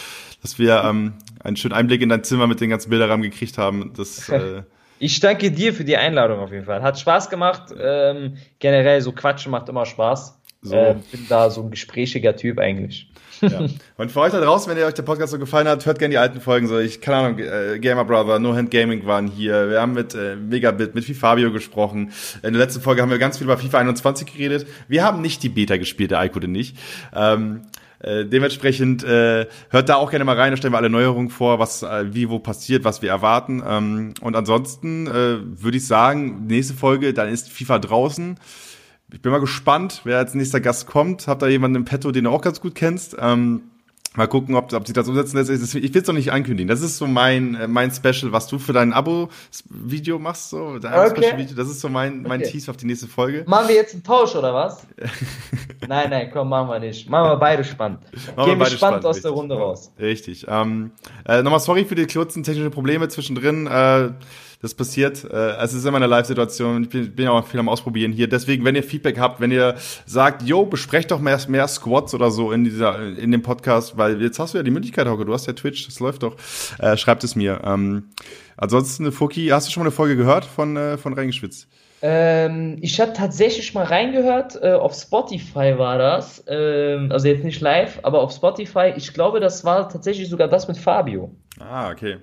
[0.43, 3.93] dass wir ähm, einen schönen Einblick in dein Zimmer mit den ganzen Bilderrahmen gekriegt haben.
[3.97, 4.31] Das,
[4.98, 6.82] ich danke dir für die Einladung auf jeden Fall.
[6.82, 7.74] Hat Spaß gemacht.
[7.78, 10.39] Ähm, generell so Quatschen macht immer Spaß.
[10.62, 10.97] So.
[11.10, 13.10] Bin da so ein gesprächiger Typ eigentlich.
[13.41, 13.67] Ja.
[13.97, 16.12] Und für euch da draußen, wenn ihr euch der Podcast so gefallen hat, hört gerne
[16.12, 16.67] die alten Folgen.
[16.67, 19.71] So, ich keine Ahnung, äh, Gamer Brother, No Hand Gaming waren hier.
[19.71, 22.12] Wir haben mit äh, Megabit, mit Fabio gesprochen.
[22.43, 24.67] In der letzten Folge haben wir ganz viel über FIFA 21 geredet.
[24.89, 26.77] Wir haben nicht die Beta gespielt, der Aiko denn nicht.
[27.15, 27.62] Ähm,
[28.01, 31.59] äh, dementsprechend äh, hört da auch gerne mal rein, da stellen wir alle Neuerungen vor,
[31.59, 33.62] was äh, wie wo passiert, was wir erwarten.
[33.67, 38.39] Ähm, und ansonsten äh, würde ich sagen, nächste Folge, dann ist FIFA draußen.
[39.12, 41.27] Ich bin mal gespannt, wer als nächster Gast kommt.
[41.27, 43.16] Habt da jemanden im Petto, den du auch ganz gut kennst?
[43.19, 43.62] Ähm,
[44.16, 45.51] Mal gucken, ob, ob sie das umsetzen lässt.
[45.77, 46.66] Ich will es noch nicht ankündigen.
[46.66, 50.51] Das ist so mein, äh, mein Special, was du für dein Abo-Video machst.
[50.51, 51.47] So, dein okay.
[51.55, 52.51] Das ist so mein, mein okay.
[52.51, 53.45] Tease auf die nächste Folge.
[53.47, 54.85] Machen wir jetzt einen Tausch oder was?
[55.89, 57.09] nein, nein, komm, machen wir nicht.
[57.09, 58.01] Machen wir beide spannend.
[58.35, 59.31] Machen Gehen wir spannend, spannend aus richtig.
[59.31, 59.93] der Runde raus.
[60.01, 60.47] Richtig.
[60.49, 60.91] Ähm,
[61.28, 63.69] äh, Nochmal sorry für die kurzen technischen Probleme zwischendrin.
[63.69, 64.11] Äh,
[64.62, 65.24] das passiert.
[65.24, 66.85] Äh, es ist immer eine Live-Situation.
[66.85, 68.28] Ich bin, bin auch viel am Ausprobieren hier.
[68.28, 69.77] Deswegen, wenn ihr Feedback habt, wenn ihr
[70.07, 74.20] sagt, yo, besprecht doch mehr, mehr Squats oder so in dieser, in dem Podcast, weil
[74.20, 75.24] jetzt hast du ja die Möglichkeit, Hauke.
[75.24, 76.37] Du hast ja Twitch, das läuft doch.
[76.78, 77.62] Äh, schreibt es mir.
[77.65, 78.11] Ähm,
[78.57, 81.66] ansonsten, Fuki, hast du schon mal eine Folge gehört von, äh, von Reingeschwitzt?
[82.03, 87.61] Ähm, ich habe tatsächlich mal reingehört, äh, auf Spotify war das, ähm, also jetzt nicht
[87.61, 88.95] live, aber auf Spotify.
[88.97, 91.35] Ich glaube, das war tatsächlich sogar das mit Fabio.
[91.59, 92.16] Ah, okay.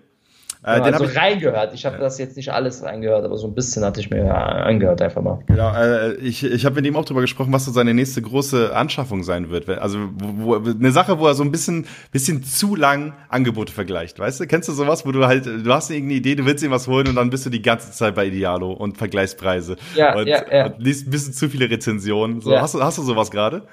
[0.68, 1.74] Genau, also ich, reingehört.
[1.74, 5.02] Ich habe das jetzt nicht alles reingehört, aber so ein bisschen hatte ich mir angehört
[5.02, 5.40] einfach mal.
[5.48, 8.76] Genau, äh, ich, ich habe mit ihm auch drüber gesprochen, was so seine nächste große
[8.76, 9.70] Anschaffung sein wird.
[9.70, 14.20] Also wo, wo, eine Sache, wo er so ein bisschen, bisschen zu lang Angebote vergleicht.
[14.20, 16.72] Weißt du, kennst du sowas, wo du halt, du hast irgendeine Idee, du willst ihm
[16.72, 19.78] was holen und dann bist du die ganze Zeit bei Idealo und Vergleichspreise.
[19.96, 20.66] Ja, und, ja, ja.
[20.66, 22.42] und liest ein bisschen zu viele Rezensionen.
[22.42, 22.62] So, ja.
[22.62, 23.64] hast, du, hast du sowas gerade?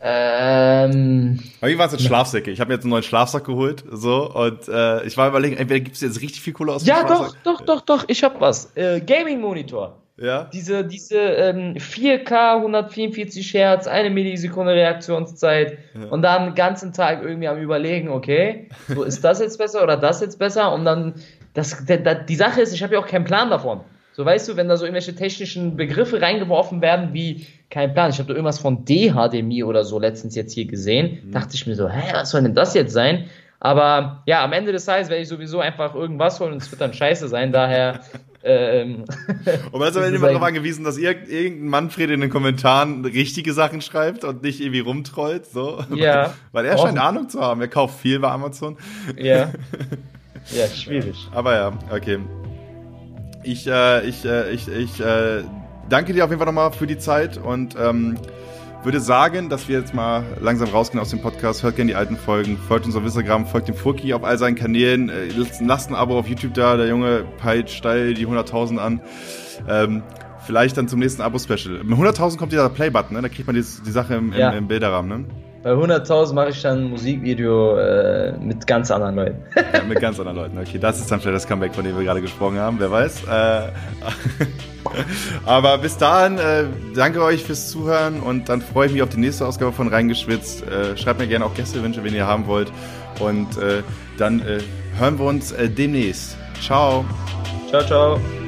[0.00, 2.50] Ähm, Bei mir war es jetzt Schlafsäcke.
[2.50, 5.96] Ich habe jetzt einen neuen Schlafsack geholt, so und äh, ich war überlegen, entweder gibt
[5.96, 8.04] es jetzt richtig viel Kohle aus dem Ja, doch, doch, doch, doch.
[8.06, 8.70] Ich habe was.
[8.76, 9.98] Äh, Gaming Monitor.
[10.20, 10.44] Ja.
[10.52, 16.08] Diese, diese ähm, 4K, 144 Hertz, eine Millisekunde Reaktionszeit ja.
[16.08, 19.96] und dann den ganzen Tag irgendwie am überlegen, okay, so ist das jetzt besser oder
[19.96, 21.14] das jetzt besser und dann
[21.54, 21.84] das,
[22.28, 23.80] die Sache ist, ich habe ja auch keinen Plan davon.
[24.18, 28.18] So weißt du, wenn da so irgendwelche technischen Begriffe reingeworfen werden, wie, kein Plan, ich
[28.18, 31.30] habe da irgendwas von DHDMI oder so letztens jetzt hier gesehen, mhm.
[31.30, 33.26] dachte ich mir so, hä, was soll denn das jetzt sein?
[33.60, 36.80] Aber ja, am Ende des Tages werde ich sowieso einfach irgendwas holen und es wird
[36.80, 38.00] dann scheiße sein, daher.
[38.44, 39.04] Ähm,
[39.72, 43.82] und man ist aber immer darauf angewiesen, dass irgendein Manfred in den Kommentaren richtige Sachen
[43.82, 45.44] schreibt und nicht irgendwie rumtrollt.
[45.46, 45.84] So.
[45.94, 46.34] Ja.
[46.52, 47.60] Weil er scheint Ahnung zu haben.
[47.60, 48.78] Er kauft viel bei Amazon.
[49.16, 49.50] Ja.
[50.56, 51.16] Ja, schwierig.
[51.32, 52.20] Aber ja, okay.
[53.48, 55.42] Ich, äh, ich, äh, ich, ich äh,
[55.88, 58.18] danke dir auf jeden Fall nochmal für die Zeit und ähm,
[58.84, 61.62] würde sagen, dass wir jetzt mal langsam rausgehen aus dem Podcast.
[61.62, 64.54] Hört gerne die alten Folgen, folgt uns auf Instagram, folgt dem Furki auf all seinen
[64.54, 65.28] Kanälen, äh,
[65.60, 69.00] lasst ein Abo auf YouTube da, der Junge peilt steil die 100.000 an.
[69.66, 70.02] Ähm,
[70.44, 71.82] vielleicht dann zum nächsten Abo-Special.
[71.84, 73.22] Mit 100.000 kommt dieser Play-Button, ne?
[73.22, 74.50] da kriegt man die, die Sache im, im, ja.
[74.50, 75.22] im Bilderrahmen.
[75.22, 75.28] Ne?
[75.62, 79.42] Bei 100.000 mache ich dann ein Musikvideo äh, mit ganz anderen Leuten.
[79.56, 80.78] ja, mit ganz anderen Leuten, okay.
[80.78, 83.24] Das ist dann vielleicht das Comeback, von dem wir gerade gesprochen haben, wer weiß.
[83.24, 83.28] Äh,
[85.46, 86.64] aber bis dahin, äh,
[86.94, 90.62] danke euch fürs Zuhören und dann freue ich mich auf die nächste Ausgabe von Reingeschwitzt.
[90.62, 92.70] Äh, schreibt mir gerne auch Gästewünsche, wenn ihr haben wollt.
[93.18, 93.82] Und äh,
[94.16, 94.60] dann äh,
[94.96, 96.36] hören wir uns demnächst.
[96.60, 97.04] Ciao.
[97.68, 98.47] Ciao, ciao.